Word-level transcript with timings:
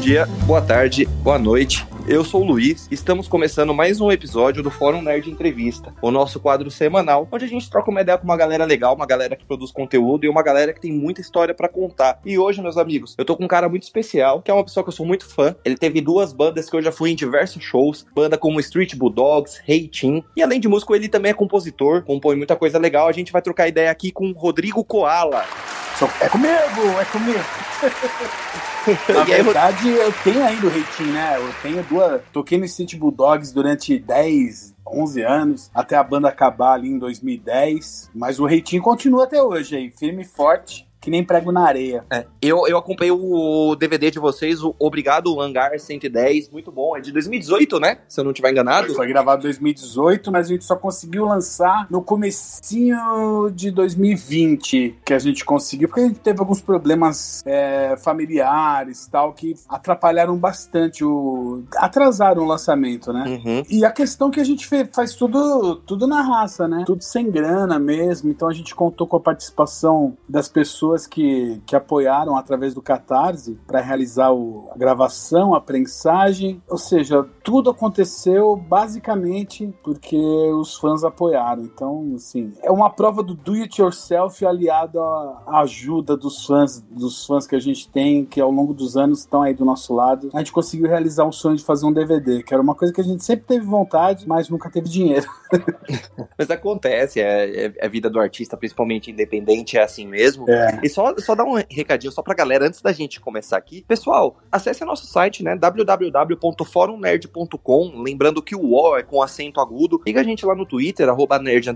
dia, 0.00 0.24
boa 0.46 0.62
tarde, 0.62 1.04
boa 1.22 1.38
noite. 1.38 1.86
Eu 2.08 2.24
sou 2.24 2.40
o 2.40 2.44
Luiz, 2.44 2.88
estamos 2.90 3.28
começando 3.28 3.74
mais 3.74 4.00
um 4.00 4.10
episódio 4.10 4.62
do 4.62 4.70
Fórum 4.70 5.02
Nerd 5.02 5.30
Entrevista, 5.30 5.92
o 6.00 6.10
nosso 6.10 6.40
quadro 6.40 6.70
semanal, 6.70 7.28
onde 7.30 7.44
a 7.44 7.48
gente 7.48 7.68
troca 7.68 7.90
uma 7.90 8.00
ideia 8.00 8.16
com 8.16 8.24
uma 8.24 8.36
galera 8.36 8.64
legal, 8.64 8.94
uma 8.94 9.04
galera 9.04 9.36
que 9.36 9.44
produz 9.44 9.70
conteúdo 9.70 10.24
e 10.24 10.28
uma 10.28 10.42
galera 10.42 10.72
que 10.72 10.80
tem 10.80 10.90
muita 10.90 11.20
história 11.20 11.52
para 11.52 11.68
contar. 11.68 12.18
E 12.24 12.38
hoje, 12.38 12.62
meus 12.62 12.78
amigos, 12.78 13.14
eu 13.18 13.26
tô 13.26 13.36
com 13.36 13.44
um 13.44 13.48
cara 13.48 13.68
muito 13.68 13.82
especial, 13.82 14.40
que 14.40 14.50
é 14.50 14.54
uma 14.54 14.64
pessoa 14.64 14.82
que 14.82 14.88
eu 14.88 14.94
sou 14.94 15.04
muito 15.04 15.28
fã. 15.28 15.54
Ele 15.66 15.76
teve 15.76 16.00
duas 16.00 16.32
bandas 16.32 16.70
que 16.70 16.74
eu 16.74 16.80
já 16.80 16.90
fui 16.90 17.10
em 17.10 17.14
diversos 17.14 17.62
shows, 17.62 18.06
banda 18.14 18.38
como 18.38 18.58
Street 18.58 18.94
Bulldogs, 18.94 19.60
Hey 19.68 19.86
Team, 19.86 20.24
e 20.34 20.42
além 20.42 20.58
de 20.58 20.66
músico, 20.66 20.94
ele 20.94 21.10
também 21.10 21.30
é 21.30 21.34
compositor, 21.34 22.02
compõe 22.04 22.36
muita 22.36 22.56
coisa 22.56 22.78
legal. 22.78 23.06
A 23.06 23.12
gente 23.12 23.30
vai 23.30 23.42
trocar 23.42 23.68
ideia 23.68 23.90
aqui 23.90 24.10
com 24.10 24.30
o 24.30 24.32
Rodrigo 24.32 24.82
Koala. 24.82 25.44
É 26.20 26.28
comigo, 26.28 27.00
é 27.00 27.04
comigo. 27.06 27.44
Na 29.12 29.24
verdade, 29.24 29.88
eu 29.88 30.12
tenho 30.24 30.44
ainda 30.44 30.66
o 30.66 30.70
rating, 30.70 31.10
né? 31.12 31.36
Eu 31.36 31.52
tenho 31.62 31.82
duas. 31.84 32.22
Toquei 32.32 32.58
no 32.58 32.66
City 32.66 32.96
Bulldogs 32.96 33.52
durante 33.52 33.98
10, 33.98 34.74
11 34.86 35.22
anos, 35.22 35.70
até 35.74 35.96
a 35.96 36.02
banda 36.02 36.28
acabar 36.28 36.72
ali 36.72 36.88
em 36.88 36.98
2010. 36.98 38.10
Mas 38.14 38.40
o 38.40 38.46
rating 38.46 38.80
continua 38.80 39.24
até 39.24 39.42
hoje 39.42 39.76
aí, 39.76 39.90
firme 39.90 40.22
e 40.22 40.26
forte 40.26 40.89
que 41.00 41.10
nem 41.10 41.24
prego 41.24 41.50
na 41.50 41.66
areia. 41.66 42.04
É, 42.10 42.26
eu, 42.42 42.66
eu 42.68 42.76
acompanhei 42.76 43.10
o 43.10 43.74
DVD 43.74 44.10
de 44.10 44.18
vocês, 44.18 44.62
o 44.62 44.74
Obrigado 44.78 45.40
Hangar 45.40 45.78
110, 45.78 46.50
muito 46.50 46.70
bom. 46.70 46.96
É 46.96 47.00
de 47.00 47.10
2018, 47.10 47.80
né? 47.80 47.98
Se 48.06 48.20
eu 48.20 48.24
não 48.24 48.32
estiver 48.32 48.50
enganado. 48.50 48.94
Foi 48.94 49.06
gravado 49.06 49.40
em 49.40 49.44
2018, 49.44 50.30
mas 50.30 50.46
a 50.46 50.50
gente 50.50 50.64
só 50.64 50.76
conseguiu 50.76 51.24
lançar 51.24 51.86
no 51.90 52.02
comecinho 52.02 53.50
de 53.54 53.70
2020 53.70 54.98
que 55.04 55.14
a 55.14 55.18
gente 55.18 55.44
conseguiu, 55.44 55.88
porque 55.88 56.02
a 56.02 56.06
gente 56.06 56.20
teve 56.20 56.40
alguns 56.40 56.60
problemas 56.60 57.42
é, 57.46 57.96
familiares 57.96 59.06
tal, 59.06 59.32
que 59.32 59.54
atrapalharam 59.68 60.36
bastante 60.36 61.04
o... 61.04 61.62
atrasaram 61.76 62.42
o 62.42 62.46
lançamento, 62.46 63.12
né? 63.12 63.24
Uhum. 63.26 63.62
E 63.70 63.84
a 63.84 63.90
questão 63.90 64.30
que 64.30 64.40
a 64.40 64.44
gente 64.44 64.68
faz 64.92 65.14
tudo, 65.14 65.76
tudo 65.76 66.06
na 66.06 66.20
raça, 66.20 66.68
né? 66.68 66.84
Tudo 66.86 67.02
sem 67.02 67.30
grana 67.30 67.78
mesmo, 67.78 68.30
então 68.30 68.48
a 68.48 68.52
gente 68.52 68.74
contou 68.74 69.06
com 69.06 69.16
a 69.16 69.20
participação 69.20 70.16
das 70.28 70.48
pessoas 70.48 70.89
pessoas 70.90 71.06
que, 71.06 71.60
que 71.66 71.76
apoiaram 71.76 72.36
através 72.36 72.74
do 72.74 72.82
Catarse 72.82 73.58
para 73.66 73.80
realizar 73.80 74.32
o, 74.32 74.68
a 74.74 74.78
gravação, 74.78 75.54
a 75.54 75.60
prensagem, 75.60 76.62
ou 76.68 76.78
seja, 76.78 77.26
tudo 77.44 77.70
aconteceu 77.70 78.56
basicamente 78.56 79.72
porque 79.82 80.16
os 80.16 80.76
fãs 80.76 81.04
apoiaram. 81.04 81.62
Então, 81.62 82.12
assim, 82.14 82.52
é 82.62 82.70
uma 82.70 82.90
prova 82.90 83.22
do 83.22 83.34
do 83.34 83.54
it 83.54 83.80
yourself 83.80 84.44
aliado 84.44 85.00
à 85.00 85.60
ajuda 85.62 86.16
dos 86.16 86.44
fãs, 86.44 86.80
dos 86.90 87.24
fãs 87.24 87.46
que 87.46 87.56
a 87.56 87.60
gente 87.60 87.88
tem, 87.88 88.24
que 88.24 88.40
ao 88.40 88.50
longo 88.50 88.74
dos 88.74 88.96
anos 88.96 89.20
estão 89.20 89.42
aí 89.42 89.54
do 89.54 89.64
nosso 89.64 89.94
lado. 89.94 90.30
A 90.34 90.38
gente 90.38 90.52
conseguiu 90.52 90.88
realizar 90.88 91.24
um 91.24 91.32
sonho 91.32 91.56
de 91.56 91.64
fazer 91.64 91.86
um 91.86 91.92
DVD, 91.92 92.42
que 92.42 92.52
era 92.52 92.62
uma 92.62 92.74
coisa 92.74 92.92
que 92.92 93.00
a 93.00 93.04
gente 93.04 93.24
sempre 93.24 93.46
teve 93.46 93.64
vontade, 93.64 94.26
mas 94.26 94.48
nunca 94.48 94.70
teve 94.70 94.88
dinheiro. 94.88 95.26
mas 96.38 96.50
acontece, 96.50 97.20
é, 97.20 97.24
é, 97.24 97.72
é, 97.76 97.86
a 97.86 97.88
vida 97.88 98.08
do 98.10 98.20
artista, 98.20 98.56
principalmente 98.56 99.10
independente, 99.10 99.76
é 99.76 99.82
assim 99.82 100.06
mesmo. 100.06 100.48
É. 100.48 100.79
E 100.82 100.88
só, 100.88 101.14
só 101.18 101.34
dar 101.34 101.44
um 101.44 101.54
recadinho 101.70 102.12
só 102.12 102.22
pra 102.22 102.34
galera 102.34 102.66
antes 102.66 102.80
da 102.80 102.92
gente 102.92 103.20
começar 103.20 103.56
aqui. 103.56 103.84
Pessoal, 103.86 104.38
acesse 104.50 104.84
nosso 104.84 105.06
site, 105.06 105.42
né? 105.42 105.56
www.forumnerd.com. 105.56 108.02
Lembrando 108.02 108.42
que 108.42 108.56
o 108.56 108.72
O 108.72 108.96
é 108.96 109.02
com 109.02 109.22
acento 109.22 109.60
agudo. 109.60 110.00
Siga 110.04 110.20
a 110.20 110.24
gente 110.24 110.46
lá 110.46 110.54
no 110.54 110.66
Twitter, 110.66 111.08
arroba 111.08 111.38
nerd. 111.38 111.70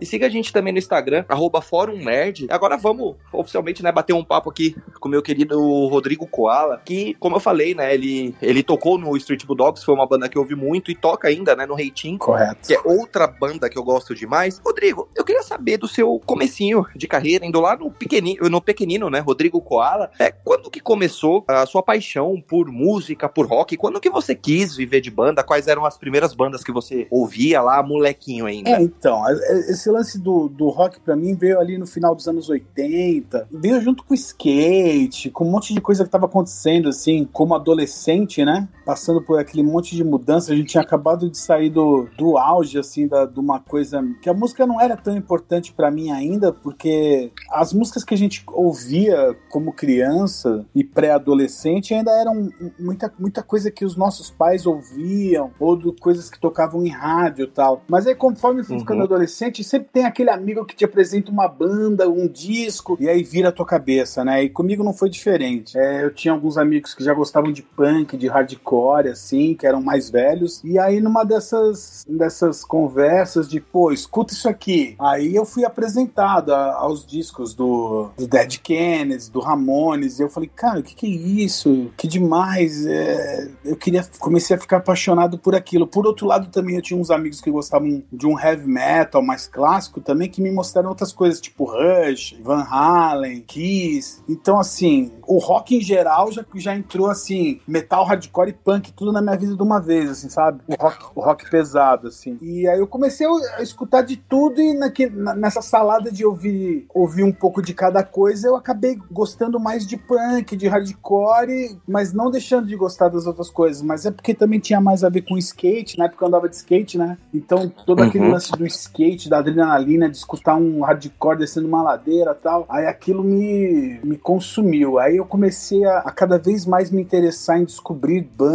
E 0.00 0.06
siga 0.06 0.26
a 0.26 0.30
gente 0.30 0.52
também 0.52 0.72
no 0.72 0.78
Instagram, 0.78 1.24
arroba 1.28 1.60
fórum 1.60 1.96
nerd. 1.96 2.46
Agora 2.50 2.76
vamos 2.76 3.16
oficialmente, 3.32 3.82
né, 3.82 3.92
bater 3.92 4.12
um 4.12 4.24
papo 4.24 4.50
aqui 4.50 4.76
com 4.98 5.08
o 5.08 5.10
meu 5.10 5.22
querido 5.22 5.58
Rodrigo 5.88 6.26
Koala, 6.26 6.80
que, 6.84 7.14
como 7.14 7.36
eu 7.36 7.40
falei, 7.40 7.74
né, 7.74 7.94
ele, 7.94 8.34
ele 8.40 8.62
tocou 8.62 8.98
no 8.98 9.16
Street 9.16 9.44
Bulldogs, 9.44 9.84
foi 9.84 9.94
uma 9.94 10.06
banda 10.06 10.28
que 10.28 10.36
eu 10.36 10.42
ouvi 10.42 10.54
muito 10.54 10.90
e 10.90 10.94
toca 10.94 11.28
ainda, 11.28 11.56
né, 11.56 11.66
no 11.66 11.74
Reitinho. 11.74 12.18
Correto. 12.18 12.66
Que 12.66 12.74
é 12.74 12.80
outra 12.84 13.26
banda 13.26 13.68
que 13.68 13.78
eu 13.78 13.82
gosto 13.82 14.14
demais. 14.14 14.60
Rodrigo, 14.64 15.08
eu 15.16 15.24
queria 15.24 15.42
saber 15.42 15.76
do 15.76 15.88
seu 15.88 16.20
comecinho 16.24 16.86
de 16.94 17.06
carreira, 17.06 17.46
indo 17.46 17.60
lá 17.60 17.76
no 17.76 17.90
pequenininho 17.90 18.19
pequenino, 18.20 18.48
no 18.48 18.60
pequenino, 18.60 19.10
né, 19.10 19.20
Rodrigo 19.20 19.60
Koala, 19.60 20.10
é, 20.18 20.30
quando 20.30 20.70
que 20.70 20.80
começou 20.80 21.44
a 21.48 21.64
sua 21.66 21.82
paixão 21.82 22.42
por 22.46 22.70
música, 22.70 23.28
por 23.28 23.46
rock? 23.46 23.76
Quando 23.76 24.00
que 24.00 24.10
você 24.10 24.34
quis 24.34 24.76
viver 24.76 25.00
de 25.00 25.10
banda? 25.10 25.42
Quais 25.42 25.66
eram 25.66 25.84
as 25.84 25.96
primeiras 25.96 26.34
bandas 26.34 26.62
que 26.62 26.72
você 26.72 27.06
ouvia 27.10 27.60
lá, 27.62 27.82
molequinho 27.82 28.46
ainda? 28.46 28.70
É, 28.70 28.82
então, 28.82 29.22
esse 29.68 29.90
lance 29.90 30.18
do, 30.18 30.48
do 30.48 30.68
rock 30.68 31.00
para 31.00 31.16
mim 31.16 31.34
veio 31.34 31.58
ali 31.58 31.78
no 31.78 31.86
final 31.86 32.14
dos 32.14 32.28
anos 32.28 32.48
80, 32.48 33.48
veio 33.50 33.80
junto 33.80 34.04
com 34.04 34.12
o 34.12 34.16
skate, 34.16 35.30
com 35.30 35.44
um 35.44 35.50
monte 35.50 35.74
de 35.74 35.80
coisa 35.80 36.04
que 36.04 36.10
tava 36.10 36.26
acontecendo, 36.26 36.88
assim, 36.88 37.28
como 37.32 37.54
adolescente, 37.54 38.44
né, 38.44 38.68
passando 38.90 39.22
por 39.22 39.38
aquele 39.38 39.62
monte 39.62 39.94
de 39.94 40.02
mudança, 40.02 40.52
a 40.52 40.56
gente 40.56 40.70
tinha 40.70 40.82
acabado 40.82 41.30
de 41.30 41.38
sair 41.38 41.70
do, 41.70 42.08
do 42.18 42.36
auge, 42.36 42.76
assim, 42.76 43.06
da, 43.06 43.24
de 43.24 43.38
uma 43.38 43.60
coisa, 43.60 44.02
que 44.20 44.28
a 44.28 44.34
música 44.34 44.66
não 44.66 44.80
era 44.80 44.96
tão 44.96 45.16
importante 45.16 45.72
para 45.72 45.92
mim 45.92 46.10
ainda, 46.10 46.52
porque 46.52 47.30
as 47.48 47.72
músicas 47.72 48.02
que 48.02 48.12
a 48.12 48.16
gente 48.16 48.42
ouvia 48.48 49.36
como 49.48 49.72
criança 49.72 50.66
e 50.74 50.82
pré-adolescente 50.82 51.94
ainda 51.94 52.10
eram 52.10 52.50
muita, 52.76 53.14
muita 53.16 53.44
coisa 53.44 53.70
que 53.70 53.84
os 53.84 53.94
nossos 53.94 54.28
pais 54.28 54.66
ouviam, 54.66 55.52
ou 55.60 55.76
do, 55.76 55.92
coisas 55.92 56.28
que 56.28 56.40
tocavam 56.40 56.84
em 56.84 56.90
rádio 56.90 57.44
e 57.44 57.48
tal. 57.48 57.84
Mas 57.86 58.08
aí, 58.08 58.16
conforme 58.16 58.64
fui 58.64 58.74
uhum. 58.74 58.80
ficando 58.80 59.04
adolescente, 59.04 59.62
sempre 59.62 59.88
tem 59.92 60.04
aquele 60.04 60.30
amigo 60.30 60.64
que 60.64 60.74
te 60.74 60.84
apresenta 60.84 61.30
uma 61.30 61.46
banda, 61.46 62.08
um 62.08 62.26
disco, 62.26 62.96
e 62.98 63.08
aí 63.08 63.22
vira 63.22 63.50
a 63.50 63.52
tua 63.52 63.66
cabeça, 63.66 64.24
né? 64.24 64.42
E 64.42 64.50
comigo 64.50 64.82
não 64.82 64.92
foi 64.92 65.08
diferente. 65.08 65.78
É, 65.78 66.02
eu 66.02 66.12
tinha 66.12 66.34
alguns 66.34 66.58
amigos 66.58 66.92
que 66.92 67.04
já 67.04 67.14
gostavam 67.14 67.52
de 67.52 67.62
punk, 67.62 68.16
de 68.16 68.26
hardcore, 68.26 68.79
assim, 68.88 69.54
que 69.54 69.66
eram 69.66 69.80
mais 69.80 70.10
velhos, 70.10 70.60
e 70.64 70.78
aí 70.78 71.00
numa 71.00 71.24
dessas, 71.24 72.04
dessas 72.08 72.64
conversas 72.64 73.48
de, 73.48 73.60
pô, 73.60 73.90
escuta 73.92 74.32
isso 74.32 74.48
aqui. 74.48 74.94
Aí 74.98 75.34
eu 75.34 75.44
fui 75.44 75.64
apresentado 75.64 76.52
a, 76.52 76.74
aos 76.74 77.06
discos 77.06 77.54
do 77.54 77.80
do, 78.16 78.26
Dead 78.26 78.58
Kennedys, 78.58 79.28
do 79.28 79.40
Ramones, 79.40 80.18
e 80.18 80.22
eu 80.22 80.28
falei, 80.28 80.50
cara, 80.54 80.80
o 80.80 80.82
que, 80.82 80.94
que 80.94 81.06
é 81.06 81.10
isso? 81.10 81.90
Que 81.96 82.06
demais! 82.06 82.86
É... 82.86 83.50
Eu 83.64 83.76
queria, 83.76 84.04
comecei 84.18 84.56
a 84.56 84.58
ficar 84.58 84.78
apaixonado 84.78 85.38
por 85.38 85.54
aquilo. 85.54 85.86
Por 85.86 86.06
outro 86.06 86.26
lado, 86.26 86.48
também 86.48 86.76
eu 86.76 86.82
tinha 86.82 86.98
uns 86.98 87.10
amigos 87.10 87.40
que 87.40 87.50
gostavam 87.50 88.02
de 88.12 88.26
um 88.26 88.38
heavy 88.38 88.66
metal 88.66 89.22
mais 89.22 89.46
clássico 89.46 90.00
também, 90.00 90.28
que 90.28 90.40
me 90.40 90.50
mostraram 90.50 90.88
outras 90.88 91.12
coisas, 91.12 91.40
tipo 91.40 91.64
Rush, 91.64 92.36
Van 92.42 92.62
Halen, 92.62 93.40
Kiss. 93.42 94.22
Então, 94.28 94.58
assim, 94.58 95.12
o 95.26 95.38
rock 95.38 95.76
em 95.76 95.80
geral 95.80 96.32
já, 96.32 96.44
já 96.56 96.74
entrou 96.74 97.08
assim, 97.08 97.60
metal, 97.66 98.04
hardcore 98.04 98.50
e 98.50 98.52
tudo 98.92 99.10
na 99.10 99.22
minha 99.22 99.36
vida 99.36 99.56
de 99.56 99.62
uma 99.62 99.80
vez, 99.80 100.10
assim, 100.10 100.28
sabe? 100.28 100.60
O 100.68 100.74
rock, 100.74 101.04
o 101.14 101.20
rock 101.20 101.50
pesado, 101.50 102.08
assim. 102.08 102.38
E 102.42 102.68
aí 102.68 102.78
eu 102.78 102.86
comecei 102.86 103.26
a 103.56 103.62
escutar 103.62 104.02
de 104.02 104.16
tudo 104.16 104.60
e 104.60 104.74
naquele, 104.74 105.16
nessa 105.34 105.62
salada 105.62 106.12
de 106.12 106.24
ouvir, 106.24 106.86
ouvir 106.94 107.24
um 107.24 107.32
pouco 107.32 107.62
de 107.62 107.72
cada 107.72 108.02
coisa, 108.02 108.46
eu 108.46 108.56
acabei 108.56 108.98
gostando 109.10 109.58
mais 109.58 109.86
de 109.86 109.96
punk, 109.96 110.56
de 110.56 110.68
hardcore, 110.68 111.78
mas 111.88 112.12
não 112.12 112.30
deixando 112.30 112.66
de 112.66 112.76
gostar 112.76 113.08
das 113.08 113.26
outras 113.26 113.48
coisas. 113.48 113.82
Mas 113.82 114.04
é 114.04 114.10
porque 114.10 114.34
também 114.34 114.60
tinha 114.60 114.80
mais 114.80 115.02
a 115.02 115.08
ver 115.08 115.22
com 115.22 115.38
skate, 115.38 115.98
na 115.98 116.04
época 116.04 116.24
eu 116.24 116.28
andava 116.28 116.48
de 116.48 116.56
skate, 116.56 116.98
né? 116.98 117.16
Então 117.32 117.68
todo 117.86 118.00
uhum. 118.00 118.08
aquele 118.08 118.28
lance 118.28 118.52
do 118.52 118.66
skate, 118.66 119.28
da 119.28 119.38
adrenalina, 119.38 120.08
de 120.08 120.16
escutar 120.16 120.56
um 120.56 120.82
hardcore 120.82 121.38
descendo 121.38 121.66
uma 121.66 121.82
ladeira 121.82 122.34
tal, 122.34 122.66
aí 122.68 122.86
aquilo 122.86 123.24
me, 123.24 123.98
me 124.04 124.16
consumiu. 124.16 124.98
Aí 124.98 125.16
eu 125.16 125.24
comecei 125.24 125.84
a, 125.84 125.98
a 125.98 126.10
cada 126.10 126.38
vez 126.38 126.66
mais 126.66 126.90
me 126.90 127.00
interessar 127.00 127.58
em 127.58 127.64
descobrir 127.64 128.28
bandas 128.36 128.49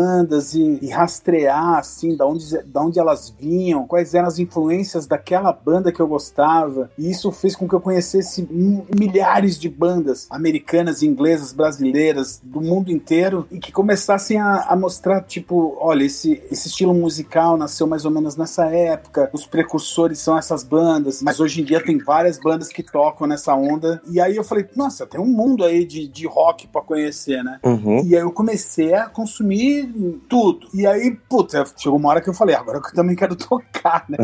e, 0.54 0.80
e 0.82 0.90
rastrear, 0.90 1.78
assim, 1.78 2.16
da 2.16 2.26
onde, 2.26 2.58
da 2.64 2.82
onde 2.82 3.00
elas 3.00 3.34
vinham, 3.40 3.88
quais 3.88 4.14
eram 4.14 4.28
as 4.28 4.40
influências 4.40 5.06
daquela 5.06 5.52
banda 5.52 5.92
que 5.92 6.00
eu 6.00 6.08
gostava. 6.08 6.90
E 6.98 7.10
isso 7.10 7.32
fez 7.32 7.56
com 7.56 7.68
que 7.68 7.76
eu 7.76 7.82
conhecesse 7.82 8.48
milhares 8.98 9.60
de 9.60 9.70
bandas 9.70 10.28
americanas, 10.30 11.04
inglesas, 11.04 11.54
brasileiras, 11.54 12.42
do 12.44 12.62
mundo 12.62 12.92
inteiro, 12.92 13.48
e 13.52 13.60
que 13.60 13.72
começassem 13.72 14.40
a, 14.40 14.66
a 14.68 14.76
mostrar, 14.76 15.22
tipo, 15.22 15.78
olha, 15.80 16.04
esse, 16.04 16.42
esse 16.52 16.68
estilo 16.68 16.94
musical 16.94 17.58
nasceu 17.58 17.88
mais 17.88 18.06
ou 18.06 18.12
menos 18.12 18.36
nessa 18.36 18.66
época, 18.66 19.30
os 19.34 19.46
precursores 19.46 20.20
são 20.20 20.38
essas 20.38 20.64
bandas, 20.64 21.22
mas 21.22 21.40
hoje 21.40 21.62
em 21.62 21.64
dia 21.64 21.84
tem 21.84 21.98
várias 21.98 22.40
bandas 22.40 22.70
que 22.70 22.84
tocam 22.84 23.28
nessa 23.28 23.54
onda. 23.56 24.02
E 24.10 24.20
aí 24.20 24.36
eu 24.36 24.44
falei, 24.44 24.66
nossa, 24.76 25.06
tem 25.06 25.20
um 25.20 25.26
mundo 25.26 25.64
aí 25.64 25.86
de, 25.86 26.08
de 26.08 26.28
rock 26.28 26.68
pra 26.68 26.82
conhecer, 26.82 27.44
né? 27.44 27.60
Uhum. 27.64 28.04
E 28.06 28.16
aí 28.16 28.22
eu 28.22 28.32
comecei 28.32 28.94
a 28.94 29.08
consumir 29.08 29.85
tudo. 30.30 30.68
E 30.74 30.86
aí, 30.86 31.18
puta, 31.28 31.66
chegou 31.76 31.98
uma 31.98 32.10
hora 32.10 32.22
que 32.22 32.30
eu 32.30 32.34
falei, 32.34 32.56
agora 32.56 32.78
eu 32.78 32.94
também 32.94 33.16
quero 33.16 33.36
tocar, 33.36 34.06
né? 34.08 34.18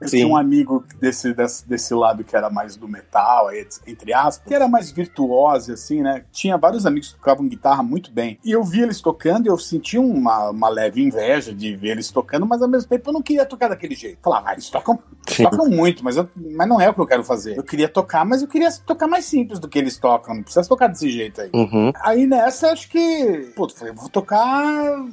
eu 0.00 0.08
tinha 0.08 0.26
um 0.26 0.36
amigo 0.36 0.84
desse, 1.00 1.32
desse, 1.34 1.66
desse 1.68 1.94
lado 1.94 2.22
que 2.22 2.36
era 2.36 2.48
mais 2.48 2.76
do 2.76 2.86
metal, 2.86 3.48
entre 3.86 4.12
aspas, 4.12 4.46
que 4.46 4.54
era 4.54 4.68
mais 4.68 4.90
virtuosa, 4.90 5.74
assim, 5.74 6.02
né? 6.02 6.24
Tinha 6.30 6.56
vários 6.56 6.86
amigos 6.86 7.08
que 7.08 7.18
tocavam 7.18 7.48
guitarra 7.48 7.82
muito 7.82 8.12
bem. 8.12 8.38
E 8.44 8.52
eu 8.52 8.62
via 8.62 8.84
eles 8.84 9.00
tocando 9.00 9.46
e 9.46 9.48
eu 9.48 9.58
sentia 9.58 10.00
uma, 10.00 10.50
uma 10.50 10.68
leve 10.68 11.02
inveja 11.02 11.52
de 11.52 11.74
ver 11.76 11.90
eles 11.90 12.10
tocando, 12.10 12.46
mas 12.46 12.62
ao 12.62 12.68
mesmo 12.68 12.88
tempo 12.88 13.08
eu 13.08 13.14
não 13.14 13.22
queria 13.22 13.44
tocar 13.44 13.68
daquele 13.68 13.94
jeito. 13.94 14.18
Falava, 14.22 14.50
ah, 14.50 14.52
eles 14.52 14.70
tocam, 14.70 14.98
tocam 15.36 15.68
muito, 15.68 16.04
mas, 16.04 16.16
eu, 16.16 16.28
mas 16.36 16.68
não 16.68 16.80
é 16.80 16.88
o 16.88 16.94
que 16.94 17.00
eu 17.00 17.06
quero 17.06 17.24
fazer. 17.24 17.56
Eu 17.56 17.64
queria 17.64 17.88
tocar, 17.88 18.24
mas 18.24 18.42
eu 18.42 18.48
queria 18.48 18.70
tocar 18.86 19.06
mais 19.06 19.24
simples 19.24 19.58
do 19.58 19.68
que 19.68 19.78
eles 19.78 19.98
tocam. 19.98 20.34
Não 20.34 20.42
precisa 20.42 20.68
tocar 20.68 20.86
desse 20.86 21.10
jeito 21.10 21.32
90 21.32 21.42
aí. 21.42 21.50
Uhum. 21.54 21.92
Aí 22.00 22.26
nessa, 22.26 22.68
acho 22.70 22.88
que, 22.88 23.52
pô, 23.56 23.68
falei, 23.68 23.92
vou 23.94 24.08
tocar 24.08 24.42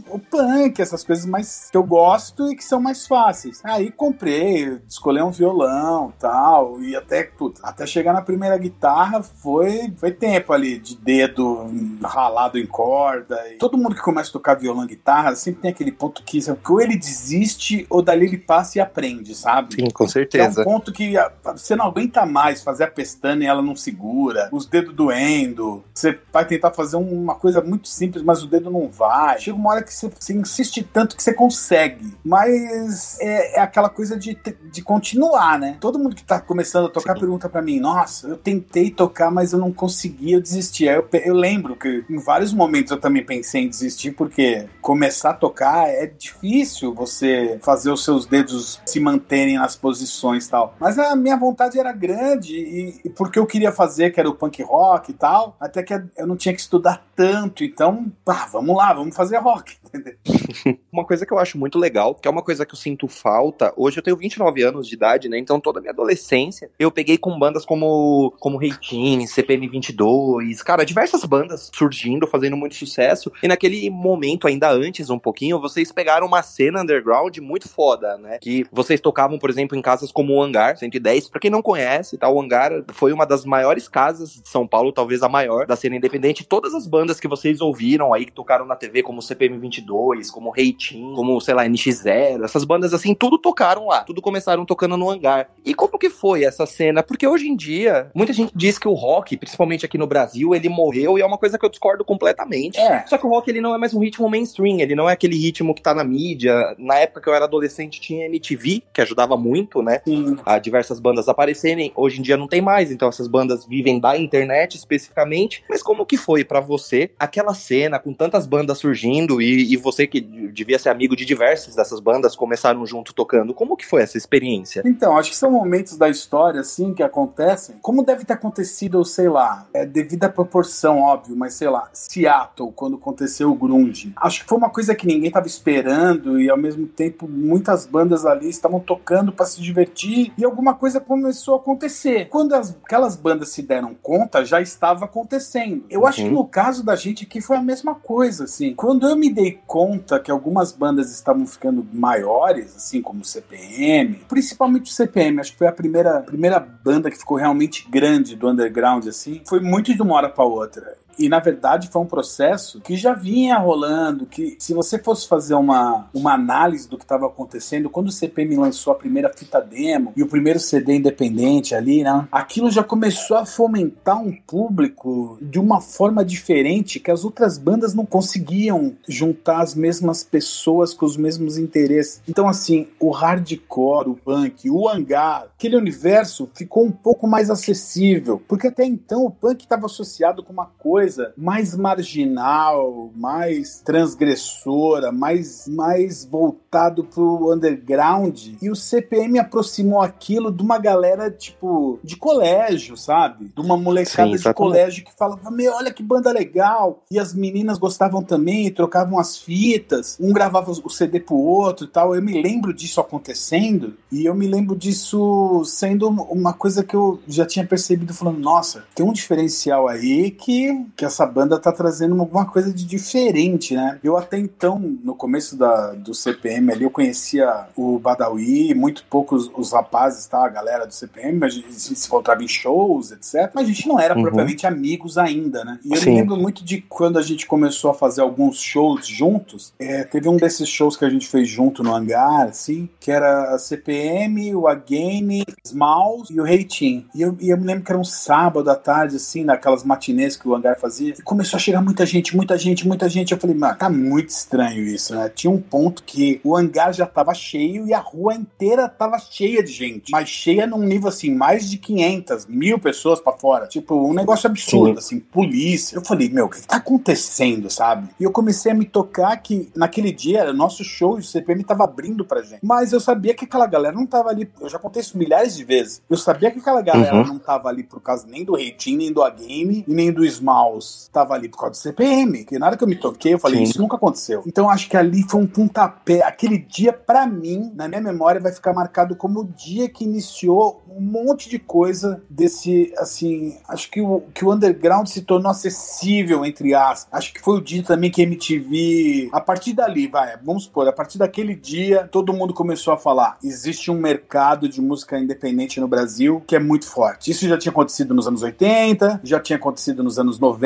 o 0.09 0.19
punk, 0.19 0.81
essas 0.81 1.03
coisas 1.03 1.25
mais 1.25 1.69
que 1.69 1.77
eu 1.77 1.83
gosto 1.83 2.51
e 2.51 2.55
que 2.55 2.63
são 2.63 2.79
mais 2.79 3.07
fáceis. 3.07 3.61
Aí 3.63 3.91
comprei, 3.91 4.79
escolhi 4.87 5.21
um 5.21 5.31
violão 5.31 6.13
tal, 6.19 6.81
e 6.81 6.95
até, 6.95 7.23
puta, 7.23 7.61
até 7.63 7.85
chegar 7.85 8.13
na 8.13 8.21
primeira 8.21 8.57
guitarra 8.57 9.21
foi, 9.21 9.93
foi 9.97 10.11
tempo 10.11 10.53
ali 10.53 10.79
de 10.79 10.97
dedo 10.97 11.69
ralado 12.03 12.57
em 12.57 12.65
corda. 12.65 13.39
E 13.51 13.57
todo 13.57 13.77
mundo 13.77 13.95
que 13.95 14.01
começa 14.01 14.29
a 14.29 14.33
tocar 14.33 14.55
violão 14.55 14.83
e 14.83 14.87
guitarra 14.87 15.35
sempre 15.35 15.61
tem 15.61 15.71
aquele 15.71 15.91
ponto 15.91 16.23
que, 16.23 16.41
sabe, 16.41 16.59
que 16.63 16.71
ou 16.71 16.81
ele 16.81 16.97
desiste 16.97 17.85
ou 17.89 18.01
dali 18.01 18.25
ele 18.25 18.37
passa 18.37 18.77
e 18.77 18.81
aprende, 18.81 19.35
sabe? 19.35 19.75
Sim, 19.75 19.89
com 19.89 20.07
certeza. 20.07 20.61
é 20.61 20.63
um 20.63 20.65
ponto 20.65 20.91
que 20.91 21.13
você 21.55 21.75
não 21.75 21.85
aguenta 21.85 22.25
mais 22.25 22.63
fazer 22.63 22.85
a 22.85 22.91
pestana 22.91 23.43
e 23.43 23.47
ela 23.47 23.61
não 23.61 23.75
segura, 23.75 24.49
os 24.51 24.65
dedos 24.65 24.93
doendo, 24.93 25.83
você 25.93 26.19
vai 26.31 26.45
tentar 26.45 26.71
fazer 26.71 26.97
uma 26.97 27.35
coisa 27.35 27.61
muito 27.61 27.87
simples, 27.87 28.23
mas 28.23 28.43
o 28.43 28.47
dedo 28.47 28.69
não 28.69 28.89
vai. 28.89 29.39
Chega 29.49 29.57
uma 29.57 29.71
hora 29.71 29.83
que 29.83 29.91
você, 29.91 30.07
você 30.07 30.33
insiste 30.33 30.83
tanto 30.83 31.15
que 31.15 31.23
você 31.23 31.33
consegue, 31.33 32.15
mas 32.23 33.19
é, 33.19 33.57
é, 33.57 33.59
aquela 33.59 33.89
coisa 33.89 34.15
de, 34.15 34.37
de 34.71 34.81
continuar, 34.83 35.57
né? 35.57 35.77
Todo 35.79 35.97
mundo 35.97 36.15
que 36.15 36.23
tá 36.23 36.39
começando 36.39 36.85
a 36.85 36.89
tocar 36.89 37.13
Sim. 37.13 37.21
pergunta 37.21 37.49
para 37.49 37.61
mim, 37.61 37.79
nossa, 37.79 38.27
eu 38.27 38.37
tentei 38.37 38.91
tocar, 38.91 39.31
mas 39.31 39.51
eu 39.51 39.59
não 39.59 39.71
consegui, 39.71 40.33
eu 40.33 40.41
desisti. 40.41 40.87
Aí 40.87 40.95
eu, 40.95 41.07
eu 41.23 41.33
lembro 41.33 41.75
que 41.75 42.05
em 42.07 42.19
vários 42.19 42.53
momentos 42.53 42.91
eu 42.91 42.99
também 42.99 43.25
pensei 43.25 43.63
em 43.63 43.69
desistir, 43.69 44.11
porque 44.11 44.67
começar 44.81 45.31
a 45.31 45.33
tocar 45.33 45.89
é 45.89 46.05
difícil 46.05 46.93
você 46.93 47.57
fazer 47.63 47.91
os 47.91 48.03
seus 48.03 48.27
dedos 48.27 48.79
se 48.85 48.99
manterem 48.99 49.57
nas 49.57 49.75
posições 49.75 50.45
e 50.45 50.49
tal. 50.51 50.75
Mas 50.79 50.99
a 50.99 51.15
minha 51.15 51.37
vontade 51.37 51.79
era 51.79 51.91
grande 51.91 52.55
e, 52.55 53.01
e 53.05 53.09
porque 53.09 53.39
eu 53.39 53.47
queria 53.47 53.71
fazer, 53.71 54.11
que 54.11 54.19
era 54.19 54.29
o 54.29 54.35
punk 54.35 54.61
rock 54.61 55.09
e 55.09 55.13
tal, 55.15 55.55
até 55.59 55.81
que 55.81 55.93
eu 55.93 56.27
não 56.27 56.37
tinha 56.37 56.53
que 56.53 56.61
estudar 56.61 57.03
tanto, 57.15 57.63
então, 57.63 58.11
pá, 58.23 58.47
vamos 58.51 58.75
lá, 58.75 58.93
vamos 58.93 59.15
fazer 59.15 59.38
rock, 59.39 59.75
entendeu? 59.85 60.15
uma 60.91 61.05
coisa 61.05 61.25
que 61.25 61.33
eu 61.33 61.39
acho 61.39 61.57
muito 61.57 61.77
legal, 61.77 62.15
que 62.15 62.27
é 62.27 62.31
uma 62.31 62.43
coisa 62.43 62.65
que 62.65 62.73
eu 62.73 62.77
sinto 62.77 63.07
falta, 63.07 63.73
hoje 63.75 63.97
eu 63.97 64.03
tenho 64.03 64.17
29 64.17 64.63
anos 64.63 64.87
de 64.87 64.95
idade, 64.95 65.29
né, 65.29 65.37
então 65.37 65.59
toda 65.59 65.79
a 65.79 65.81
minha 65.81 65.91
adolescência 65.91 66.69
eu 66.79 66.91
peguei 66.91 67.17
com 67.17 67.37
bandas 67.37 67.65
como, 67.65 68.33
como 68.39 68.57
Reitin, 68.57 69.25
CPM 69.25 69.67
22, 69.67 70.61
cara, 70.63 70.85
diversas 70.85 71.23
bandas 71.23 71.69
surgindo, 71.73 72.27
fazendo 72.27 72.57
muito 72.57 72.75
sucesso, 72.75 73.31
e 73.41 73.47
naquele 73.47 73.89
momento, 73.89 74.47
ainda 74.47 74.71
antes 74.71 75.09
um 75.09 75.19
pouquinho, 75.19 75.59
vocês 75.59 75.91
pegaram 75.91 76.27
uma 76.27 76.41
cena 76.41 76.81
underground 76.81 77.37
muito 77.37 77.67
foda, 77.67 78.17
né, 78.17 78.37
que 78.39 78.65
vocês 78.71 78.99
tocavam, 78.99 79.37
por 79.37 79.49
exemplo, 79.49 79.77
em 79.77 79.81
casas 79.81 80.11
como 80.11 80.33
o 80.33 80.41
Hangar 80.41 80.77
110, 80.77 81.29
pra 81.29 81.39
quem 81.39 81.51
não 81.51 81.61
conhece, 81.61 82.17
tá, 82.17 82.29
o 82.29 82.41
Hangar 82.41 82.83
foi 82.89 83.13
uma 83.13 83.25
das 83.25 83.45
maiores 83.45 83.87
casas 83.87 84.33
de 84.41 84.49
São 84.49 84.67
Paulo, 84.67 84.91
talvez 84.91 85.23
a 85.23 85.29
maior, 85.29 85.65
da 85.65 85.75
cena 85.75 85.95
independente, 85.95 86.45
todas 86.45 86.73
as 86.73 86.87
bandas 86.87 87.19
que 87.19 87.27
vocês 87.27 87.61
ouviram 87.61 88.13
aí, 88.13 88.25
que 88.25 88.31
tocaram 88.31 88.65
na 88.65 88.75
TV, 88.75 89.03
como 89.03 89.21
CPM 89.29 89.57
22, 89.57 90.29
como 90.29 90.49
Reitin, 90.49 91.13
como, 91.15 91.39
sei 91.39 91.53
lá, 91.53 91.65
NX0, 91.65 92.43
essas 92.43 92.63
bandas 92.63 92.93
assim, 92.93 93.13
tudo 93.13 93.37
tocaram 93.37 93.87
lá, 93.87 94.03
tudo 94.03 94.21
começaram 94.21 94.65
tocando 94.65 94.97
no 94.97 95.09
Hangar. 95.09 95.49
E 95.65 95.73
como 95.73 95.97
que 95.97 96.09
foi 96.09 96.43
essa 96.43 96.65
cena? 96.65 97.01
Porque 97.03 97.27
hoje 97.27 97.47
em 97.47 97.55
dia, 97.55 98.11
muita 98.13 98.33
gente 98.33 98.51
diz 98.55 98.77
que 98.77 98.87
o 98.87 98.93
rock, 98.93 99.37
principalmente 99.37 99.85
aqui 99.85 99.97
no 99.97 100.07
Brasil, 100.07 100.53
ele 100.53 100.69
morreu 100.69 101.17
e 101.17 101.21
é 101.21 101.25
uma 101.25 101.37
coisa 101.37 101.57
que 101.57 101.65
eu 101.65 101.69
discordo 101.69 102.03
completamente. 102.03 102.79
É. 102.79 103.05
Só 103.07 103.17
que 103.17 103.25
o 103.25 103.29
rock, 103.29 103.49
ele 103.49 103.61
não 103.61 103.73
é 103.73 103.77
mais 103.77 103.93
um 103.93 103.99
ritmo 103.99 104.29
mainstream, 104.29 104.79
ele 104.79 104.95
não 104.95 105.09
é 105.09 105.13
aquele 105.13 105.37
ritmo 105.37 105.73
que 105.73 105.81
tá 105.81 105.93
na 105.93 106.03
mídia. 106.03 106.75
Na 106.77 106.95
época 106.95 107.21
que 107.21 107.29
eu 107.29 107.33
era 107.33 107.45
adolescente, 107.45 108.01
tinha 108.01 108.25
MTV, 108.25 108.83
que 108.93 109.01
ajudava 109.01 109.37
muito, 109.37 109.81
né? 109.81 110.01
Sim. 110.05 110.37
A 110.45 110.57
diversas 110.59 110.99
bandas 110.99 111.27
aparecerem. 111.29 111.91
Hoje 111.95 112.19
em 112.19 112.21
dia 112.21 112.37
não 112.37 112.47
tem 112.47 112.61
mais, 112.61 112.91
então 112.91 113.09
essas 113.09 113.27
bandas 113.27 113.65
vivem 113.65 113.99
da 113.99 114.17
internet 114.17 114.75
especificamente. 114.75 115.63
Mas 115.69 115.83
como 115.83 116.05
que 116.05 116.17
foi 116.17 116.43
para 116.43 116.59
você 116.59 117.11
aquela 117.19 117.53
cena 117.53 117.99
com 117.99 118.13
tantas 118.13 118.47
bandas 118.47 118.77
surgindo 118.77 119.18
e, 119.41 119.73
e, 119.73 119.77
você 119.77 120.05
que 120.05 120.21
devia 120.21 120.77
ser 120.79 120.89
amigo 120.89 121.15
de 121.15 121.25
diversas 121.25 121.75
dessas 121.75 121.99
bandas 121.99 122.35
começaram 122.35 122.85
junto 122.85 123.13
tocando? 123.13 123.53
Como 123.53 123.75
que 123.75 123.85
foi 123.85 124.01
essa 124.01 124.17
experiência? 124.17 124.81
Então, 124.85 125.17
acho 125.17 125.31
que 125.31 125.35
são 125.35 125.51
momentos 125.51 125.97
da 125.97 126.09
história 126.09 126.61
assim 126.61 126.93
que 126.93 127.03
acontecem. 127.03 127.75
Como 127.81 128.03
deve 128.03 128.25
ter 128.25 128.33
acontecido, 128.33 129.03
sei 129.03 129.29
lá, 129.29 129.67
é 129.73 129.85
devido 129.85 130.23
à 130.25 130.29
proporção, 130.29 130.99
óbvio, 130.99 131.35
mas 131.35 131.53
sei 131.53 131.69
lá, 131.69 131.89
Seattle, 131.93 132.71
quando 132.75 132.95
aconteceu 132.97 133.51
o 133.51 133.55
grunge. 133.55 134.13
Acho 134.15 134.41
que 134.41 134.47
foi 134.47 134.57
uma 134.57 134.69
coisa 134.69 134.95
que 134.95 135.07
ninguém 135.07 135.31
tava 135.31 135.47
esperando 135.47 136.39
e 136.39 136.49
ao 136.49 136.57
mesmo 136.57 136.87
tempo 136.87 137.27
muitas 137.27 137.85
bandas 137.85 138.25
ali 138.25 138.49
estavam 138.49 138.79
tocando 138.79 139.31
para 139.31 139.45
se 139.45 139.61
divertir 139.61 140.31
e 140.37 140.45
alguma 140.45 140.73
coisa 140.73 140.99
começou 140.99 141.55
a 141.55 141.57
acontecer. 141.57 142.27
Quando 142.29 142.53
as, 142.53 142.75
aquelas 142.83 143.15
bandas 143.15 143.49
se 143.49 143.61
deram 143.61 143.93
conta, 143.93 144.45
já 144.45 144.61
estava 144.61 145.05
acontecendo. 145.05 145.83
Eu 145.89 146.01
uhum. 146.01 146.07
acho 146.07 146.23
que 146.23 146.29
no 146.29 146.45
caso 146.45 146.83
da 146.83 146.95
gente 146.95 147.25
aqui 147.25 147.41
foi 147.41 147.57
a 147.57 147.61
mesma 147.61 147.95
coisa, 147.95 148.45
assim. 148.45 148.73
Quando 148.73 149.05
eu 149.09 149.15
me 149.15 149.29
dei 149.29 149.59
conta 149.67 150.19
que 150.19 150.31
algumas 150.31 150.71
bandas 150.71 151.11
estavam 151.11 151.45
ficando 151.45 151.85
maiores, 151.91 152.75
assim 152.75 153.01
como 153.01 153.21
o 153.21 153.25
CPM, 153.25 154.21
principalmente 154.27 154.91
o 154.91 154.93
CPM, 154.93 155.39
acho 155.39 155.51
que 155.51 155.57
foi 155.57 155.67
a 155.67 155.71
primeira, 155.71 156.21
primeira 156.21 156.59
banda 156.59 157.09
que 157.09 157.17
ficou 157.17 157.37
realmente 157.37 157.87
grande 157.89 158.35
do 158.35 158.49
underground, 158.49 159.07
assim, 159.07 159.41
foi 159.47 159.59
muito 159.59 159.93
de 159.93 160.01
uma 160.01 160.15
hora 160.15 160.29
para 160.29 160.43
outra. 160.43 160.97
E 161.19 161.27
na 161.27 161.39
verdade 161.39 161.89
foi 161.89 162.01
um 162.01 162.05
processo 162.05 162.79
que 162.79 162.95
já 162.95 163.13
vinha 163.13 163.57
rolando, 163.57 164.25
que 164.25 164.55
se 164.57 164.73
você 164.73 164.97
fosse 164.97 165.27
fazer 165.27 165.53
uma, 165.53 166.07
uma 166.13 166.33
análise 166.33 166.87
do 166.87 166.97
que 166.97 167.03
estava 167.03 167.27
acontecendo, 167.27 167.89
quando 167.89 168.07
o 168.07 168.11
CPM 168.11 168.55
lançou 168.55 168.93
a 168.93 168.95
primeira 168.95 169.29
fita 169.35 169.59
demo 169.59 170.13
e 170.15 170.23
o 170.23 170.27
primeiro 170.27 170.59
CD 170.59 170.95
independente 170.95 171.75
ali, 171.75 172.03
né? 172.03 172.25
Aquilo 172.31 172.71
já 172.71 172.83
começou 172.83 173.35
a 173.35 173.45
fomentar 173.45 174.21
um 174.21 174.31
público 174.31 175.37
de 175.41 175.59
uma 175.59 175.81
forma 175.81 176.23
diferente 176.23 177.01
que 177.01 177.11
as 177.11 177.25
outras 177.25 177.57
bandas 177.57 177.93
não 177.93 178.05
conseguiam 178.05 178.95
juntar 179.05 179.61
as 179.61 179.75
mesmas 179.75 180.23
pessoas 180.23 180.93
com 180.93 181.05
os 181.05 181.17
mesmos 181.17 181.57
interesses. 181.57 182.21
Então 182.29 182.47
assim, 182.47 182.87
o 182.97 183.11
hardcore, 183.11 184.09
o 184.09 184.15
punk, 184.15 184.69
o 184.69 184.87
hangar, 184.87 185.47
aquele 185.57 185.75
universo 185.75 186.49
ficou 186.53 186.85
um 186.85 186.91
pouco 186.91 187.27
mais 187.27 187.49
acessível, 187.49 188.41
porque 188.47 188.67
até 188.67 188.85
então 188.85 189.25
o 189.25 189.31
punk 189.31 189.63
estava 189.63 189.85
associado 189.85 190.41
com 190.43 190.53
uma 190.53 190.67
coisa 190.77 191.08
coisa 191.09 191.33
mais 191.35 191.75
marginal, 191.75 193.11
mais 193.15 193.81
transgressora, 193.83 195.11
mais, 195.11 195.67
mais 195.67 196.23
voltado 196.23 197.03
pro 197.03 197.51
underground. 197.51 198.53
E 198.61 198.69
o 198.69 198.75
CPM 198.75 199.39
aproximou 199.39 200.01
aquilo 200.01 200.51
de 200.51 200.61
uma 200.61 200.77
galera, 200.77 201.31
tipo, 201.31 201.99
de 202.03 202.15
colégio, 202.15 202.95
sabe? 202.95 203.51
De 203.55 203.61
uma 203.61 203.75
molecada 203.75 204.37
Sim, 204.37 204.43
de 204.43 204.53
colégio 204.53 205.03
que 205.03 205.11
falava: 205.17 205.49
Meu, 205.49 205.73
olha 205.73 205.91
que 205.91 206.03
banda 206.03 206.31
legal. 206.31 207.03
E 207.09 207.17
as 207.17 207.33
meninas 207.33 207.77
gostavam 207.77 208.21
também, 208.21 208.71
trocavam 208.71 209.17
as 209.17 209.37
fitas, 209.37 210.17
um 210.19 210.31
gravava 210.31 210.71
o 210.71 210.89
CD 210.89 211.19
pro 211.19 211.35
outro 211.35 211.85
e 211.85 211.89
tal. 211.89 212.15
Eu 212.15 212.21
me 212.21 212.41
lembro 212.41 212.73
disso 212.73 213.01
acontecendo 213.01 213.95
e 214.11 214.25
eu 214.25 214.35
me 214.35 214.47
lembro 214.47 214.75
disso 214.75 215.63
sendo 215.65 216.07
uma 216.07 216.53
coisa 216.53 216.83
que 216.83 216.95
eu 216.95 217.19
já 217.27 217.45
tinha 217.45 217.65
percebido, 217.65 218.13
falando: 218.13 218.39
Nossa, 218.39 218.83
tem 218.93 219.05
um 219.05 219.13
diferencial 219.13 219.87
aí 219.87 220.29
que, 220.29 220.85
que 220.99 221.05
essa 221.05 221.25
banda 221.25 221.57
tá 221.57 221.71
trazendo 221.71 222.19
alguma 222.19 222.45
coisa 222.45 222.73
de 222.73 222.83
diferente, 222.83 223.73
né? 223.73 223.97
Eu 224.03 224.17
até 224.17 224.37
então, 224.37 224.77
no 225.01 225.15
começo 225.15 225.55
da, 225.55 225.93
do 225.93 226.13
CPM 226.13 226.73
ali, 226.73 226.83
eu 226.83 226.89
conhecia 226.89 227.67
o 227.73 227.97
Badawi, 227.97 228.73
muito 228.73 229.05
poucos 229.09 229.49
os 229.55 229.71
rapazes, 229.71 230.27
tá? 230.27 230.43
A 230.43 230.49
galera 230.49 230.85
do 230.85 230.93
CPM, 230.93 231.41
a 231.45 231.47
gente 231.47 231.71
se 231.73 232.05
encontrava 232.05 232.43
em 232.43 232.49
shows, 232.49 233.13
etc. 233.13 233.49
Mas 233.55 233.63
a 233.63 233.67
gente 233.67 233.87
não 233.87 233.97
era 233.97 234.13
uhum. 234.13 234.23
propriamente 234.23 234.67
amigos 234.67 235.17
ainda, 235.17 235.63
né? 235.63 235.79
E 235.85 235.93
eu 235.93 236.01
Sim. 236.01 236.09
me 236.09 236.15
lembro 236.17 236.35
muito 236.35 236.65
de 236.65 236.81
quando 236.81 237.17
a 237.17 237.21
gente 237.21 237.47
começou 237.47 237.91
a 237.91 237.93
fazer 237.93 238.19
alguns 238.19 238.59
shows 238.59 239.07
juntos. 239.07 239.71
É, 239.79 240.03
teve 240.03 240.27
um 240.27 240.35
desses 240.35 240.67
shows 240.67 240.97
que 240.97 241.05
a 241.05 241.09
gente 241.09 241.29
fez 241.29 241.47
junto 241.47 241.81
no 241.81 241.95
hangar, 241.95 242.49
assim, 242.49 242.89
que 242.99 243.09
era 243.09 243.55
a 243.55 243.57
CPM, 243.57 244.53
o 244.53 244.67
Again, 244.67 245.43
Smalls 245.63 246.29
e 246.29 246.41
o 246.41 246.43
Reitin. 246.43 247.07
E 247.15 247.21
eu, 247.21 247.37
e 247.39 247.51
eu 247.51 247.57
me 247.57 247.63
lembro 247.63 247.85
que 247.85 247.91
era 247.93 248.01
um 248.01 248.03
sábado 248.03 248.69
à 248.69 248.75
tarde, 248.75 249.15
assim, 249.15 249.45
naquelas 249.45 249.85
matinês 249.85 250.35
que 250.35 250.45
o 250.45 250.53
hangar 250.53 250.77
fazia 250.77 250.88
fazia. 250.89 251.13
E 251.17 251.21
começou 251.21 251.57
a 251.57 251.59
chegar 251.59 251.81
muita 251.81 252.05
gente, 252.05 252.35
muita 252.35 252.57
gente, 252.57 252.87
muita 252.87 253.07
gente. 253.07 253.31
Eu 253.31 253.37
falei, 253.37 253.55
mano, 253.55 253.77
tá 253.77 253.89
muito 253.89 254.29
estranho 254.29 254.83
isso, 254.83 255.13
né? 255.15 255.29
Tinha 255.29 255.51
um 255.51 255.61
ponto 255.61 256.03
que 256.03 256.41
o 256.43 256.57
hangar 256.57 256.91
já 256.93 257.05
tava 257.05 257.33
cheio 257.33 257.87
e 257.87 257.93
a 257.93 257.99
rua 257.99 258.33
inteira 258.33 258.89
tava 258.89 259.17
cheia 259.19 259.63
de 259.63 259.71
gente. 259.71 260.11
Mas 260.11 260.27
cheia 260.27 260.65
num 260.65 260.79
nível 260.79 261.09
assim, 261.09 261.33
mais 261.33 261.69
de 261.69 261.77
500, 261.77 262.47
mil 262.47 262.79
pessoas 262.79 263.19
para 263.19 263.37
fora. 263.37 263.67
Tipo, 263.67 263.95
um 264.09 264.13
negócio 264.13 264.49
absurdo, 264.49 264.99
Sim. 264.99 265.17
assim, 265.17 265.19
polícia. 265.19 265.95
Eu 265.95 266.03
falei, 266.03 266.29
meu, 266.29 266.45
o 266.45 266.49
que 266.49 266.61
tá 266.61 266.77
acontecendo, 266.77 267.69
sabe? 267.69 268.09
E 268.19 268.23
eu 268.23 268.31
comecei 268.31 268.71
a 268.71 268.75
me 268.75 268.85
tocar 268.85 269.37
que 269.37 269.69
naquele 269.75 270.11
dia 270.11 270.39
era 270.39 270.53
nosso 270.53 270.83
show 270.83 271.17
e 271.17 271.21
o 271.21 271.23
CPM 271.23 271.63
tava 271.63 271.83
abrindo 271.83 272.25
pra 272.25 272.41
gente. 272.41 272.59
Mas 272.63 272.91
eu 272.91 272.99
sabia 272.99 273.33
que 273.33 273.45
aquela 273.45 273.67
galera 273.67 273.95
não 273.95 274.05
tava 274.05 274.29
ali. 274.29 274.49
Eu 274.59 274.69
já 274.69 274.79
contei 274.79 275.01
isso 275.01 275.17
milhares 275.17 275.55
de 275.55 275.63
vezes. 275.63 276.01
Eu 276.09 276.17
sabia 276.17 276.49
que 276.51 276.59
aquela 276.59 276.81
galera 276.81 277.15
uhum. 277.15 277.27
não 277.27 277.39
tava 277.39 277.69
ali 277.69 277.83
por 277.83 278.01
causa 278.01 278.25
nem 278.27 278.43
do 278.43 278.53
rating, 278.53 278.97
nem 278.97 279.11
do 279.11 279.21
A-Game, 279.21 279.83
nem 279.87 280.11
do 280.11 280.25
Small 280.25 280.68
House 280.69 281.09
tava 281.11 281.33
ali 281.33 281.49
por 281.49 281.57
causa 281.57 281.71
do 281.71 281.77
CPM. 281.77 282.45
Que 282.45 282.59
na 282.59 282.67
hora 282.67 282.77
que 282.77 282.83
eu 282.83 282.87
me 282.87 282.95
toquei, 282.95 283.33
eu 283.33 283.39
falei, 283.39 283.57
Sim. 283.57 283.63
isso 283.63 283.81
nunca 283.81 283.95
aconteceu. 283.95 284.43
Então 284.45 284.69
acho 284.69 284.89
que 284.89 284.95
ali 284.95 285.23
foi 285.23 285.41
um 285.41 285.47
pontapé. 285.47 286.23
Aquele 286.23 286.57
dia, 286.57 286.93
para 286.93 287.25
mim, 287.25 287.71
na 287.75 287.87
minha 287.87 288.01
memória, 288.01 288.39
vai 288.39 288.51
ficar 288.51 288.73
marcado 288.73 289.15
como 289.15 289.41
o 289.41 289.45
dia 289.45 289.89
que 289.89 290.03
iniciou 290.03 290.81
um 290.89 291.01
monte 291.01 291.49
de 291.49 291.59
coisa 291.59 292.21
desse, 292.29 292.93
assim, 292.97 293.57
acho 293.67 293.89
que 293.89 294.01
o, 294.01 294.21
que 294.33 294.43
o 294.43 294.53
underground 294.53 295.07
se 295.07 295.21
tornou 295.21 295.51
acessível, 295.51 296.45
entre 296.45 296.73
aspas. 296.73 297.07
Acho 297.11 297.33
que 297.33 297.41
foi 297.41 297.57
o 297.57 297.61
dia 297.61 297.83
também 297.83 298.11
que 298.11 298.21
a 298.21 298.25
MTV, 298.25 299.29
a 299.31 299.39
partir 299.39 299.73
dali, 299.73 300.07
vai, 300.07 300.37
vamos 300.43 300.63
supor, 300.63 300.87
a 300.87 300.91
partir 300.91 301.17
daquele 301.17 301.55
dia, 301.55 302.07
todo 302.11 302.33
mundo 302.33 302.53
começou 302.53 302.93
a 302.93 302.97
falar, 302.97 303.37
existe 303.43 303.91
um 303.91 303.99
mercado 303.99 304.67
de 304.67 304.81
música 304.81 305.17
independente 305.17 305.79
no 305.79 305.87
Brasil 305.87 306.43
que 306.45 306.55
é 306.55 306.59
muito 306.59 306.87
forte. 306.87 307.31
Isso 307.31 307.47
já 307.47 307.57
tinha 307.57 307.71
acontecido 307.71 308.13
nos 308.13 308.27
anos 308.27 308.43
80, 308.43 309.21
já 309.23 309.39
tinha 309.39 309.57
acontecido 309.57 310.03
nos 310.03 310.19
anos 310.19 310.39
90 310.39 310.58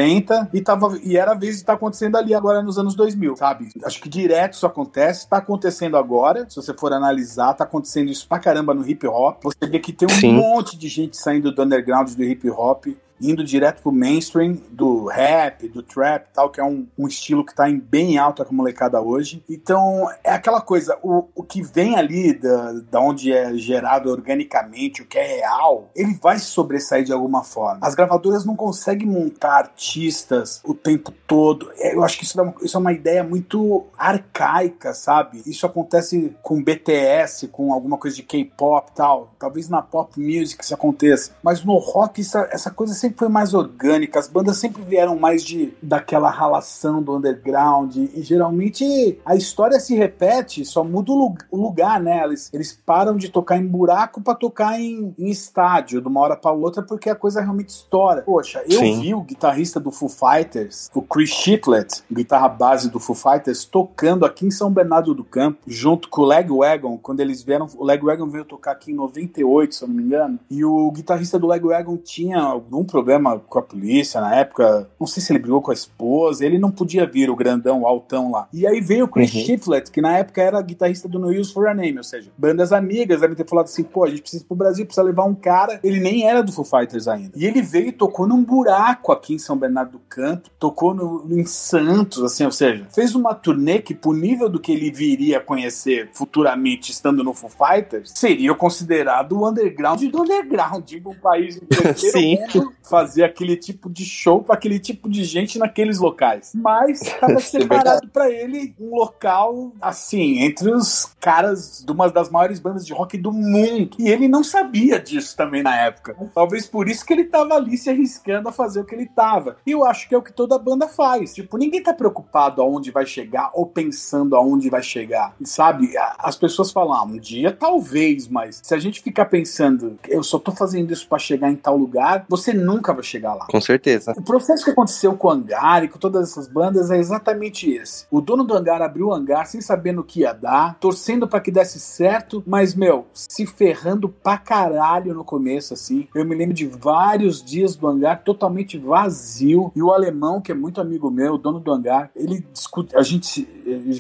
e, 0.53 0.61
tava, 0.61 0.97
e 1.03 1.17
era 1.17 1.31
a 1.31 1.35
vez 1.35 1.55
de 1.55 1.61
estar 1.61 1.73
tá 1.73 1.77
acontecendo 1.77 2.17
ali 2.17 2.33
agora 2.33 2.61
nos 2.61 2.77
anos 2.77 2.95
2000, 2.95 3.35
sabe? 3.37 3.69
Acho 3.83 4.01
que 4.01 4.09
direto 4.09 4.53
isso 4.53 4.65
acontece, 4.65 5.27
tá 5.27 5.37
acontecendo 5.37 5.97
agora, 5.97 6.45
se 6.49 6.55
você 6.55 6.73
for 6.73 6.93
analisar, 6.93 7.53
tá 7.53 7.63
acontecendo 7.63 8.09
isso 8.09 8.27
pra 8.27 8.39
caramba 8.39 8.73
no 8.73 8.87
hip 8.87 9.05
hop. 9.07 9.43
Você 9.43 9.67
vê 9.67 9.79
que 9.79 9.93
tem 9.93 10.07
um 10.07 10.11
Sim. 10.11 10.33
monte 10.33 10.77
de 10.77 10.87
gente 10.87 11.17
saindo 11.17 11.53
do 11.53 11.63
underground 11.63 12.09
do 12.11 12.23
hip 12.23 12.49
hop 12.49 12.87
indo 13.23 13.43
direto 13.43 13.81
pro 13.81 13.91
mainstream 13.91 14.57
do 14.69 15.05
rap, 15.05 15.67
do 15.69 15.81
trap 15.81 16.27
tal, 16.33 16.49
que 16.49 16.59
é 16.59 16.63
um, 16.63 16.87
um 16.97 17.07
estilo 17.07 17.45
que 17.45 17.55
tá 17.55 17.69
em 17.69 17.79
bem 17.79 18.17
alta 18.17 18.43
com 18.43 18.53
a 18.53 18.57
molecada 18.57 19.01
hoje. 19.01 19.43
Então, 19.49 20.09
é 20.23 20.31
aquela 20.31 20.61
coisa, 20.61 20.97
o, 21.01 21.25
o 21.35 21.43
que 21.43 21.61
vem 21.61 21.95
ali 21.95 22.33
da, 22.33 22.73
da 22.91 22.99
onde 22.99 23.31
é 23.31 23.53
gerado 23.55 24.09
organicamente, 24.09 25.01
o 25.01 25.05
que 25.05 25.17
é 25.17 25.37
real, 25.37 25.89
ele 25.95 26.13
vai 26.21 26.39
sobressair 26.39 27.03
de 27.03 27.13
alguma 27.13 27.43
forma. 27.43 27.79
As 27.81 27.95
gravadoras 27.95 28.45
não 28.45 28.55
conseguem 28.55 29.07
montar 29.07 29.57
artistas 29.57 30.61
o 30.63 30.73
tempo 30.73 31.11
todo. 31.27 31.71
É, 31.77 31.95
eu 31.95 32.03
acho 32.03 32.17
que 32.17 32.23
isso 32.23 32.39
é 32.39 32.43
uma, 32.43 32.55
isso 32.61 32.77
é 32.77 32.79
uma 32.79 32.93
ideia 32.93 33.23
muito 33.23 33.85
arcaica, 33.97 34.93
sabe? 34.93 35.41
Isso 35.45 35.65
acontece 35.65 36.35
com 36.41 36.61
BTS, 36.61 37.47
com 37.47 37.73
alguma 37.73 37.97
coisa 37.97 38.15
de 38.15 38.23
K-pop 38.23 38.91
tal. 38.95 39.33
Talvez 39.39 39.69
na 39.69 39.81
pop 39.81 40.19
music 40.19 40.63
isso 40.63 40.73
aconteça. 40.73 41.31
Mas 41.41 41.63
no 41.63 41.77
rock, 41.77 42.21
isso, 42.21 42.37
essa 42.37 42.71
coisa 42.71 42.93
sempre 42.93 43.12
foi 43.15 43.29
mais 43.29 43.53
orgânica, 43.53 44.19
as 44.19 44.27
bandas 44.27 44.57
sempre 44.57 44.81
vieram 44.83 45.17
mais 45.17 45.43
de 45.43 45.73
daquela 45.81 46.29
ralação 46.29 47.01
do 47.01 47.15
underground 47.15 47.95
e 47.95 48.21
geralmente 48.21 49.19
a 49.25 49.35
história 49.35 49.79
se 49.79 49.95
repete, 49.95 50.65
só 50.65 50.83
muda 50.83 51.11
o 51.11 51.57
lugar, 51.57 51.99
né? 51.99 52.23
Eles, 52.23 52.49
eles 52.53 52.73
param 52.85 53.15
de 53.15 53.29
tocar 53.29 53.57
em 53.57 53.65
buraco 53.65 54.21
para 54.21 54.35
tocar 54.35 54.79
em, 54.79 55.13
em, 55.17 55.29
estádio 55.29 56.01
de 56.01 56.07
uma 56.07 56.21
hora 56.21 56.35
para 56.35 56.51
outra 56.51 56.81
porque 56.81 57.09
a 57.09 57.15
coisa 57.15 57.41
realmente 57.41 57.69
estoura. 57.69 58.21
Poxa, 58.21 58.63
eu 58.69 58.79
Sim. 58.79 59.01
vi 59.01 59.13
o 59.13 59.21
guitarrista 59.21 59.79
do 59.79 59.91
Foo 59.91 60.09
Fighters, 60.09 60.89
o 60.93 61.01
Chris 61.01 61.29
Shitlett, 61.29 62.03
guitarra 62.11 62.49
base 62.49 62.89
do 62.89 62.99
Foo 62.99 63.15
Fighters, 63.15 63.65
tocando 63.65 64.25
aqui 64.25 64.45
em 64.45 64.51
São 64.51 64.71
Bernardo 64.71 65.13
do 65.13 65.23
Campo, 65.23 65.59
junto 65.67 66.09
com 66.09 66.21
o 66.21 66.25
Legwagon, 66.25 66.97
quando 66.97 67.19
eles 67.19 67.41
vieram, 67.43 67.67
o 67.77 67.83
Legwagon 67.83 68.27
veio 68.27 68.45
tocar 68.45 68.71
aqui 68.71 68.91
em 68.91 68.95
98, 68.95 69.75
se 69.75 69.83
eu 69.83 69.87
não 69.87 69.95
me 69.95 70.03
engano, 70.03 70.39
e 70.49 70.63
o 70.63 70.91
guitarrista 70.91 71.37
do 71.37 71.47
Legwagon 71.47 71.97
tinha 71.97 72.39
algum 72.39 72.83
problema 72.83 73.02
com 73.47 73.59
a 73.59 73.61
polícia 73.61 74.21
na 74.21 74.35
época. 74.35 74.89
Não 74.99 75.07
sei 75.07 75.21
se 75.21 75.31
ele 75.31 75.39
brigou 75.39 75.61
com 75.61 75.71
a 75.71 75.73
esposa. 75.73 76.45
Ele 76.45 76.57
não 76.57 76.71
podia 76.71 77.05
vir, 77.05 77.29
o 77.29 77.35
grandão, 77.35 77.81
o 77.81 77.87
altão 77.87 78.31
lá. 78.31 78.47
E 78.53 78.65
aí 78.65 78.81
veio 78.81 79.05
o 79.05 79.07
Chris 79.07 79.33
uhum. 79.33 79.57
que 79.91 80.01
na 80.01 80.17
época 80.17 80.41
era 80.41 80.61
guitarrista 80.61 81.07
do 81.07 81.19
No 81.19 81.29
Use 81.29 81.53
for 81.53 81.67
a 81.67 81.73
Name, 81.73 81.97
ou 81.97 82.03
seja, 82.03 82.31
bandas 82.37 82.71
amigas 82.71 83.21
devem 83.21 83.35
ter 83.35 83.47
falado 83.47 83.65
assim: 83.65 83.83
pô, 83.83 84.03
a 84.03 84.09
gente 84.09 84.21
precisa 84.21 84.43
ir 84.43 84.47
pro 84.47 84.55
Brasil, 84.55 84.85
precisa 84.85 85.05
levar 85.05 85.25
um 85.25 85.35
cara. 85.35 85.79
Ele 85.83 85.99
nem 85.99 86.27
era 86.27 86.41
do 86.41 86.51
Foo 86.51 86.65
Fighters 86.65 87.07
ainda. 87.07 87.31
E 87.35 87.45
ele 87.45 87.61
veio 87.61 87.87
e 87.87 87.91
tocou 87.91 88.27
num 88.27 88.43
buraco 88.43 89.11
aqui 89.11 89.33
em 89.33 89.39
São 89.39 89.57
Bernardo 89.57 89.93
do 89.93 89.99
Campo, 90.09 90.49
tocou 90.59 90.93
no, 90.93 91.27
em 91.31 91.45
Santos, 91.45 92.23
assim, 92.23 92.45
ou 92.45 92.51
seja, 92.51 92.87
fez 92.93 93.15
uma 93.15 93.33
turnê 93.33 93.79
que, 93.79 93.93
pro 93.93 94.13
nível 94.13 94.49
do 94.49 94.59
que 94.59 94.71
ele 94.71 94.91
viria 94.91 95.37
a 95.37 95.41
conhecer 95.41 96.09
futuramente 96.13 96.91
estando 96.91 97.23
no 97.23 97.33
Foo 97.33 97.49
Fighters, 97.49 98.11
seria 98.15 98.53
considerado 98.55 99.33
o 99.33 99.47
underground 99.47 100.01
do 100.03 100.21
underground, 100.21 100.83
tipo 100.83 101.11
um 101.11 101.15
país 101.15 101.57
inteiro 101.61 101.97
Sim 101.97 102.37
fazer 102.83 103.23
aquele 103.23 103.55
tipo 103.55 103.89
de 103.89 104.05
show 104.05 104.43
para 104.43 104.55
aquele 104.55 104.79
tipo 104.79 105.09
de 105.09 105.23
gente 105.23 105.57
naqueles 105.57 105.99
locais. 105.99 106.51
Mas 106.53 107.01
estava 107.01 107.33
é 107.33 107.39
separado 107.39 108.07
para 108.09 108.29
ele 108.29 108.75
um 108.79 108.95
local 108.95 109.71
assim, 109.81 110.39
entre 110.39 110.71
os 110.71 111.05
caras 111.19 111.83
de 111.85 111.91
uma 111.91 112.09
das 112.09 112.29
maiores 112.29 112.59
bandas 112.59 112.85
de 112.85 112.93
rock 112.93 113.17
do 113.17 113.31
mundo. 113.31 113.97
E 113.99 114.09
ele 114.09 114.27
não 114.27 114.43
sabia 114.43 114.99
disso 114.99 115.35
também 115.35 115.63
na 115.63 115.75
época. 115.75 116.15
Talvez 116.33 116.67
por 116.67 116.89
isso 116.89 117.05
que 117.05 117.13
ele 117.13 117.25
tava 117.25 117.55
ali 117.55 117.77
se 117.77 117.89
arriscando 117.89 118.49
a 118.49 118.51
fazer 118.51 118.81
o 118.81 118.85
que 118.85 118.95
ele 118.95 119.07
tava. 119.07 119.57
E 119.65 119.71
eu 119.71 119.85
acho 119.85 120.07
que 120.07 120.15
é 120.15 120.17
o 120.17 120.21
que 120.21 120.33
toda 120.33 120.57
banda 120.59 120.87
faz. 120.87 121.33
Tipo, 121.33 121.57
ninguém 121.57 121.81
tá 121.81 121.93
preocupado 121.93 122.61
aonde 122.61 122.91
vai 122.91 123.05
chegar 123.05 123.51
ou 123.53 123.65
pensando 123.65 124.35
aonde 124.35 124.69
vai 124.69 124.83
chegar. 124.83 125.35
Sabe? 125.43 125.93
As 126.19 126.35
pessoas 126.35 126.71
falam, 126.71 126.93
ah, 126.93 127.03
um 127.03 127.17
dia 127.17 127.51
talvez, 127.51 128.27
mas 128.27 128.59
se 128.63 128.73
a 128.73 128.79
gente 128.79 129.01
ficar 129.01 129.25
pensando, 129.25 129.97
eu 130.07 130.23
só 130.23 130.37
tô 130.37 130.51
fazendo 130.51 130.91
isso 130.91 131.07
para 131.07 131.19
chegar 131.19 131.49
em 131.49 131.55
tal 131.55 131.77
lugar, 131.77 132.25
você 132.27 132.53
nunca 132.53 132.72
nunca 132.73 132.93
vai 132.93 133.03
chegar 133.03 133.33
lá. 133.33 133.45
Com 133.47 133.61
certeza. 133.61 134.13
O 134.17 134.21
processo 134.21 134.63
que 134.63 134.71
aconteceu 134.71 135.15
com 135.15 135.27
o 135.27 135.31
Hangar 135.31 135.83
e 135.83 135.87
com 135.87 135.99
todas 135.99 136.31
essas 136.31 136.47
bandas 136.47 136.91
é 136.91 136.97
exatamente 136.97 137.71
esse. 137.71 138.05
O 138.09 138.21
dono 138.21 138.43
do 138.43 138.53
Hangar 138.53 138.81
abriu 138.81 139.07
o 139.07 139.13
Hangar 139.13 139.45
sem 139.45 139.61
saber 139.61 139.91
no 139.91 140.03
que 140.03 140.21
ia 140.21 140.33
dar, 140.33 140.77
torcendo 140.79 141.27
para 141.27 141.39
que 141.39 141.51
desse 141.51 141.79
certo, 141.79 142.43
mas, 142.45 142.73
meu, 142.73 143.05
se 143.13 143.45
ferrando 143.45 144.09
pra 144.09 144.37
caralho 144.37 145.13
no 145.13 145.23
começo, 145.23 145.73
assim. 145.73 146.07
Eu 146.13 146.25
me 146.25 146.35
lembro 146.35 146.53
de 146.53 146.65
vários 146.65 147.43
dias 147.43 147.75
do 147.75 147.87
Hangar 147.87 148.23
totalmente 148.23 148.77
vazio. 148.77 149.71
E 149.75 149.81
o 149.81 149.91
alemão, 149.91 150.41
que 150.41 150.51
é 150.51 150.55
muito 150.55 150.81
amigo 150.81 151.09
meu, 151.09 151.33
o 151.33 151.37
dono 151.37 151.59
do 151.59 151.71
Hangar, 151.71 152.09
ele 152.15 152.45
discute. 152.51 152.95
A 152.95 153.03
gente 153.03 153.43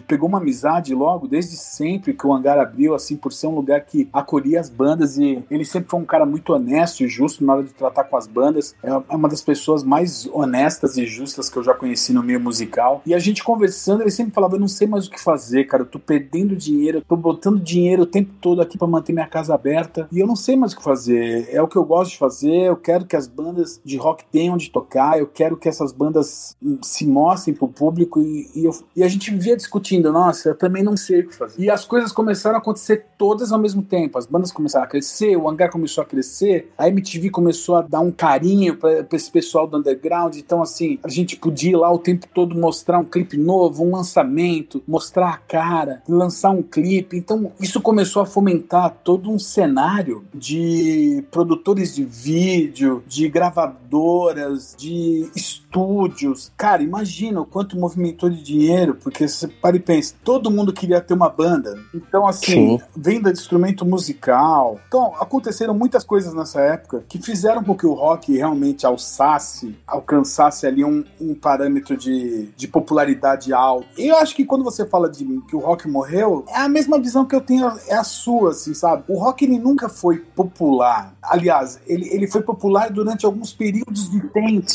pegou 0.07 0.27
uma 0.27 0.39
amizade 0.39 0.93
logo, 0.93 1.27
desde 1.27 1.55
sempre 1.55 2.13
que 2.13 2.25
o 2.25 2.33
Hangar 2.33 2.57
abriu, 2.57 2.95
assim, 2.95 3.15
por 3.15 3.31
ser 3.31 3.47
um 3.47 3.55
lugar 3.55 3.81
que 3.81 4.09
acolhia 4.11 4.59
as 4.59 4.69
bandas. 4.69 5.17
E 5.17 5.43
ele 5.49 5.65
sempre 5.65 5.89
foi 5.89 5.99
um 5.99 6.05
cara 6.05 6.25
muito 6.25 6.53
honesto 6.53 7.01
e 7.01 7.07
justo 7.07 7.43
na 7.43 7.53
hora 7.53 7.63
de 7.63 7.73
tratar 7.73 8.05
com 8.05 8.17
as 8.17 8.27
bandas. 8.27 8.62
É, 8.83 8.89
é 8.89 9.15
uma 9.15 9.29
das 9.29 9.41
pessoas 9.41 9.83
mais 9.83 10.27
honestas 10.31 10.97
e 10.97 11.05
justas 11.05 11.49
que 11.49 11.57
eu 11.57 11.63
já 11.63 11.73
conheci 11.73 12.13
no 12.13 12.23
meio 12.23 12.39
musical. 12.39 13.01
E 13.05 13.13
a 13.13 13.19
gente 13.19 13.43
conversando, 13.43 14.01
ele 14.01 14.11
sempre 14.11 14.33
falava: 14.33 14.55
Eu 14.55 14.59
não 14.59 14.67
sei 14.67 14.87
mais 14.87 15.07
o 15.07 15.11
que 15.11 15.21
fazer, 15.21 15.65
cara. 15.65 15.83
Eu 15.83 15.87
tô 15.87 15.99
perdendo 15.99 16.55
dinheiro, 16.55 16.99
eu 16.99 17.01
tô 17.01 17.15
botando 17.15 17.59
dinheiro 17.59 18.03
o 18.03 18.05
tempo 18.05 18.31
todo 18.39 18.61
aqui 18.61 18.77
para 18.77 18.87
manter 18.87 19.13
minha 19.13 19.27
casa 19.27 19.53
aberta. 19.53 20.07
E 20.11 20.19
eu 20.19 20.27
não 20.27 20.35
sei 20.35 20.55
mais 20.55 20.73
o 20.73 20.77
que 20.77 20.83
fazer. 20.83 21.47
É 21.51 21.61
o 21.61 21.67
que 21.67 21.75
eu 21.75 21.83
gosto 21.83 22.11
de 22.11 22.17
fazer. 22.17 22.67
Eu 22.67 22.77
quero 22.77 23.05
que 23.05 23.15
as 23.15 23.27
bandas 23.27 23.81
de 23.83 23.97
rock 23.97 24.23
tenham 24.31 24.57
de 24.57 24.69
tocar. 24.69 25.19
Eu 25.19 25.27
quero 25.27 25.57
que 25.57 25.67
essas 25.67 25.91
bandas 25.91 26.55
se 26.81 27.05
mostrem 27.05 27.55
pro 27.55 27.67
público. 27.67 28.21
E, 28.21 28.49
e, 28.55 28.65
eu, 28.65 28.71
e 28.95 29.03
a 29.03 29.07
gente 29.07 29.31
vivia 29.31 29.55
discutindo: 29.55 30.11
Nossa, 30.11 30.49
eu 30.49 30.55
também 30.55 30.83
não 30.83 30.95
sei 30.95 31.21
o 31.21 31.27
que 31.27 31.35
fazer. 31.35 31.61
E 31.61 31.69
as 31.69 31.85
coisas 31.85 32.11
começaram 32.11 32.55
a 32.57 32.59
acontecer 32.59 33.05
todas 33.17 33.51
ao 33.51 33.59
mesmo 33.59 33.81
tempo. 33.81 34.17
As 34.17 34.25
bandas 34.25 34.51
começaram 34.51 34.85
a 34.85 34.87
crescer, 34.87 35.35
o 35.35 35.49
hangar 35.49 35.71
começou 35.71 36.01
a 36.01 36.05
crescer, 36.05 36.71
a 36.77 36.87
MTV 36.87 37.29
começou 37.29 37.75
a 37.75 37.81
dar 37.81 37.99
um 37.99 38.11
carinho 38.11 38.52
carinho 38.53 38.77
para 38.77 39.05
esse 39.11 39.31
pessoal 39.31 39.67
do 39.67 39.77
underground. 39.77 40.35
Então, 40.37 40.61
assim, 40.61 40.99
a 41.03 41.09
gente 41.09 41.35
podia 41.35 41.71
ir 41.71 41.75
lá 41.75 41.91
o 41.91 41.97
tempo 41.97 42.27
todo 42.33 42.55
mostrar 42.55 42.99
um 42.99 43.03
clipe 43.03 43.37
novo, 43.37 43.83
um 43.83 43.95
lançamento, 43.95 44.83
mostrar 44.87 45.29
a 45.29 45.37
cara, 45.37 46.03
lançar 46.07 46.51
um 46.51 46.61
clipe. 46.61 47.17
Então, 47.17 47.51
isso 47.59 47.81
começou 47.81 48.21
a 48.21 48.25
fomentar 48.25 48.97
todo 49.03 49.31
um 49.31 49.39
cenário 49.39 50.23
de 50.33 51.23
produtores 51.31 51.95
de 51.95 52.03
vídeo, 52.03 53.03
de 53.07 53.27
gravadoras, 53.27 54.75
de 54.77 55.29
estúdios. 55.35 56.51
Cara, 56.55 56.83
imagina 56.83 57.41
o 57.41 57.45
quanto 57.45 57.77
movimentou 57.77 58.29
de 58.29 58.43
dinheiro, 58.43 58.95
porque 58.95 59.27
você 59.27 59.47
para 59.47 59.75
e 59.75 59.79
pensa, 59.79 60.15
todo 60.23 60.51
mundo 60.51 60.71
queria 60.71 61.01
ter 61.01 61.13
uma 61.13 61.29
banda. 61.29 61.79
Então, 61.93 62.27
assim, 62.27 62.77
Sim. 62.77 62.81
venda 62.95 63.31
de 63.31 63.39
instrumento 63.39 63.85
musical. 63.85 64.79
Então, 64.87 65.13
aconteceram 65.19 65.73
muitas 65.73 66.03
coisas 66.03 66.33
nessa 66.33 66.61
época 66.61 67.03
que 67.07 67.21
fizeram 67.21 67.63
com 67.63 67.75
que 67.75 67.85
o 67.85 67.93
rock 67.93 68.37
realmente 68.43 68.85
alçasse, 68.85 69.73
alcançasse 69.87 70.67
ali 70.67 70.83
um, 70.83 71.05
um 71.19 71.33
parâmetro 71.33 71.95
de, 71.95 72.49
de 72.57 72.67
popularidade 72.67 73.53
alto. 73.53 73.87
E 73.97 74.07
eu 74.07 74.17
acho 74.17 74.35
que 74.35 74.43
quando 74.43 74.65
você 74.65 74.85
fala 74.85 75.09
de 75.09 75.23
que 75.47 75.55
o 75.55 75.59
rock 75.59 75.87
morreu, 75.87 76.43
é 76.49 76.57
a 76.57 76.67
mesma 76.67 76.99
visão 76.99 77.25
que 77.25 77.33
eu 77.33 77.39
tenho, 77.39 77.71
é 77.87 77.95
a 77.95 78.03
sua, 78.03 78.51
assim, 78.51 78.73
sabe? 78.73 79.05
O 79.07 79.17
rock 79.17 79.45
ele 79.45 79.57
nunca 79.57 79.87
foi 79.87 80.19
popular. 80.19 81.15
Aliás, 81.21 81.79
ele, 81.87 82.09
ele 82.09 82.27
foi 82.27 82.41
popular 82.41 82.89
durante 82.91 83.25
alguns 83.25 83.53
períodos 83.53 84.11
de 84.11 84.19
tempo. 84.19 84.67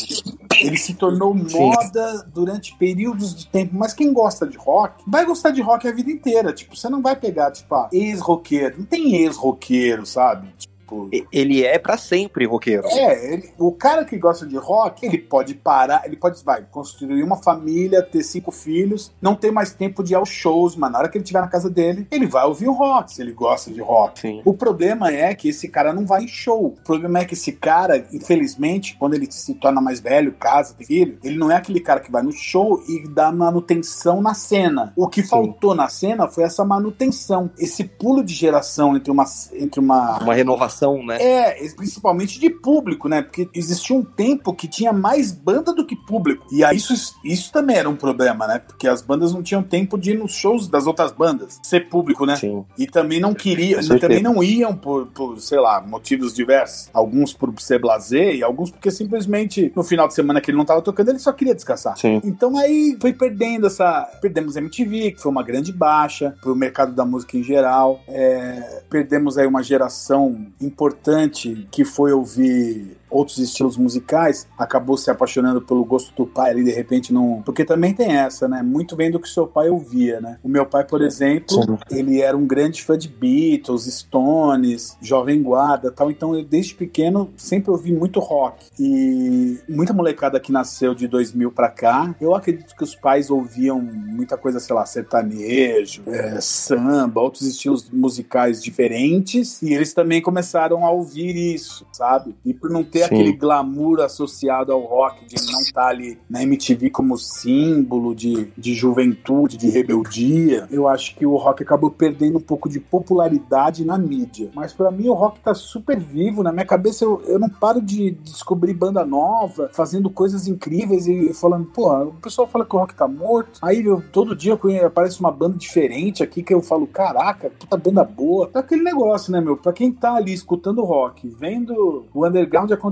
Ele 0.59 0.77
se 0.79 0.95
tornou 0.95 1.35
moda 1.35 2.27
durante 2.33 2.75
períodos 2.77 3.35
de 3.35 3.47
tempo. 3.49 3.77
Mas 3.77 3.93
quem 3.93 4.13
gosta 4.13 4.47
de 4.47 4.57
rock 4.57 5.05
vai 5.07 5.27
gostar 5.27 5.51
de 5.51 5.61
rock 5.61 5.87
a 5.87 5.93
vida 5.93 6.11
inteira. 6.11 6.55
Tipo, 6.55 6.75
você 6.75 6.89
não 6.89 7.03
vai 7.03 7.15
pegar, 7.15 7.53
tipo, 7.53 7.75
ah, 7.75 7.89
ex-roqueiro. 7.93 8.79
Não 8.79 8.87
tem 8.87 9.15
ex-roqueiro, 9.17 10.07
sabe? 10.07 10.49
Tempo. 10.89 11.09
Ele 11.33 11.65
é 11.65 11.79
para 11.79 11.97
sempre 11.97 12.47
roqueiro. 12.47 12.87
É, 12.87 13.33
ele, 13.33 13.51
o 13.59 13.73
cara 13.73 14.05
que 14.05 14.17
gosta 14.17 14.47
de 14.47 14.57
rock, 14.57 15.05
ele 15.05 15.19
pode 15.19 15.55
parar, 15.55 16.03
ele 16.05 16.17
pode, 16.17 16.43
vai, 16.45 16.65
construir 16.71 17.23
uma 17.23 17.37
família, 17.37 18.03
ter 18.03 18.23
cinco 18.23 18.51
filhos, 18.51 19.13
não 19.21 19.35
ter 19.35 19.51
mais 19.51 19.73
tempo 19.73 20.03
de 20.03 20.13
ir 20.13 20.17
aos 20.17 20.29
shows, 20.29 20.77
mas 20.77 20.91
na 20.91 20.99
hora 20.99 21.09
que 21.09 21.19
ele 21.19 21.23
estiver 21.23 21.41
na 21.41 21.49
casa 21.49 21.69
dele, 21.69 22.07
ele 22.11 22.27
vai 22.27 22.45
ouvir 22.45 22.69
o 22.69 22.73
rock, 22.73 23.13
se 23.13 23.23
ele 23.23 23.33
gosta 23.33 23.71
de 23.71 23.81
rock. 23.81 24.21
Sim. 24.21 24.43
O 24.45 24.55
problema 24.55 25.13
é 25.13 25.35
que 25.35 25.49
esse 25.49 25.69
cara 25.69 25.93
não 25.93 26.07
vai 26.07 26.25
em 26.25 26.29
show. 26.29 26.67
O 26.67 26.85
problema 26.85 27.21
é 27.21 27.25
que 27.25 27.35
esse 27.35 27.53
cara, 27.53 28.07
infelizmente, 28.13 28.97
quando 28.99 29.15
ele 29.15 29.31
se 29.31 29.55
torna 29.55 29.81
mais 29.81 30.01
velho, 30.01 30.33
casa, 30.33 30.75
tem 30.75 30.87
filho, 30.87 31.19
ele 31.23 31.37
não 31.37 31.51
é 31.51 31.57
aquele 31.57 31.81
cara 31.81 32.01
que 32.01 32.11
vai 32.11 32.23
no 32.23 32.33
show 32.33 32.83
e 32.89 33.09
dá 33.09 33.31
manutenção 33.33 34.21
na 34.21 34.35
cena. 34.35 34.93
O 34.97 35.09
que 35.09 35.23
faltou 35.23 35.75
na 35.75 35.89
cena 35.89 36.29
foi 36.29 36.45
essa 36.45 36.65
manutenção, 36.65 37.51
esse 37.59 37.85
pulo 37.85 38.23
de 38.25 38.35
geração 38.35 38.97
entre 38.97 39.11
uma 39.11 39.25
entre 39.53 39.81
uma 39.81 40.19
Uma 40.23 40.35
renovação, 40.35 40.78
né? 41.05 41.19
é, 41.21 41.69
principalmente 41.77 42.39
de 42.39 42.51
público, 42.51 43.09
né? 43.09 43.23
Porque 43.23 43.49
existia 43.55 43.97
um 43.97 44.05
tempo 44.05 44.53
que 44.53 44.69
tinha 44.69 44.93
mais 44.93 45.33
banda 45.33 45.73
do 45.73 45.85
que 45.85 45.97
público. 45.97 46.47
E 46.51 46.65
aí 46.65 46.77
isso, 46.77 47.17
isso 47.25 47.53
também 47.53 47.77
era 47.77 47.89
um 47.89 47.97
problema, 47.97 48.47
né? 48.47 48.59
Porque 48.59 48.89
as 48.89 49.03
bandas 49.03 49.33
não 49.33 49.43
tinham 49.43 49.63
tempo 49.63 49.99
de 49.99 50.13
ir 50.13 50.19
nos 50.19 50.33
shows 50.33 50.69
das 50.69 50.87
outras 50.87 51.13
bandas, 51.13 51.59
ser 51.63 51.89
público, 51.89 52.25
né? 52.25 52.37
Sim. 52.37 52.65
E 52.79 52.87
também 52.87 53.21
não 53.21 53.35
queriam, 53.35 53.81
também 53.99 54.23
não 54.23 54.43
iam 54.43 54.75
por, 54.75 55.07
por, 55.09 55.41
sei 55.41 55.59
lá, 55.59 55.81
motivos 55.81 56.35
diversos. 56.35 56.89
Alguns 56.93 57.33
por 57.33 57.53
ser 57.61 57.81
blazer 57.81 58.37
e 58.37 58.43
alguns 58.43 58.71
porque 58.71 58.91
simplesmente 58.91 59.73
no 59.75 59.83
final 59.83 60.07
de 60.07 60.15
semana 60.15 60.41
que 60.41 60.51
ele 60.51 60.59
não 60.59 60.65
tava 60.65 60.83
tocando, 60.83 61.11
ele 61.11 61.19
só 61.19 61.33
queria 61.33 61.55
descansar. 61.55 61.97
Sim. 61.97 62.21
Então 62.25 62.57
aí 62.57 62.97
foi 63.01 63.13
perdendo 63.13 63.67
essa. 63.67 64.09
Perdemos 64.21 64.57
a 64.57 64.61
MTV, 64.61 65.13
que 65.13 65.21
foi 65.21 65.31
uma 65.31 65.43
grande 65.43 65.73
baixa 65.73 66.35
pro 66.41 66.55
mercado 66.55 66.93
da 66.93 67.05
música 67.05 67.37
em 67.37 67.43
geral. 67.43 68.01
É, 68.09 68.83
perdemos 68.89 69.37
aí 69.39 69.47
uma 69.47 69.63
geração 69.63 70.47
importante 70.69 71.67
que 71.71 71.85
foi 71.85 72.13
ouvir 72.13 72.97
outros 73.11 73.39
estilos 73.39 73.77
musicais, 73.77 74.47
acabou 74.59 74.97
se 74.97 75.11
apaixonando 75.11 75.61
pelo 75.61 75.85
gosto 75.85 76.15
do 76.15 76.27
pai 76.27 76.51
ali, 76.51 76.65
de 76.65 76.73
repente 76.73 77.13
não. 77.13 77.43
Porque 77.45 77.65
também 77.65 77.95
tem 77.95 78.17
essa, 78.17 78.49
né? 78.49 78.63
Muito 78.63 78.97
bem 78.97 79.11
do 79.11 79.21
que 79.21 79.29
seu 79.29 79.47
pai 79.47 79.69
ouvia, 79.69 80.21
né? 80.21 80.39
O 80.43 80.49
meu 80.49 80.67
pai, 80.67 80.85
por 80.85 81.03
exemplo, 81.03 81.63
Sim. 81.63 81.79
ele 81.91 82.21
era 82.21 82.37
um 82.37 82.47
grande 82.47 82.83
fã 82.83 82.97
de 82.97 83.09
Beatles, 83.09 83.85
Stones, 83.85 84.97
Jovem 85.01 85.43
Guarda 85.43 85.91
tal. 85.91 86.11
Então, 86.11 86.37
eu, 86.37 86.45
desde 86.45 86.75
pequeno, 86.75 87.31
sempre 87.37 87.71
ouvi 87.71 87.93
muito 87.93 88.21
rock. 88.21 88.67
E 88.79 89.59
muita 89.69 89.93
molecada 89.93 90.39
que 90.41 90.53
nasceu 90.53 90.95
de 90.95 91.07
2000 91.07 91.51
pra 91.53 91.69
cá, 91.69 92.15
eu 92.21 92.35
acredito 92.35 92.75
que 92.75 92.85
os 92.85 92.95
pais 92.95 93.31
ouviam 93.31 93.81
muita 93.81 94.37
coisa, 94.37 94.61
sei 94.61 94.75
lá, 94.75 94.85
sertanejo, 94.85 96.03
é, 96.07 96.41
samba, 96.41 97.21
outros 97.21 97.43
estilos 97.43 97.89
musicais 97.91 98.63
diferentes. 98.63 99.63
E 99.63 99.73
eles 99.75 99.93
também 99.93 100.21
começaram 100.21 100.85
a 100.85 100.91
ouvir 100.91 101.37
isso, 101.55 101.87
sabe? 101.93 102.35
E 102.45 102.53
por 102.53 102.71
não 102.71 102.85
ter 102.85 102.98
Sim. 102.99 103.05
aquele 103.05 103.33
glamour 103.33 104.01
associado 104.01 104.73
ao 104.73 104.81
rock, 104.81 105.25
de 105.27 105.35
não 105.53 105.61
estar 105.61 105.89
ali 105.89 106.19
na 106.29 106.43
MTV 106.43 106.91
como 106.91 107.17
símbolo 107.17 108.15
de, 108.15 108.49
de 108.57 108.75
juventude, 108.75 109.57
de 109.57 109.69
rebeldia, 109.71 110.67
eu 110.71 110.87
acho 110.89 111.15
que 111.17 111.25
o 111.27 111.37
rock 111.37 111.63
acabou 111.63 111.91
perdendo 111.91 112.39
um 112.39 112.43
pouco 112.43 112.69
de 112.69 112.81
popularidade 112.81 113.85
na 113.85 113.99
mídia. 113.99 114.51
Mas 114.55 114.73
pra 114.73 114.91
mim 114.91 115.09
o 115.09 115.15
rock 115.15 115.41
tá 115.41 115.55
super 115.55 115.99
vivo, 115.99 116.43
na 116.43 116.53
minha 116.53 116.65
cabeça 116.67 117.05
eu, 117.05 117.21
eu 117.27 117.39
não 117.39 117.49
paro 117.49 117.81
de 117.81 118.11
descobrir 118.11 118.75
banda 118.75 119.05
nova, 119.05 119.71
fazendo 119.73 120.09
coisas 120.11 120.47
incríveis 120.47 121.07
e 121.07 121.33
falando, 121.35 121.67
pô, 121.67 121.93
o 122.05 122.13
pessoal 122.15 122.47
fala 122.47 122.65
que 122.65 122.75
o 122.75 122.79
rock 122.79 122.95
tá 122.95 123.09
morto. 123.09 123.59
Aí 123.63 123.85
eu, 123.85 124.03
todo 124.13 124.35
dia 124.37 124.53
eu 124.53 124.59
conhe- 124.59 124.81
aparece 124.81 125.21
uma 125.21 125.31
banda 125.31 125.57
diferente 125.57 126.23
aqui 126.23 126.43
que 126.43 126.53
eu 126.55 126.63
falo, 126.63 126.87
caraca, 126.87 127.51
puta 127.51 127.77
banda 127.77 128.05
boa. 128.05 128.51
É 128.55 128.59
aquele 128.59 128.83
negócio, 128.83 129.33
né, 129.33 129.41
meu? 129.41 129.57
Pra 129.57 129.73
quem 129.73 129.91
tá 129.93 130.15
ali 130.15 130.33
escutando 130.33 130.83
rock, 130.85 131.29
vendo 131.29 132.07
o 132.15 132.27
underground 132.27 132.71
acontecer, 132.71 132.88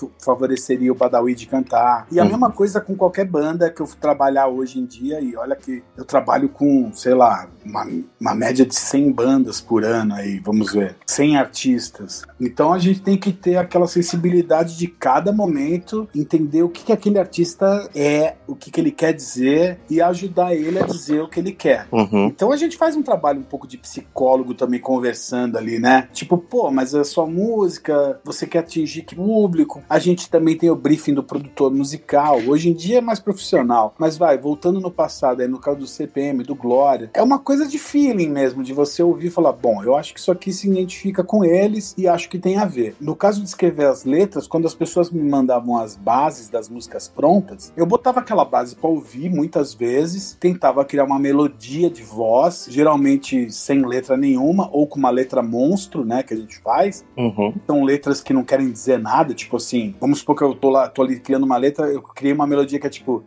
favoreceria 0.23 0.91
o 0.91 0.95
Badawi 0.95 1.35
de 1.35 1.45
cantar. 1.47 2.07
E 2.11 2.19
a 2.19 2.23
Uhum. 2.23 2.29
mesma 2.29 2.51
coisa 2.51 2.81
com 2.81 2.95
qualquer 2.95 3.25
banda 3.25 3.69
que 3.69 3.81
eu 3.81 3.87
trabalhar 3.99 4.47
hoje 4.47 4.79
em 4.79 4.85
dia. 4.85 5.19
E 5.21 5.35
olha 5.35 5.55
que 5.55 5.83
eu 5.95 6.03
trabalho 6.05 6.49
com, 6.49 6.91
sei 6.93 7.13
lá, 7.13 7.47
uma, 7.65 7.85
uma 8.19 8.33
média 8.47 8.65
de 8.65 8.75
100 8.75 9.11
bandas 9.11 9.59
por 9.59 9.83
ano 9.83 10.13
aí, 10.13 10.39
vamos 10.39 10.71
ver. 10.71 10.95
100 11.05 11.37
artistas. 11.37 12.23
Então 12.39 12.71
a 12.71 12.79
gente 12.79 13.01
tem 13.01 13.17
que 13.17 13.33
ter 13.33 13.57
aquela 13.57 13.87
sensibilidade 13.87 14.77
de 14.77 14.87
cada 14.87 15.33
momento, 15.33 16.07
entender 16.15 16.63
o 16.63 16.69
que, 16.69 16.85
que 16.85 16.93
aquele 16.93 17.19
artista 17.19 17.89
é, 17.93 18.35
o 18.47 18.55
que, 18.55 18.71
que 18.71 18.79
ele 18.79 18.91
quer 18.91 19.13
dizer 19.13 19.79
e 19.89 20.01
ajudar 20.01 20.55
ele 20.55 20.79
a 20.79 20.85
dizer 20.85 21.21
o 21.21 21.27
que 21.27 21.39
ele 21.39 21.51
quer. 21.51 21.87
Uhum. 21.91 22.27
Então 22.27 22.51
a 22.51 22.57
gente 22.57 22.77
faz 22.77 22.95
um 22.95 23.03
trabalho 23.03 23.39
um 23.39 23.43
pouco 23.43 23.67
de 23.67 23.77
psicólogo 23.77 24.53
também 24.53 24.79
conversando 24.79 25.57
ali, 25.57 25.77
né? 25.77 26.07
Tipo, 26.13 26.37
pô, 26.37 26.71
mas 26.71 26.95
a 26.95 27.03
sua 27.03 27.25
música, 27.25 28.19
você 28.23 28.47
quer 28.47 28.59
atingir 28.59 29.01
que 29.01 29.15
público? 29.15 29.83
A 29.89 29.99
gente 29.99 30.29
também 30.29 30.55
tem 30.55 30.69
o 30.69 30.75
briefing 30.75 31.13
do 31.13 31.23
produtor 31.23 31.73
musical. 31.73 32.39
Hoje 32.47 32.69
em 32.69 32.73
dia 32.73 32.99
é 32.99 33.01
mais 33.01 33.19
profissional. 33.19 33.93
Mas 33.97 34.17
vai, 34.17 34.37
voltando 34.37 34.79
no 34.79 34.91
passado, 34.91 35.41
aí 35.41 35.47
no 35.47 35.59
caso 35.59 35.79
do 35.79 35.87
CPM, 35.87 36.43
do 36.43 36.55
Glória, 36.55 37.09
é 37.13 37.21
uma 37.21 37.39
coisa 37.39 37.67
de 37.67 37.77
feeling 37.77 38.36
mesmo, 38.37 38.63
de 38.63 38.71
você 38.71 39.01
ouvir 39.01 39.27
e 39.27 39.31
falar, 39.31 39.51
bom, 39.51 39.83
eu 39.83 39.95
acho 39.95 40.13
que 40.13 40.19
isso 40.19 40.31
aqui 40.31 40.53
se 40.53 40.69
identifica 40.69 41.23
com 41.23 41.43
eles 41.43 41.95
e 41.97 42.07
acho 42.07 42.29
que 42.29 42.37
tem 42.37 42.57
a 42.57 42.65
ver. 42.65 42.95
No 43.01 43.15
caso 43.15 43.41
de 43.41 43.47
escrever 43.47 43.87
as 43.87 44.05
letras, 44.05 44.47
quando 44.47 44.67
as 44.67 44.75
pessoas 44.75 45.09
me 45.09 45.27
mandavam 45.27 45.75
as 45.75 45.95
bases 45.95 46.49
das 46.49 46.69
músicas 46.69 47.07
prontas, 47.07 47.73
eu 47.75 47.85
botava 47.85 48.19
aquela 48.19 48.45
base 48.45 48.75
pra 48.75 48.89
ouvir 48.89 49.29
muitas 49.29 49.73
vezes, 49.73 50.37
tentava 50.39 50.85
criar 50.85 51.05
uma 51.05 51.17
melodia 51.17 51.89
de 51.89 52.03
voz, 52.03 52.67
geralmente 52.69 53.51
sem 53.51 53.83
letra 53.83 54.15
nenhuma, 54.15 54.69
ou 54.71 54.85
com 54.85 54.99
uma 54.99 55.09
letra 55.09 55.41
monstro, 55.41 56.05
né, 56.05 56.21
que 56.21 56.33
a 56.33 56.37
gente 56.37 56.59
faz. 56.59 57.03
Uhum. 57.17 57.53
São 57.65 57.83
letras 57.83 58.21
que 58.21 58.33
não 58.33 58.43
querem 58.43 58.71
dizer 58.71 58.99
nada, 58.99 59.33
tipo 59.33 59.57
assim, 59.57 59.95
vamos 59.99 60.19
supor 60.19 60.35
que 60.35 60.43
eu 60.43 60.53
tô 60.53 60.69
lá, 60.69 60.87
tô 60.87 61.01
ali 61.01 61.19
criando 61.19 61.43
uma 61.43 61.57
letra, 61.57 61.87
eu 61.87 62.03
criei 62.03 62.33
uma 62.33 62.45
melodia 62.45 62.79
que 62.79 62.85
é 62.85 62.89
tipo. 62.89 63.23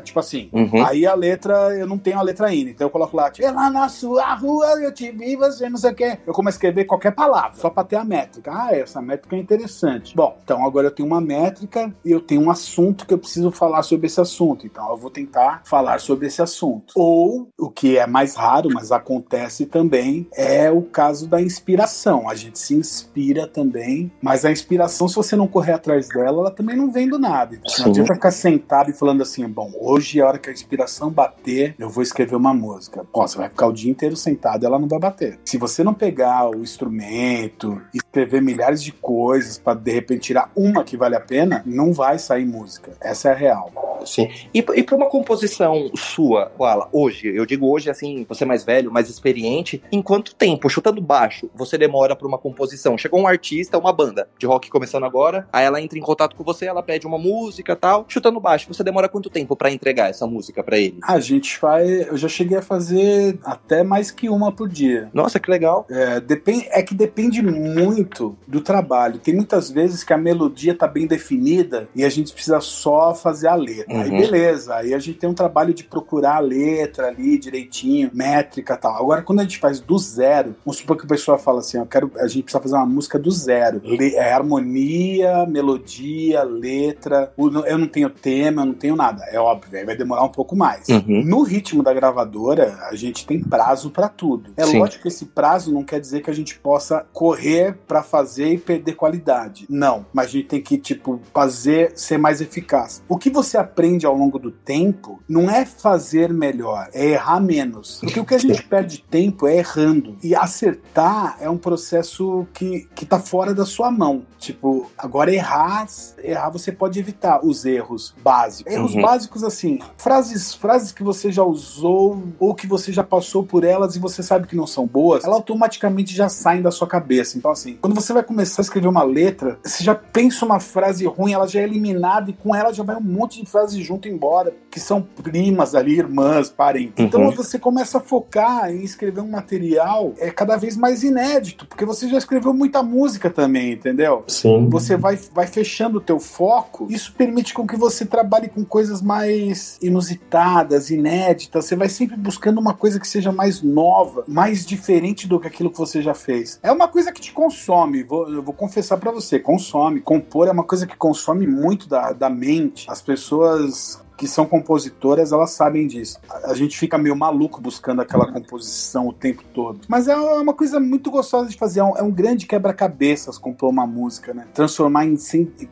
Tipo 0.00 0.18
assim. 0.20 0.48
Uhum. 0.52 0.84
Aí 0.84 1.06
a 1.06 1.14
letra, 1.14 1.76
eu 1.76 1.86
não 1.86 1.98
tenho 1.98 2.18
a 2.18 2.22
letra 2.22 2.48
ainda, 2.48 2.70
então 2.70 2.88
coloco 2.96 3.16
lá, 3.16 3.30
tipo, 3.30 3.46
lá 3.52 3.70
na 3.70 3.88
sua 3.88 4.34
rua 4.34 4.66
eu 4.80 4.92
te 4.92 5.10
vi, 5.10 5.36
você 5.36 5.68
não 5.68 5.76
sei 5.76 5.92
o 5.92 5.94
quê. 5.94 6.18
Eu 6.26 6.32
começo 6.32 6.56
a 6.56 6.58
escrever 6.58 6.84
qualquer 6.84 7.12
palavra, 7.12 7.52
só 7.56 7.68
pra 7.68 7.84
ter 7.84 7.96
a 7.96 8.04
métrica. 8.04 8.50
Ah, 8.52 8.74
essa 8.74 9.02
métrica 9.02 9.36
é 9.36 9.38
interessante. 9.38 10.16
Bom, 10.16 10.36
então 10.42 10.64
agora 10.64 10.86
eu 10.86 10.90
tenho 10.90 11.08
uma 11.08 11.20
métrica 11.20 11.92
e 12.04 12.10
eu 12.10 12.20
tenho 12.20 12.42
um 12.42 12.50
assunto 12.50 13.06
que 13.06 13.12
eu 13.12 13.18
preciso 13.18 13.50
falar 13.50 13.82
sobre 13.82 14.06
esse 14.06 14.20
assunto. 14.20 14.66
Então 14.66 14.88
eu 14.90 14.96
vou 14.96 15.10
tentar 15.10 15.62
falar 15.64 16.00
sobre 16.00 16.26
esse 16.26 16.40
assunto. 16.40 16.92
Ou, 16.96 17.48
o 17.58 17.70
que 17.70 17.98
é 17.98 18.06
mais 18.06 18.34
raro, 18.34 18.70
mas 18.72 18.90
acontece 18.90 19.66
também, 19.66 20.26
é 20.34 20.70
o 20.70 20.82
caso 20.82 21.26
da 21.26 21.40
inspiração. 21.40 22.28
A 22.28 22.34
gente 22.34 22.58
se 22.58 22.74
inspira 22.74 23.46
também, 23.46 24.10
mas 24.22 24.44
a 24.44 24.50
inspiração, 24.50 25.08
se 25.08 25.16
você 25.16 25.36
não 25.36 25.46
correr 25.46 25.72
atrás 25.72 26.08
dela, 26.08 26.40
ela 26.40 26.50
também 26.50 26.76
não 26.76 26.90
vem 26.90 27.08
do 27.08 27.18
nada. 27.18 27.54
Então, 27.54 27.72
não 27.80 27.90
adianta 27.90 28.14
ficar 28.14 28.30
sentado 28.30 28.90
e 28.90 28.94
falando 28.94 29.22
assim, 29.22 29.46
bom, 29.46 29.70
hoje 29.78 30.20
é 30.20 30.22
a 30.22 30.28
hora 30.28 30.38
que 30.38 30.48
a 30.48 30.52
inspiração 30.52 31.10
bater, 31.10 31.74
eu 31.78 31.90
vou 31.90 32.02
escrever 32.02 32.36
uma 32.36 32.54
música. 32.54 32.75
Pô, 33.12 33.26
você 33.26 33.36
vai 33.38 33.48
ficar 33.48 33.66
o 33.66 33.72
dia 33.72 33.90
inteiro 33.90 34.16
sentado 34.16 34.62
e 34.62 34.66
ela 34.66 34.78
não 34.78 34.88
vai 34.88 34.98
bater. 34.98 35.38
Se 35.44 35.58
você 35.58 35.82
não 35.82 35.94
pegar 35.94 36.48
o 36.50 36.62
instrumento, 36.62 37.80
escrever 37.92 38.42
milhares 38.42 38.82
de 38.82 38.92
coisas 38.92 39.58
para 39.58 39.78
de 39.78 39.92
repente 39.92 40.20
tirar 40.20 40.50
uma 40.56 40.84
que 40.84 40.96
vale 40.96 41.16
a 41.16 41.20
pena, 41.20 41.62
não 41.66 41.92
vai 41.92 42.18
sair 42.18 42.44
música. 42.44 42.92
Essa 43.00 43.28
é 43.28 43.32
a 43.32 43.34
real. 43.34 43.86
Sim. 44.04 44.28
E, 44.54 44.58
e 44.58 44.82
pra 44.82 44.96
uma 44.96 45.08
composição 45.08 45.90
sua, 45.94 46.46
Koala, 46.56 46.88
hoje, 46.92 47.34
eu 47.34 47.46
digo 47.46 47.70
hoje 47.70 47.90
assim, 47.90 48.24
você 48.28 48.44
é 48.44 48.46
mais 48.46 48.64
velho, 48.64 48.92
mais 48.92 49.08
experiente, 49.08 49.82
em 49.90 50.02
quanto 50.02 50.34
tempo, 50.34 50.68
chutando 50.68 51.00
baixo, 51.00 51.50
você 51.54 51.76
demora 51.76 52.14
pra 52.14 52.26
uma 52.26 52.38
composição? 52.38 52.96
Chegou 52.98 53.20
um 53.20 53.26
artista, 53.26 53.78
uma 53.78 53.92
banda 53.92 54.28
de 54.38 54.46
rock 54.46 54.70
começando 54.70 55.04
agora, 55.04 55.48
aí 55.52 55.64
ela 55.64 55.80
entra 55.80 55.98
em 55.98 56.02
contato 56.02 56.36
com 56.36 56.44
você, 56.44 56.66
ela 56.66 56.82
pede 56.82 57.06
uma 57.06 57.18
música 57.18 57.72
e 57.72 57.76
tal, 57.76 58.04
chutando 58.08 58.40
baixo, 58.40 58.68
você 58.68 58.84
demora 58.84 59.08
quanto 59.08 59.30
tempo 59.30 59.56
pra 59.56 59.70
entregar 59.70 60.10
essa 60.10 60.26
música 60.26 60.62
pra 60.62 60.78
ele? 60.78 60.98
A 61.02 61.18
gente 61.20 61.56
faz. 61.56 62.06
Eu 62.06 62.16
já 62.16 62.28
cheguei 62.28 62.58
a 62.58 62.62
fazer 62.66 63.38
até 63.44 63.82
mais 63.82 64.10
que 64.10 64.28
uma 64.28 64.52
por 64.52 64.68
dia. 64.68 65.08
Nossa, 65.14 65.38
que 65.38 65.50
legal. 65.50 65.86
É, 65.88 66.20
depende, 66.20 66.66
é 66.70 66.82
que 66.82 66.94
depende 66.94 67.42
muito 67.42 68.36
do 68.46 68.60
trabalho. 68.60 69.18
Tem 69.18 69.34
muitas 69.34 69.70
vezes 69.70 70.02
que 70.02 70.12
a 70.12 70.18
melodia 70.18 70.74
tá 70.74 70.86
bem 70.86 71.06
definida 71.06 71.88
e 71.94 72.04
a 72.04 72.08
gente 72.08 72.32
precisa 72.32 72.60
só 72.60 73.14
fazer 73.14 73.48
a 73.48 73.54
letra. 73.54 73.94
Uhum. 73.94 74.02
Aí 74.02 74.10
beleza, 74.10 74.74
aí 74.74 74.94
a 74.94 74.98
gente 74.98 75.18
tem 75.18 75.28
um 75.28 75.34
trabalho 75.34 75.72
de 75.72 75.84
procurar 75.84 76.36
a 76.36 76.40
letra 76.40 77.08
ali 77.08 77.38
direitinho, 77.38 78.10
métrica 78.12 78.74
e 78.74 78.76
tal. 78.76 78.96
Agora, 78.96 79.22
quando 79.22 79.40
a 79.40 79.42
gente 79.42 79.58
faz 79.58 79.80
do 79.80 79.98
zero, 79.98 80.54
vamos 80.64 80.78
supor 80.78 80.96
que 80.96 81.04
a 81.04 81.08
pessoa 81.08 81.38
fala 81.38 81.60
assim: 81.60 81.78
eu 81.78 81.86
quero, 81.86 82.10
a 82.16 82.26
gente 82.26 82.44
precisa 82.44 82.62
fazer 82.62 82.74
uma 82.74 82.86
música 82.86 83.18
do 83.18 83.30
zero. 83.30 83.80
Le, 83.84 84.14
é 84.14 84.32
harmonia, 84.32 85.46
melodia, 85.46 86.42
letra. 86.42 87.32
Eu 87.66 87.78
não 87.78 87.86
tenho 87.86 88.10
tema, 88.10 88.62
eu 88.62 88.66
não 88.66 88.74
tenho 88.74 88.96
nada. 88.96 89.24
É 89.30 89.38
óbvio, 89.38 89.78
aí 89.78 89.84
vai 89.84 89.96
demorar 89.96 90.24
um 90.24 90.28
pouco 90.28 90.56
mais. 90.56 90.88
Uhum. 90.88 91.22
No 91.24 91.42
ritmo 91.42 91.82
da 91.82 91.92
gravadora, 91.92 92.55
a 92.62 92.94
gente 92.94 93.26
tem 93.26 93.40
prazo 93.40 93.90
para 93.90 94.08
tudo. 94.08 94.52
É 94.56 94.64
Sim. 94.64 94.78
lógico 94.78 95.02
que 95.02 95.08
esse 95.08 95.26
prazo 95.26 95.72
não 95.72 95.82
quer 95.82 96.00
dizer 96.00 96.22
que 96.22 96.30
a 96.30 96.34
gente 96.34 96.58
possa 96.58 97.06
correr 97.12 97.76
para 97.86 98.02
fazer 98.02 98.52
e 98.52 98.58
perder 98.58 98.94
qualidade. 98.94 99.66
Não, 99.68 100.06
mas 100.12 100.26
a 100.26 100.30
gente 100.30 100.48
tem 100.48 100.62
que, 100.62 100.78
tipo, 100.78 101.20
fazer 101.32 101.92
ser 101.96 102.18
mais 102.18 102.40
eficaz. 102.40 103.02
O 103.08 103.16
que 103.16 103.30
você 103.30 103.56
aprende 103.56 104.06
ao 104.06 104.16
longo 104.16 104.38
do 104.38 104.50
tempo 104.50 105.20
não 105.28 105.50
é 105.50 105.64
fazer 105.64 106.32
melhor, 106.32 106.88
é 106.92 107.06
errar 107.06 107.40
menos. 107.40 108.00
Porque 108.00 108.20
o 108.20 108.24
que 108.24 108.34
a 108.34 108.38
gente 108.38 108.62
perde 108.62 109.02
tempo 109.02 109.46
é 109.46 109.56
errando. 109.58 110.16
E 110.22 110.34
acertar 110.34 111.36
é 111.40 111.48
um 111.48 111.58
processo 111.58 112.46
que, 112.52 112.88
que 112.94 113.04
tá 113.04 113.18
fora 113.18 113.54
da 113.54 113.64
sua 113.64 113.90
mão. 113.90 114.24
Tipo, 114.38 114.90
agora 114.96 115.32
errar, 115.32 115.86
errar 116.22 116.50
você 116.50 116.70
pode 116.70 116.98
evitar 116.98 117.44
os 117.44 117.64
erros 117.64 118.14
básicos. 118.22 118.72
Erros 118.72 118.94
uhum. 118.94 119.02
básicos 119.02 119.44
assim, 119.44 119.78
frases, 119.96 120.54
frases 120.54 120.92
que 120.92 121.02
você 121.02 121.32
já 121.32 121.42
usou 121.42 122.22
ou 122.46 122.54
que 122.54 122.66
você 122.66 122.92
já 122.92 123.02
passou 123.02 123.42
por 123.42 123.64
elas 123.64 123.96
e 123.96 123.98
você 123.98 124.22
sabe 124.22 124.46
que 124.46 124.54
não 124.54 124.66
são 124.66 124.86
boas, 124.86 125.24
ela 125.24 125.34
automaticamente 125.34 126.14
já 126.14 126.28
saem 126.28 126.62
da 126.62 126.70
sua 126.70 126.86
cabeça. 126.86 127.36
Então 127.36 127.50
assim, 127.50 127.76
quando 127.80 127.94
você 127.94 128.12
vai 128.12 128.22
começar 128.22 128.62
a 128.62 128.64
escrever 128.64 128.86
uma 128.88 129.02
letra, 129.02 129.58
você 129.62 129.82
já 129.82 129.94
pensa 129.94 130.44
uma 130.44 130.60
frase 130.60 131.04
ruim, 131.06 131.32
ela 131.32 131.46
já 131.46 131.60
é 131.60 131.64
eliminada 131.64 132.30
e 132.30 132.32
com 132.32 132.54
ela 132.54 132.72
já 132.72 132.82
vai 132.82 132.96
um 132.96 133.00
monte 133.00 133.42
de 133.42 133.50
frases 133.50 133.84
junto 133.84 134.08
embora, 134.08 134.54
que 134.70 134.78
são 134.78 135.02
primas 135.02 135.74
ali, 135.74 135.98
irmãs, 135.98 136.48
parentes. 136.48 136.94
Então, 136.98 137.20
uhum. 137.20 137.30
Então 137.30 137.44
você 137.44 137.58
começa 137.58 137.98
a 137.98 138.00
focar 138.00 138.70
em 138.70 138.82
escrever 138.82 139.20
um 139.20 139.30
material 139.30 140.14
é 140.18 140.30
cada 140.30 140.56
vez 140.56 140.76
mais 140.76 141.02
inédito, 141.02 141.66
porque 141.66 141.84
você 141.84 142.08
já 142.08 142.18
escreveu 142.18 142.54
muita 142.54 142.82
música 142.82 143.28
também, 143.28 143.72
entendeu? 143.72 144.24
Sim. 144.28 144.68
Você 144.70 144.96
vai, 144.96 145.18
vai 145.34 145.46
fechando 145.46 145.98
o 145.98 146.00
teu 146.00 146.20
foco, 146.20 146.86
isso 146.90 147.12
permite 147.12 147.52
com 147.52 147.66
que 147.66 147.76
você 147.76 148.04
trabalhe 148.04 148.48
com 148.48 148.64
coisas 148.64 149.02
mais 149.02 149.78
inusitadas, 149.82 150.90
inéditas, 150.90 151.64
você 151.64 151.74
vai 151.74 151.88
sempre 151.88 152.16
buscando 152.16 152.35
uma 152.58 152.74
coisa 152.74 153.00
que 153.00 153.08
seja 153.08 153.32
mais 153.32 153.62
nova, 153.62 154.24
mais 154.26 154.64
diferente 154.64 155.26
do 155.26 155.40
que 155.40 155.46
aquilo 155.46 155.70
que 155.70 155.78
você 155.78 156.00
já 156.02 156.14
fez. 156.14 156.58
É 156.62 156.70
uma 156.70 156.88
coisa 156.88 157.12
que 157.12 157.20
te 157.20 157.32
consome, 157.32 158.02
vou, 158.02 158.28
eu 158.28 158.42
vou 158.42 158.54
confessar 158.54 158.96
para 158.98 159.10
você, 159.10 159.38
consome. 159.38 160.00
Compor 160.00 160.48
é 160.48 160.52
uma 160.52 160.64
coisa 160.64 160.86
que 160.86 160.96
consome 160.96 161.46
muito 161.46 161.88
da, 161.88 162.12
da 162.12 162.30
mente. 162.30 162.86
As 162.88 163.02
pessoas 163.02 164.00
que 164.16 164.26
são 164.26 164.46
compositoras, 164.46 165.32
elas 165.32 165.50
sabem 165.50 165.86
disso. 165.86 166.18
A 166.44 166.54
gente 166.54 166.78
fica 166.78 166.96
meio 166.96 167.16
maluco 167.16 167.60
buscando 167.60 168.00
aquela 168.00 168.30
composição 168.32 169.08
o 169.08 169.12
tempo 169.12 169.42
todo. 169.52 169.80
Mas 169.88 170.08
é 170.08 170.16
uma 170.16 170.54
coisa 170.54 170.80
muito 170.80 171.10
gostosa 171.10 171.48
de 171.48 171.56
fazer. 171.56 171.80
É 171.80 171.84
um, 171.84 171.96
é 171.96 172.02
um 172.02 172.10
grande 172.10 172.46
quebra-cabeças 172.46 173.38
compor 173.38 173.70
uma 173.70 173.86
música, 173.86 174.32
né? 174.32 174.46
Transformar 174.54 175.04
em, 175.04 175.16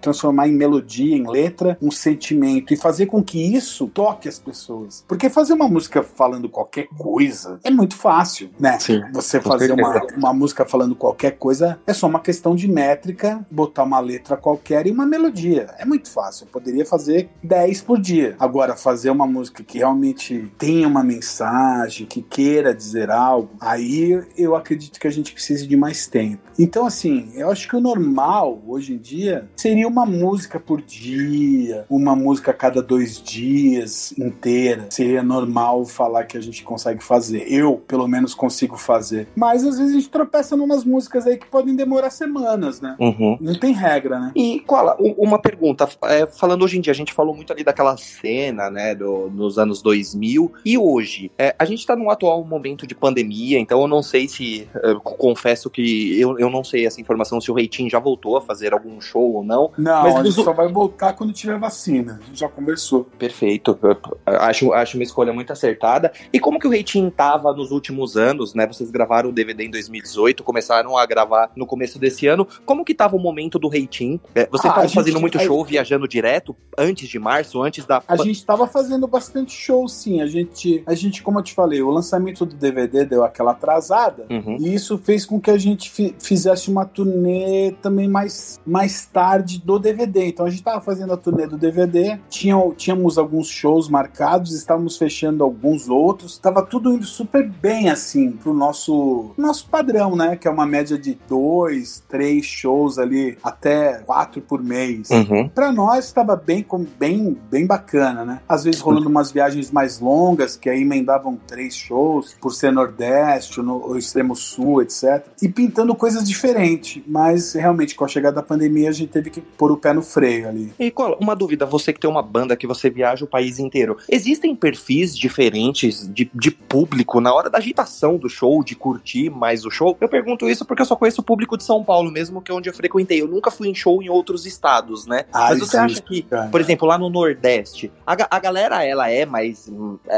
transformar 0.00 0.48
em 0.48 0.52
melodia, 0.52 1.16
em 1.16 1.28
letra, 1.28 1.78
um 1.80 1.90
sentimento 1.90 2.72
e 2.72 2.76
fazer 2.76 3.06
com 3.06 3.22
que 3.22 3.38
isso 3.54 3.88
toque 3.88 4.28
as 4.28 4.38
pessoas. 4.38 5.04
Porque 5.08 5.28
fazer 5.30 5.52
uma 5.52 5.68
música 5.68 6.02
falando 6.02 6.48
qualquer 6.48 6.88
coisa 6.96 7.58
é 7.64 7.70
muito 7.70 7.96
fácil, 7.96 8.50
né? 8.58 8.78
Sim, 8.78 9.02
Você 9.12 9.40
fazer 9.40 9.72
uma, 9.72 10.02
uma 10.16 10.32
música 10.32 10.64
falando 10.64 10.94
qualquer 10.94 11.32
coisa 11.32 11.78
é 11.86 11.92
só 11.92 12.06
uma 12.06 12.20
questão 12.20 12.54
de 12.54 12.68
métrica, 12.68 13.44
botar 13.50 13.84
uma 13.84 14.00
letra 14.00 14.36
qualquer 14.36 14.86
e 14.86 14.90
uma 14.90 15.06
melodia. 15.06 15.68
É 15.78 15.84
muito 15.84 16.10
fácil. 16.10 16.44
Eu 16.44 16.48
poderia 16.48 16.84
fazer 16.84 17.28
10 17.42 17.82
por 17.82 18.00
dia. 18.00 18.33
Agora, 18.38 18.76
fazer 18.76 19.10
uma 19.10 19.26
música 19.26 19.62
que 19.62 19.78
realmente 19.78 20.50
tenha 20.58 20.86
uma 20.86 21.02
mensagem, 21.02 22.06
que 22.06 22.22
queira 22.22 22.74
dizer 22.74 23.10
algo, 23.10 23.50
aí 23.60 24.22
eu 24.36 24.56
acredito 24.56 24.98
que 24.98 25.06
a 25.06 25.10
gente 25.10 25.32
precise 25.32 25.66
de 25.66 25.76
mais 25.76 26.06
tempo. 26.06 26.42
Então, 26.58 26.86
assim, 26.86 27.32
eu 27.34 27.50
acho 27.50 27.68
que 27.68 27.76
o 27.76 27.80
normal 27.80 28.62
hoje 28.66 28.94
em 28.94 28.98
dia 28.98 29.48
seria 29.56 29.88
uma 29.88 30.06
música 30.06 30.60
por 30.60 30.80
dia, 30.80 31.84
uma 31.90 32.14
música 32.14 32.50
a 32.50 32.54
cada 32.54 32.82
dois 32.82 33.20
dias 33.20 34.14
inteira. 34.18 34.86
Seria 34.90 35.22
normal 35.22 35.84
falar 35.84 36.24
que 36.24 36.36
a 36.36 36.40
gente 36.40 36.62
consegue 36.62 37.02
fazer. 37.02 37.44
Eu, 37.50 37.76
pelo 37.76 38.06
menos, 38.06 38.34
consigo 38.34 38.76
fazer. 38.76 39.26
Mas 39.34 39.64
às 39.64 39.78
vezes 39.78 39.92
a 39.92 39.98
gente 39.98 40.10
tropeça 40.10 40.56
numas 40.56 40.84
músicas 40.84 41.26
aí 41.26 41.36
que 41.36 41.46
podem 41.46 41.74
demorar 41.74 42.10
semanas, 42.10 42.80
né? 42.80 42.96
Uhum. 42.98 43.36
Não 43.40 43.54
tem 43.54 43.72
regra, 43.72 44.18
né? 44.18 44.32
E, 44.34 44.60
Koala, 44.60 44.96
uma 45.16 45.38
pergunta. 45.38 45.88
É, 46.04 46.26
falando 46.26 46.62
hoje 46.62 46.78
em 46.78 46.80
dia, 46.80 46.92
a 46.92 46.96
gente 46.96 47.12
falou 47.12 47.34
muito 47.34 47.52
ali 47.52 47.64
daquela 47.64 47.96
cena, 48.24 48.70
né, 48.70 48.94
do, 48.94 49.30
nos 49.30 49.58
anos 49.58 49.82
2000. 49.82 50.52
E 50.64 50.78
hoje, 50.78 51.30
é, 51.38 51.54
a 51.58 51.64
gente 51.64 51.80
está 51.80 51.94
num 51.94 52.10
atual 52.10 52.42
momento 52.44 52.86
de 52.86 52.94
pandemia, 52.94 53.58
então 53.58 53.80
eu 53.80 53.88
não 53.88 54.02
sei 54.02 54.26
se, 54.26 54.68
eu 54.82 55.00
confesso 55.00 55.70
que 55.70 56.18
eu, 56.18 56.38
eu 56.38 56.50
não 56.50 56.64
sei 56.64 56.86
essa 56.86 57.00
informação 57.00 57.40
se 57.40 57.50
o 57.50 57.54
Reitinho 57.54 57.90
já 57.90 57.98
voltou 57.98 58.36
a 58.36 58.42
fazer 58.42 58.72
algum 58.72 59.00
show 59.00 59.34
ou 59.34 59.44
não. 59.44 59.70
Não, 59.76 60.02
mas 60.02 60.24
gente 60.24 60.44
só 60.44 60.52
vai 60.52 60.68
voltar 60.68 61.12
quando 61.12 61.32
tiver 61.32 61.58
vacina. 61.58 62.20
A 62.22 62.26
gente 62.26 62.40
já 62.40 62.48
conversou. 62.48 63.04
Perfeito. 63.18 63.78
Acho, 64.26 64.72
acho 64.72 64.96
uma 64.96 65.02
escolha 65.02 65.32
muito 65.32 65.52
acertada. 65.52 66.12
E 66.32 66.40
como 66.40 66.58
que 66.58 66.66
o 66.66 66.70
Reitinho 66.70 67.10
tava 67.10 67.52
nos 67.52 67.70
últimos 67.70 68.16
anos, 68.16 68.54
né? 68.54 68.66
Vocês 68.66 68.90
gravaram 68.90 69.30
o 69.30 69.32
DVD 69.32 69.64
em 69.64 69.70
2018, 69.70 70.42
começaram 70.42 70.96
a 70.96 71.06
gravar 71.06 71.50
no 71.56 71.66
começo 71.66 71.98
desse 71.98 72.26
ano. 72.26 72.46
Como 72.64 72.84
que 72.84 72.94
tava 72.94 73.16
o 73.16 73.18
momento 73.18 73.58
do 73.58 73.68
Reitinho? 73.68 74.20
É, 74.34 74.46
vocês 74.46 74.70
estavam 74.70 74.84
ah, 74.84 74.88
fazendo 74.88 75.20
muito 75.20 75.38
show, 75.40 75.64
viajando 75.64 76.08
direto 76.08 76.56
antes 76.78 77.08
de 77.08 77.18
março, 77.18 77.62
antes 77.62 77.84
da 77.84 78.02
a 78.20 78.24
gente 78.24 78.36
estava 78.36 78.66
fazendo 78.66 79.06
bastante 79.06 79.52
show, 79.52 79.88
sim. 79.88 80.20
A 80.20 80.26
gente, 80.26 80.82
a 80.86 80.94
gente, 80.94 81.22
como 81.22 81.38
eu 81.38 81.42
te 81.42 81.54
falei, 81.54 81.82
o 81.82 81.90
lançamento 81.90 82.44
do 82.44 82.54
DVD 82.54 83.04
deu 83.04 83.24
aquela 83.24 83.52
atrasada 83.52 84.26
uhum. 84.30 84.56
e 84.58 84.74
isso 84.74 84.98
fez 84.98 85.26
com 85.26 85.40
que 85.40 85.50
a 85.50 85.58
gente 85.58 85.90
fizesse 86.18 86.70
uma 86.70 86.84
turnê 86.84 87.74
também 87.82 88.08
mais, 88.08 88.60
mais 88.66 89.06
tarde 89.06 89.60
do 89.60 89.78
DVD. 89.78 90.26
Então 90.26 90.46
a 90.46 90.50
gente 90.50 90.60
estava 90.60 90.80
fazendo 90.80 91.12
a 91.12 91.16
turnê 91.16 91.46
do 91.46 91.56
DVD, 91.56 92.18
tinha, 92.28 92.56
tínhamos 92.76 93.18
alguns 93.18 93.48
shows 93.48 93.88
marcados, 93.88 94.52
estávamos 94.52 94.96
fechando 94.96 95.42
alguns 95.42 95.88
outros, 95.88 96.32
estava 96.32 96.62
tudo 96.62 96.92
indo 96.92 97.04
super 97.04 97.48
bem 97.48 97.88
assim 97.88 98.32
pro 98.32 98.54
nosso 98.54 99.32
nosso 99.36 99.68
padrão, 99.68 100.16
né? 100.16 100.36
Que 100.36 100.48
é 100.48 100.50
uma 100.50 100.66
média 100.66 100.98
de 100.98 101.18
dois, 101.28 102.02
três 102.08 102.44
shows 102.44 102.98
ali 102.98 103.36
até 103.42 103.98
quatro 104.04 104.40
por 104.40 104.62
mês. 104.62 105.10
Uhum. 105.10 105.48
Para 105.48 105.72
nós 105.72 106.06
estava 106.06 106.36
bem, 106.36 106.64
bem, 106.98 107.36
bem 107.50 107.66
bacana 107.66 108.03
bacana, 108.04 108.24
né? 108.24 108.40
Às 108.48 108.64
vezes 108.64 108.80
rolando 108.80 109.08
umas 109.08 109.32
viagens 109.32 109.70
mais 109.70 109.98
longas, 109.98 110.56
que 110.56 110.68
aí 110.68 110.82
emendavam 110.82 111.38
três 111.46 111.74
shows, 111.74 112.34
por 112.40 112.52
ser 112.52 112.72
Nordeste, 112.72 113.60
no 113.60 113.96
extremo 113.96 114.36
sul, 114.36 114.82
etc. 114.82 115.26
E 115.40 115.48
pintando 115.48 115.94
coisas 115.94 116.28
diferentes. 116.28 117.02
Mas 117.06 117.54
realmente, 117.54 117.94
com 117.94 118.04
a 118.04 118.08
chegada 118.08 118.36
da 118.36 118.42
pandemia, 118.42 118.88
a 118.88 118.92
gente 118.92 119.10
teve 119.10 119.30
que 119.30 119.40
pôr 119.40 119.70
o 119.70 119.76
pé 119.76 119.92
no 119.92 120.02
freio 120.02 120.48
ali. 120.48 120.72
E 120.78 120.90
qual, 120.90 121.16
uma 121.20 121.34
dúvida, 121.34 121.64
você 121.64 121.92
que 121.92 122.00
tem 122.00 122.10
uma 122.10 122.22
banda 122.22 122.56
que 122.56 122.66
você 122.66 122.90
viaja 122.90 123.24
o 123.24 123.28
país 123.28 123.58
inteiro, 123.58 123.96
existem 124.10 124.54
perfis 124.54 125.16
diferentes 125.16 126.08
de, 126.12 126.30
de 126.34 126.50
público 126.50 127.20
na 127.20 127.32
hora 127.32 127.48
da 127.48 127.58
agitação 127.58 128.16
do 128.16 128.28
show, 128.28 128.62
de 128.62 128.74
curtir 128.74 129.30
mais 129.30 129.64
o 129.64 129.70
show? 129.70 129.96
Eu 130.00 130.08
pergunto 130.08 130.48
isso 130.48 130.64
porque 130.64 130.82
eu 130.82 130.86
só 130.86 130.96
conheço 130.96 131.20
o 131.20 131.24
público 131.24 131.56
de 131.56 131.64
São 131.64 131.82
Paulo 131.82 132.10
mesmo, 132.10 132.42
que 132.42 132.50
é 132.50 132.54
onde 132.54 132.68
eu 132.68 132.74
frequentei. 132.74 133.20
Eu 133.20 133.28
nunca 133.28 133.50
fui 133.50 133.68
em 133.68 133.74
show 133.74 134.02
em 134.02 134.08
outros 134.08 134.46
estados, 134.46 135.06
né? 135.06 135.24
Ah, 135.32 135.48
Mas 135.50 135.60
você 135.60 135.76
acha 135.76 136.02
que, 136.02 136.22
cara. 136.22 136.48
por 136.48 136.60
exemplo, 136.60 136.86
lá 136.86 136.98
no 136.98 137.08
Nordeste, 137.08 137.90
a, 138.06 138.36
a 138.36 138.38
galera, 138.38 138.84
ela 138.84 139.10
é 139.10 139.24
mais. 139.24 139.70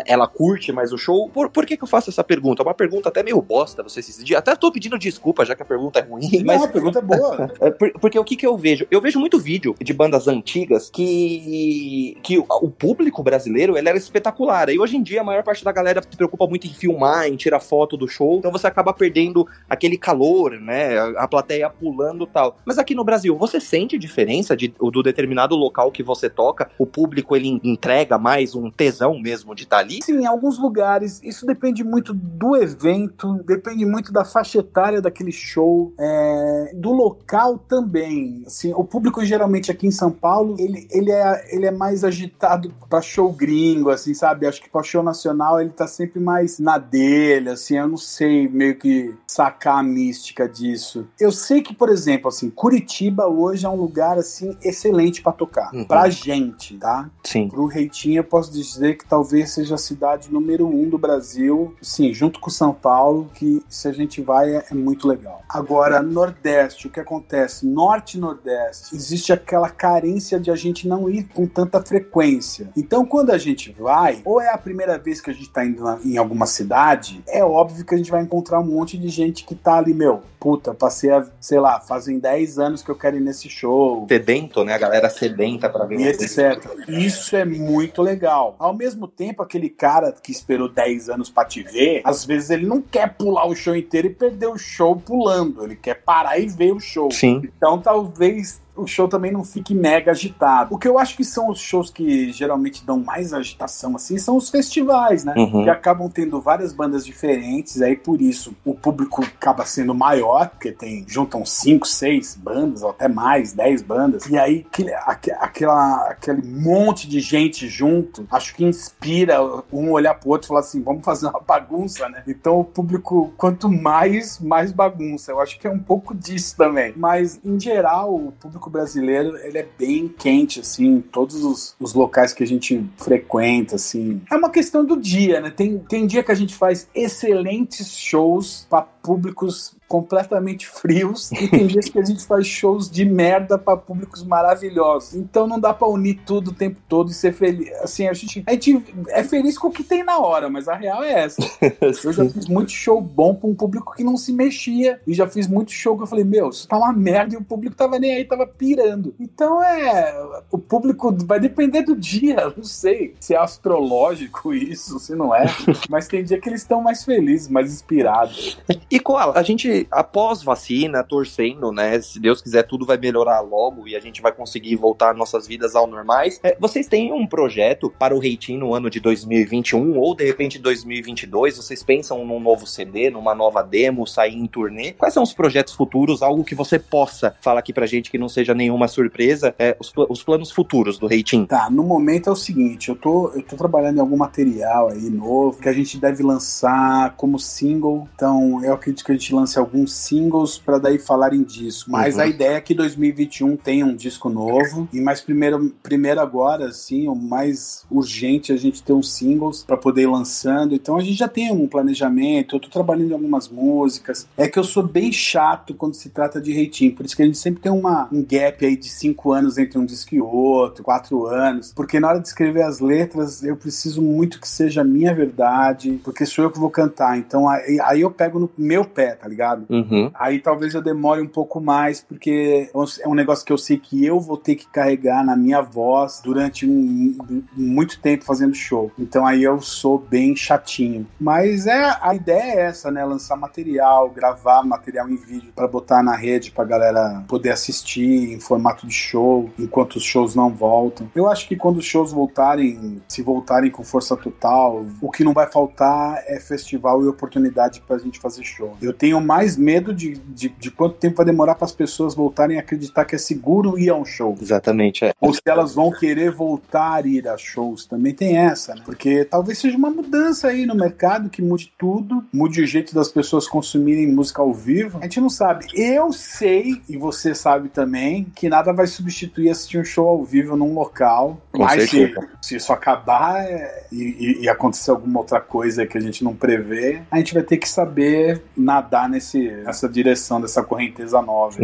Ela 0.07 0.27
curte 0.27 0.73
mais 0.73 0.93
o 0.93 0.99
show. 0.99 1.29
Por, 1.31 1.51
por 1.51 1.65
que, 1.67 1.77
que 1.77 1.85
eu 1.85 1.89
faço 1.89 2.11
essa 2.11 2.25
pergunta? 2.25 2.63
É 2.63 2.65
uma 2.65 2.75
pergunta 2.75 3.09
até 3.09 3.23
meio 3.23 3.41
bosta, 3.41 3.83
você 3.83 4.03
se. 4.03 4.35
Até 4.35 4.55
tô 4.57 4.73
pedindo 4.73 4.99
desculpa, 4.99 5.45
já 5.45 5.55
que 5.55 5.63
a 5.63 5.67
pergunta 5.67 6.01
é 6.01 6.03
ruim. 6.03 6.43
Mas 6.45 6.59
Não, 6.59 6.65
a 6.65 6.69
pergunta 6.69 6.99
é 6.99 7.03
boa. 7.03 7.37
É, 7.61 7.71
porque 7.71 8.19
o 8.19 8.25
que, 8.25 8.37
que 8.37 8.47
eu 8.47 8.57
vejo? 8.57 8.87
Eu 8.91 9.01
vejo 9.01 9.19
muito 9.19 9.39
vídeo 9.39 9.75
de 9.81 9.93
bandas 9.93 10.29
antigas 10.29 10.91
que, 10.91 12.17
que 12.23 12.39
o 12.39 12.71
público 12.71 13.23
brasileiro 13.23 13.77
ele 13.77 13.89
era 13.89 13.97
espetacular. 13.97 14.69
E 14.69 14.79
hoje 14.79 14.97
em 14.97 15.03
dia 15.03 15.21
a 15.21 15.25
maior 15.25 15.43
parte 15.43 15.65
da 15.65 15.73
galera 15.73 16.03
se 16.03 16.17
preocupa 16.17 16.47
muito 16.47 16.67
em 16.67 16.71
filmar, 16.73 17.27
em 17.27 17.37
tirar 17.37 17.61
foto 17.61 17.97
do 17.97 18.07
show. 18.07 18.39
Então 18.39 18.53
você 18.53 18.67
acaba 18.67 18.93
perdendo 18.93 19.47
aquele 19.69 19.97
calor, 19.97 20.53
né? 20.61 20.99
A 21.17 21.27
plateia 21.27 21.71
pulando 21.71 22.27
tal. 22.27 22.57
Mas 22.65 22.79
aqui 22.79 22.95
no 22.95 23.05
Brasil, 23.05 23.37
você 23.37 23.61
sente 23.61 23.99
diferença 23.99 24.57
de, 24.57 24.69
do 24.69 25.03
determinado 25.03 25.57
local 25.57 25.91
que 25.91 26.03
você 26.03 26.29
toca? 26.29 26.71
O 26.79 26.87
público 26.87 27.35
ele 27.35 27.61
entrega 27.71 28.19
mais 28.19 28.55
um 28.55 28.71
tesão 28.71 29.19
mesmo 29.19 29.55
de 29.55 29.65
estar 29.65 29.77
tá 29.77 29.83
ali? 29.83 30.01
Sim, 30.03 30.21
em 30.21 30.27
alguns 30.27 30.59
lugares. 30.59 31.21
Isso 31.23 31.45
depende 31.45 31.83
muito 31.83 32.15
do 32.15 32.57
evento, 32.57 33.35
depende 33.45 33.85
muito 33.85 34.13
da 34.13 34.25
faixa 34.25 34.59
etária 34.59 35.01
daquele 35.01 35.33
show, 35.33 35.93
é, 35.99 36.73
do 36.75 36.93
local 36.93 37.59
também. 37.59 38.45
Assim, 38.47 38.73
o 38.75 38.85
público 38.85 39.25
geralmente 39.25 39.71
aqui 39.71 39.87
em 39.87 39.91
São 39.91 40.11
Paulo, 40.11 40.57
ele, 40.59 40.87
ele, 40.91 41.11
é, 41.11 41.55
ele 41.55 41.67
é 41.67 41.71
mais 41.71 42.05
agitado 42.05 42.73
para 42.89 43.01
show 43.03 43.33
gringo, 43.33 43.91
assim, 43.91 44.15
sabe? 44.15 44.47
Acho 44.47 44.63
que 44.63 44.71
para 44.71 44.83
show 44.83 45.03
nacional 45.03 45.61
ele 45.61 45.71
tá 45.71 45.87
sempre 45.87 46.21
mais 46.21 46.59
na 46.59 46.79
dele, 46.79 47.51
assim, 47.51 47.77
eu 47.77 47.89
não 47.89 47.97
sei 47.97 48.49
meio 48.49 48.77
que 48.77 49.15
sacar 49.27 49.79
a 49.79 49.83
mística 49.83 50.49
disso. 50.49 51.07
Eu 51.19 51.33
sei 51.33 51.63
que, 51.63 51.75
por 51.75 51.89
exemplo, 51.89 52.29
assim, 52.29 52.51
Curitiba 52.51 53.27
hoje 53.27 53.67
é 53.67 53.69
um 53.69 53.77
lugar 53.77 54.19
assim 54.19 54.57
excelente 54.63 55.23
para 55.23 55.33
tocar, 55.33 55.75
uhum. 55.75 55.85
pra 55.85 56.09
gente, 56.09 56.77
tá? 56.77 57.11
Sim 57.25 57.51
pro 57.57 57.65
Reitinho 57.65 58.19
eu 58.19 58.25
posso 58.25 58.53
dizer 58.53 58.99
que 58.99 59.07
talvez 59.07 59.51
seja 59.51 59.77
a 59.77 59.79
cidade 59.79 60.31
número 60.31 60.67
um 60.67 60.91
do 60.91 60.99
Brasil, 60.99 61.75
sim, 61.81 62.13
junto 62.13 62.39
com 62.39 62.51
São 62.51 62.75
Paulo, 62.75 63.31
que 63.33 63.63
se 63.67 63.89
a 63.89 63.93
gente 63.93 64.21
vai 64.21 64.55
é, 64.55 64.67
é 64.71 64.75
muito 64.75 65.09
legal. 65.09 65.41
Agora, 65.49 66.03
Nordeste, 66.03 66.87
o 66.87 66.91
que 66.91 67.01
acontece? 67.01 67.67
Norte 67.67 68.19
e 68.19 68.21
Nordeste, 68.21 68.95
existe 68.95 69.33
aquela 69.33 69.71
carência 69.71 70.39
de 70.39 70.51
a 70.51 70.55
gente 70.55 70.87
não 70.87 71.09
ir 71.09 71.29
com 71.33 71.47
tanta 71.47 71.83
frequência. 71.83 72.69
Então, 72.77 73.07
quando 73.07 73.31
a 73.31 73.39
gente 73.39 73.73
vai, 73.73 74.21
ou 74.23 74.39
é 74.39 74.53
a 74.53 74.59
primeira 74.59 74.99
vez 74.99 75.23
que 75.23 75.31
a 75.31 75.33
gente 75.33 75.49
tá 75.49 75.65
indo 75.65 75.83
na, 75.83 75.99
em 76.05 76.19
alguma 76.19 76.45
cidade, 76.45 77.23
é 77.27 77.43
óbvio 77.43 77.87
que 77.87 77.95
a 77.95 77.99
gente 77.99 78.11
vai 78.11 78.23
encontrar 78.23 78.61
um 78.61 78.67
monte 78.67 78.99
de 78.99 79.09
gente 79.09 79.47
que 79.47 79.55
tá 79.55 79.79
ali, 79.79 79.95
meu, 79.95 80.23
puta, 80.47 80.73
passei 80.73 81.11
a, 81.11 81.27
sei 81.41 81.59
lá, 81.59 81.81
fazem 81.81 82.21
10 82.21 82.61
anos 82.61 82.81
que 82.81 82.89
eu 82.89 82.95
quero 82.95 83.17
ir 83.17 83.21
nesse 83.21 83.49
show. 83.49 84.07
Sedento, 84.09 84.63
né? 84.63 84.75
A 84.75 84.79
galera 84.79 85.11
sedenta 85.11 85.69
pra 85.69 85.85
ver. 85.87 85.99
E 85.99 86.07
etc. 86.07 86.65
Isso 86.87 87.35
é 87.35 87.45
muito 87.45 88.01
legal. 88.01 88.55
Ao 88.57 88.73
mesmo 88.73 89.09
tempo, 89.09 89.43
aquele 89.43 89.69
cara 89.69 90.13
que 90.13 90.31
esperou 90.31 90.69
10 90.69 91.09
anos 91.09 91.29
pra 91.29 91.45
te 91.45 91.65
ver, 91.65 92.01
às 92.05 92.25
vezes 92.25 92.51
ele 92.51 92.65
não 92.65 92.81
quer 92.81 93.13
pular 93.15 93.49
o 93.49 93.57
show 93.57 93.75
inteiro 93.75 94.07
e 94.07 94.11
perder 94.11 94.47
o 94.47 94.57
show 94.57 94.95
pulando. 94.95 95.65
Ele 95.65 95.75
quer 95.75 95.95
parar 95.95 96.39
e 96.39 96.47
ver 96.47 96.73
o 96.73 96.79
show. 96.79 97.11
Sim. 97.11 97.43
Então 97.43 97.81
talvez 97.81 98.61
o 98.77 98.87
show 98.87 99.09
também 99.09 99.33
não 99.33 99.45
fique 99.45 99.75
mega 99.75 100.11
agitado. 100.11 100.75
O 100.75 100.79
que 100.79 100.87
eu 100.89 100.99
acho 100.99 101.17
que 101.17 101.25
são 101.25 101.49
os 101.51 101.59
shows 101.59 101.91
que 101.91 102.31
geralmente 102.33 102.85
dão 102.85 102.99
mais 102.99 103.33
agitação 103.33 103.97
assim 103.97 104.19
são 104.19 104.37
os 104.37 104.51
festivais, 104.51 105.25
né? 105.25 105.35
Uhum. 105.37 105.65
Que 105.65 105.71
acabam 105.71 106.09
tendo 106.11 106.41
várias 106.41 106.73
bandas 106.73 107.05
diferentes, 107.05 107.81
aí 107.83 107.97
por 107.97 108.21
isso 108.21 108.55
o 108.65 108.75
público 108.75 109.23
acaba 109.23 109.65
sendo 109.65 109.95
maior, 109.95 110.49
porque 110.51 110.73
tem 110.73 111.05
juntam 111.09 111.45
cinco, 111.45 111.87
seis 111.87 112.35
bandas, 112.35 112.83
ou 112.83 112.91
até 112.91 113.09
mais, 113.09 113.53
dez 113.53 113.83
bandas. 113.83 114.27
E 114.27 114.39
aí 114.39 114.67
aquele, 114.71 114.93
aque- 114.95 115.33
aquela, 115.33 116.09
aquele 116.11 116.43
monte 116.43 117.09
de 117.09 117.21
gente 117.21 117.69
junto, 117.69 118.27
acho 118.31 118.55
que 118.55 118.65
inspira 118.65 119.41
um 119.73 119.91
olhar 119.91 120.15
pro 120.15 120.31
outro 120.31 120.47
e 120.47 120.49
falar 120.49 120.61
assim, 120.61 120.83
vamos 120.83 121.05
fazer 121.05 121.27
uma 121.29 121.41
bagunça, 121.41 122.09
né? 122.09 122.23
Então 122.27 122.61
o 122.61 122.65
público, 122.65 123.33
quanto 123.37 123.71
mais, 123.71 124.39
mais 124.41 124.73
bagunça. 124.73 125.33
Eu 125.33 125.41
acho 125.41 125.59
que 125.59 125.67
é 125.67 125.71
um 125.71 125.79
pouco 125.79 126.15
disso 126.15 126.57
também. 126.57 126.93
Mas, 126.97 127.41
em 127.45 127.59
geral, 127.59 128.15
o 128.15 128.33
público 128.33 128.66
brasileiro, 128.71 129.37
ele 129.39 129.59
é 129.59 129.69
bem 129.79 130.09
quente, 130.09 130.61
assim, 130.61 130.87
em 130.87 131.01
todos 131.01 131.45
os, 131.45 131.75
os 131.79 131.95
locais 131.95 132.33
que 132.33 132.43
a 132.43 132.47
gente 132.47 132.85
frequenta, 132.97 133.77
assim. 133.77 134.21
É 134.31 134.37
uma 134.37 134.51
questão 134.51 134.85
do 134.85 134.97
dia, 134.97 135.41
né? 135.41 135.51
Tem, 135.51 135.79
tem 135.79 136.07
dia 136.07 136.23
que 136.23 136.33
a 136.33 136.35
gente 136.35 136.55
faz 136.55 136.89
excelentes 136.95 137.97
shows 137.97 138.67
para 138.69 138.83
públicos 138.83 139.76
completamente 139.89 140.67
frios 140.67 141.31
e 141.33 141.49
tem 141.49 141.67
dias 141.69 141.89
que 141.89 141.99
a 141.99 142.05
gente 142.05 142.25
faz 142.25 142.47
shows 142.47 142.91
de 142.91 143.05
merda 143.05 143.59
para 143.59 143.77
públicos 143.77 144.23
maravilhosos. 144.23 145.15
Então 145.15 145.47
não 145.47 145.59
dá 145.59 145.73
para 145.73 145.89
unir 145.89 146.21
tudo 146.27 146.51
o 146.51 146.55
tempo 146.55 146.81
todo 146.89 147.11
e 147.11 147.15
ser 147.15 147.33
feliz. 147.33 147.73
Assim, 147.81 148.09
a 148.09 148.13
gente, 148.13 148.43
a 148.47 148.53
gente 148.53 148.85
é 149.09 149.23
feliz 149.23 149.57
com 149.59 149.69
o 149.69 149.73
que 149.73 149.83
tem 149.83 150.05
na 150.05 150.19
hora, 150.19 150.49
mas 150.49 150.69
a 150.69 150.75
real 150.75 151.03
é 151.03 151.25
essa. 151.25 151.43
Eu 151.81 152.13
já 152.13 152.29
fiz 152.29 152.47
muito 152.47 152.71
show 152.71 153.01
bom 153.01 153.35
pra 153.35 153.49
um 153.49 153.55
público 153.55 153.95
que 153.95 154.05
não 154.05 154.17
se 154.17 154.33
mexia. 154.33 155.01
E 155.07 155.15
já 155.15 155.27
fiz 155.27 155.47
muito 155.47 155.71
show 155.71 155.97
que 155.97 156.03
eu 156.03 156.07
falei, 156.07 156.25
meu, 156.25 156.51
isso 156.51 156.69
tá 156.69 156.77
uma 156.77 156.93
merda 156.93 157.35
e 157.35 157.39
o 157.39 157.45
público 157.45 157.77
tava 157.77 157.99
nem 157.99 158.15
aí, 158.15 158.25
tava 158.25 158.47
pirando. 158.47 159.15
Então 159.19 159.63
é. 159.63 160.15
O 160.51 160.59
público 160.59 161.15
vai 161.25 161.41
depender 161.41 161.83
do 161.83 161.97
dia. 161.97 162.53
Não 162.57 162.65
sei 162.65 163.15
se 163.21 163.35
é 163.35 163.39
astrológico 163.39 164.55
isso, 164.55 164.99
se 164.99 165.15
não 165.15 165.35
é. 165.35 165.47
Mas 165.89 166.09
tem 166.09 166.25
dia 166.25 166.41
que 166.41 166.49
eles 166.49 166.63
estão 166.63 166.81
mais 166.81 167.05
felizes, 167.05 167.49
mais 167.49 167.73
inspirados. 167.73 168.59
E 168.91 168.99
Koala, 168.99 169.35
a 169.37 169.43
gente, 169.43 169.76
após 169.91 170.43
vacina, 170.43 171.03
torcendo, 171.03 171.73
né? 171.73 172.01
Se 172.01 172.21
Deus 172.21 172.41
quiser, 172.41 172.63
tudo 172.63 172.87
vai 172.87 172.97
melhorar 172.97 173.41
logo 173.41 173.87
e 173.87 173.97
a 173.97 174.01
gente 174.01 174.23
vai 174.23 174.33
conseguir 174.33 174.77
voltar 174.77 175.15
nossas 175.15 175.47
vidas 175.47 175.75
ao 175.75 175.87
normais. 175.87 176.41
É, 176.43 176.57
vocês 176.59 176.87
têm 176.87 177.13
um 177.13 177.27
projeto 177.27 177.93
para 177.99 178.15
o 178.15 178.19
Reitinho 178.19 178.61
no 178.61 178.75
ano 178.75 178.89
de 178.89 179.01
2021 179.01 179.99
ou 179.99 180.15
de 180.15 180.25
repente 180.25 180.59
2022? 180.59 181.57
Vocês 181.57 181.83
pensam 181.83 182.25
num 182.25 182.41
novo 182.41 182.67
CD, 182.67 183.11
numa 183.11 183.35
nova 183.35 183.63
demo, 183.63 184.07
sair 184.07 184.37
em 184.37 184.47
turnê? 184.47 184.93
Quais 184.93 185.15
são 185.15 185.23
os 185.23 185.33
projetos 185.33 185.75
futuros? 185.75 186.23
Algo 186.23 186.45
que 186.45 186.55
você 186.55 186.79
possa 186.79 187.37
falar 187.41 187.61
aqui 187.61 187.73
pra 187.73 187.87
gente 187.87 188.11
que 188.11 188.19
não 188.19 188.29
seja 188.29 188.55
nenhuma 188.55 188.89
surpresa? 188.89 189.55
É, 189.59 189.77
os, 189.79 189.93
os 190.09 190.23
planos 190.23 190.51
futuros 190.51 190.99
do 190.99 191.07
Reitinho. 191.07 191.47
Tá, 191.47 191.69
no 191.71 191.83
momento 191.83 192.29
é 192.29 192.33
o 192.33 192.37
seguinte, 192.37 192.89
eu 192.89 192.97
tô, 192.97 193.31
eu 193.35 193.43
tô 193.43 193.57
trabalhando 193.57 193.97
em 193.97 194.01
algum 194.01 194.17
material 194.17 194.89
aí 194.89 195.11
novo 195.11 195.59
que 195.59 195.69
a 195.69 195.73
gente 195.73 195.99
deve 195.99 196.23
lançar 196.23 197.15
como 197.17 197.39
single. 197.39 198.09
Então, 198.15 198.65
eu 198.65 198.75
acredito 198.75 199.05
que 199.05 199.13
a 199.13 199.15
gente 199.15 199.35
lance 199.35 199.59
alguns 199.67 199.93
singles 199.93 200.59
pra 200.59 200.79
daí 200.79 200.99
falar 200.99 201.35
em 201.35 201.43
disco. 201.43 201.91
Mas 201.91 202.15
Uhum. 202.17 202.21
a 202.23 202.27
ideia 202.27 202.57
é 202.57 202.61
que 202.61 202.75
2021 202.75 203.57
tenha 203.57 203.85
um 203.85 203.95
disco 203.95 204.29
novo. 204.29 204.89
E 204.93 205.01
mais 205.01 205.21
primeiro, 205.21 205.73
primeiro 205.83 206.21
agora, 206.21 206.67
assim, 206.67 207.09
o 207.09 207.15
mais 207.15 207.85
urgente 207.91 208.53
é 208.53 208.55
a 208.55 208.59
gente 208.59 208.83
ter 208.83 208.93
uns 208.93 209.13
singles 209.13 209.65
pra 209.65 209.77
poder 209.77 210.03
ir 210.03 210.07
lançando. 210.07 210.75
Então 210.75 210.97
a 210.97 211.01
gente 211.01 211.15
já 211.15 211.29
tem 211.29 211.53
um 211.53 211.67
planejamento, 211.67 212.57
eu 212.57 212.61
tô 212.61 212.69
trabalhando 212.69 213.11
em 213.11 213.15
algumas 213.15 213.49
músicas. 213.49 214.27
É 214.37 214.49
que 214.49 214.59
eu 214.59 214.65
sou 214.65 214.83
bem 214.83 215.11
chato 215.13 215.75
quando 215.75 215.95
se 215.95 216.09
trata 216.11 216.41
de 216.41 216.53
rating, 216.53 216.91
por 216.91 217.05
isso 217.05 217.17
que 217.17 217.23
a 217.23 217.27
gente 217.27 217.39
sempre 217.39 217.61
tem 217.63 217.73
uma, 217.73 218.09
um 218.13 218.23
gap 218.25 218.65
aí 218.65 218.77
de 218.77 218.89
cinco 218.89 219.33
anos 219.33 219.59
entre 219.59 219.79
um 219.79 219.85
disco 219.85 220.15
e 220.15 220.21
outro, 220.21 220.85
quatro 220.85 221.27
anos. 221.27 221.73
Porque 221.75 221.99
na 222.01 222.09
hora 222.09 222.21
de 222.21 222.29
escrever 222.29 222.63
as 222.63 222.81
letras, 222.81 223.43
eu 223.43 223.57
preciso 223.57 224.01
muito 224.03 224.41
que 224.41 224.49
seja 224.49 224.83
a 224.83 224.85
minha 224.85 225.15
verdade, 225.15 226.01
porque 226.05 226.25
sou 226.27 226.45
eu 226.45 226.51
que 226.51 226.59
vou 226.59 226.71
cantar. 226.71 227.19
Então 227.19 227.49
aí, 227.49 227.79
aí 227.83 228.01
eu 228.01 228.11
pego 228.11 228.39
no 228.39 228.51
meu 228.57 228.85
pé, 228.85 229.15
tá 229.15 229.29
ligado? 229.29 229.56
Uhum. 229.69 230.11
Aí 230.15 230.39
talvez 230.39 230.75
eu 230.75 230.83
demore 230.83 231.21
um 231.21 231.29
pouco 231.29 231.61
mais, 231.61 232.01
porque 232.01 232.71
é 233.01 233.09
um 233.09 233.15
negócio 233.15 233.45
que 233.45 233.53
eu 233.53 233.59
sei 233.59 233.79
que 233.79 234.05
eu 234.05 234.21
vou 234.21 234.37
ter 234.37 234.55
que 234.55 234.67
carregar 234.69 235.25
na 235.25 235.37
minha 235.37 235.61
voz 235.63 236.21
durante 236.23 236.67
um, 236.67 237.17
muito 237.57 238.01
tempo 238.01 238.25
fazendo 238.25 238.55
show. 238.55 238.91
Então 238.99 239.27
aí 239.27 239.43
eu 239.43 239.61
sou 239.61 239.99
bem 239.99 240.35
chatinho. 240.35 241.07
Mas 241.21 241.67
é 241.67 241.97
a 242.01 242.15
ideia 242.15 242.61
é 242.61 242.61
essa, 242.67 242.91
né? 242.91 243.05
Lançar 243.05 243.37
material, 243.37 244.11
gravar 244.11 244.63
material 244.65 245.09
em 245.09 245.17
vídeo 245.17 245.53
pra 245.55 245.69
botar 245.69 246.03
na 246.03 246.17
rede 246.17 246.51
pra 246.51 246.65
galera 246.65 247.25
poder 247.29 247.51
assistir 247.51 248.33
em 248.33 248.41
formato 248.41 248.87
de 248.87 248.95
show, 248.95 249.51
enquanto 249.59 249.97
os 249.97 250.03
shows 250.03 250.35
não 250.35 250.51
voltam. 250.51 251.11
Eu 251.15 251.29
acho 251.29 251.47
que 251.47 251.57
quando 251.57 251.79
os 251.79 251.85
shows 251.85 252.13
voltarem, 252.13 253.01
se 253.09 253.23
voltarem 253.23 253.71
com 253.71 253.85
força 253.85 254.17
total, 254.17 254.87
o 255.01 255.11
que 255.11 255.25
não 255.25 255.33
vai 255.33 255.47
faltar 255.47 256.23
é 256.27 256.41
festival 256.41 257.03
e 257.05 257.07
oportunidade 257.07 257.83
pra 257.87 257.99
gente 257.99 258.19
fazer 258.19 258.43
show. 258.43 258.77
Eu 258.81 258.93
tenho 258.93 259.21
mais 259.21 259.46
medo 259.55 259.93
de, 259.93 260.15
de, 260.15 260.49
de 260.49 260.71
quanto 260.71 260.95
tempo 260.97 261.17
vai 261.17 261.27
demorar 261.27 261.55
para 261.57 261.67
as 261.67 261.73
pessoas 261.73 262.15
voltarem 262.15 262.57
a 262.57 262.61
acreditar 262.61 263.05
que 263.05 263.15
é 263.15 263.19
seguro 263.19 263.79
ir 263.79 263.91
a 263.91 263.95
um 263.95 264.05
show. 264.07 264.35
Exatamente, 264.41 265.05
é. 265.05 265.13
Ou 265.21 265.35
se 265.35 265.43
elas 265.45 265.75
vão 265.75 265.91
querer 265.91 266.31
voltar 266.31 267.05
a 267.05 267.07
ir 267.07 267.29
a 267.29 267.37
shows. 267.37 267.85
Também 267.85 268.15
tem 268.15 268.39
essa, 268.39 268.75
né? 268.75 268.81
Porque 268.85 269.27
talvez 269.27 269.59
seja 269.59 269.77
uma 269.77 269.91
mudança 269.91 270.49
aí 270.49 270.65
no 270.65 270.75
mercado 270.75 271.29
que 271.29 271.43
mude 271.43 271.71
tudo, 271.79 272.25
mude 272.33 272.63
o 272.63 272.67
jeito 272.67 272.95
das 272.95 273.09
pessoas 273.11 273.47
consumirem 273.47 274.07
música 274.07 274.41
ao 274.41 274.55
vivo. 274.55 274.99
A 275.01 275.03
gente 275.03 275.21
não 275.21 275.29
sabe. 275.29 275.67
Eu 275.75 276.13
sei, 276.13 276.81
e 276.89 276.97
você 276.97 277.35
sabe 277.35 277.69
também, 277.69 278.25
que 278.35 278.49
nada 278.49 278.73
vai 278.73 278.87
substituir 278.87 279.51
assistir 279.51 279.79
um 279.79 279.85
show 279.85 280.09
ao 280.09 280.25
vivo 280.25 280.57
num 280.57 280.73
local. 280.73 281.41
Com 281.53 281.65
Mas 281.65 281.91
se, 281.91 282.15
se 282.41 282.57
isso 282.57 282.73
acabar 282.73 283.45
é, 283.45 283.87
e, 283.93 283.97
e- 284.03 284.43
e 284.45 284.49
acontecer 284.49 284.91
alguma 284.91 285.19
outra 285.21 285.41
coisa 285.41 285.87
que 285.87 285.99
a 285.99 286.01
gente 286.01 286.23
não 286.23 286.35
prevê, 286.35 287.03
a 287.11 287.19
gente 287.19 287.35
vai 287.35 287.43
ter 287.43 287.57
que 287.57 287.69
saber 287.69 288.43
nadar 288.57 289.09
nesse, 289.09 289.36
nessa 289.37 289.89
direção 289.89 290.41
dessa 290.41 290.63
correnteza 290.63 291.21
nova. 291.23 291.57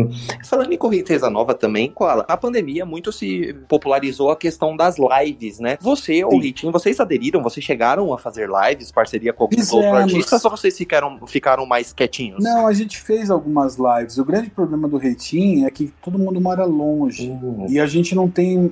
Falando 0.44 0.72
em 0.72 0.76
correnteza 0.78 1.28
nova 1.30 1.54
também, 1.54 1.90
Koala, 1.90 2.24
a 2.28 2.36
pandemia 2.36 2.84
muito 2.84 3.12
se 3.12 3.54
popularizou 3.68 4.30
a 4.30 4.36
questão 4.36 4.76
das 4.76 4.96
lives, 4.98 5.58
né? 5.58 5.78
Você 5.80 6.24
ou 6.24 6.34
o. 6.34 6.40
Ritinho, 6.40 6.72
vocês 6.72 6.98
aderiram? 6.98 7.42
Vocês 7.42 7.64
chegaram 7.64 8.12
a 8.12 8.18
fazer 8.18 8.48
lives, 8.48 8.90
parceria 8.90 9.32
com 9.32 9.44
alguns 9.44 9.72
outros 9.72 9.92
artistas, 9.92 10.44
ou 10.44 10.50
vocês 10.50 10.76
ficaram, 10.76 11.26
ficaram 11.26 11.64
mais 11.66 11.92
quietinhos? 11.92 12.42
Não, 12.42 12.66
a 12.66 12.72
gente 12.72 12.98
fez 13.00 13.30
algumas 13.30 13.76
lives. 13.76 14.18
O 14.18 14.24
grande 14.24 14.50
problema 14.50 14.88
do 14.88 14.96
Reitinho 14.96 15.66
é 15.66 15.70
que 15.70 15.92
todo 16.02 16.18
mundo 16.18 16.40
mora 16.40 16.64
longe. 16.64 17.30
Hum, 17.30 17.66
E 17.68 17.78
a 17.78 17.86
gente 17.86 18.14
não 18.14 18.28
tem, 18.28 18.70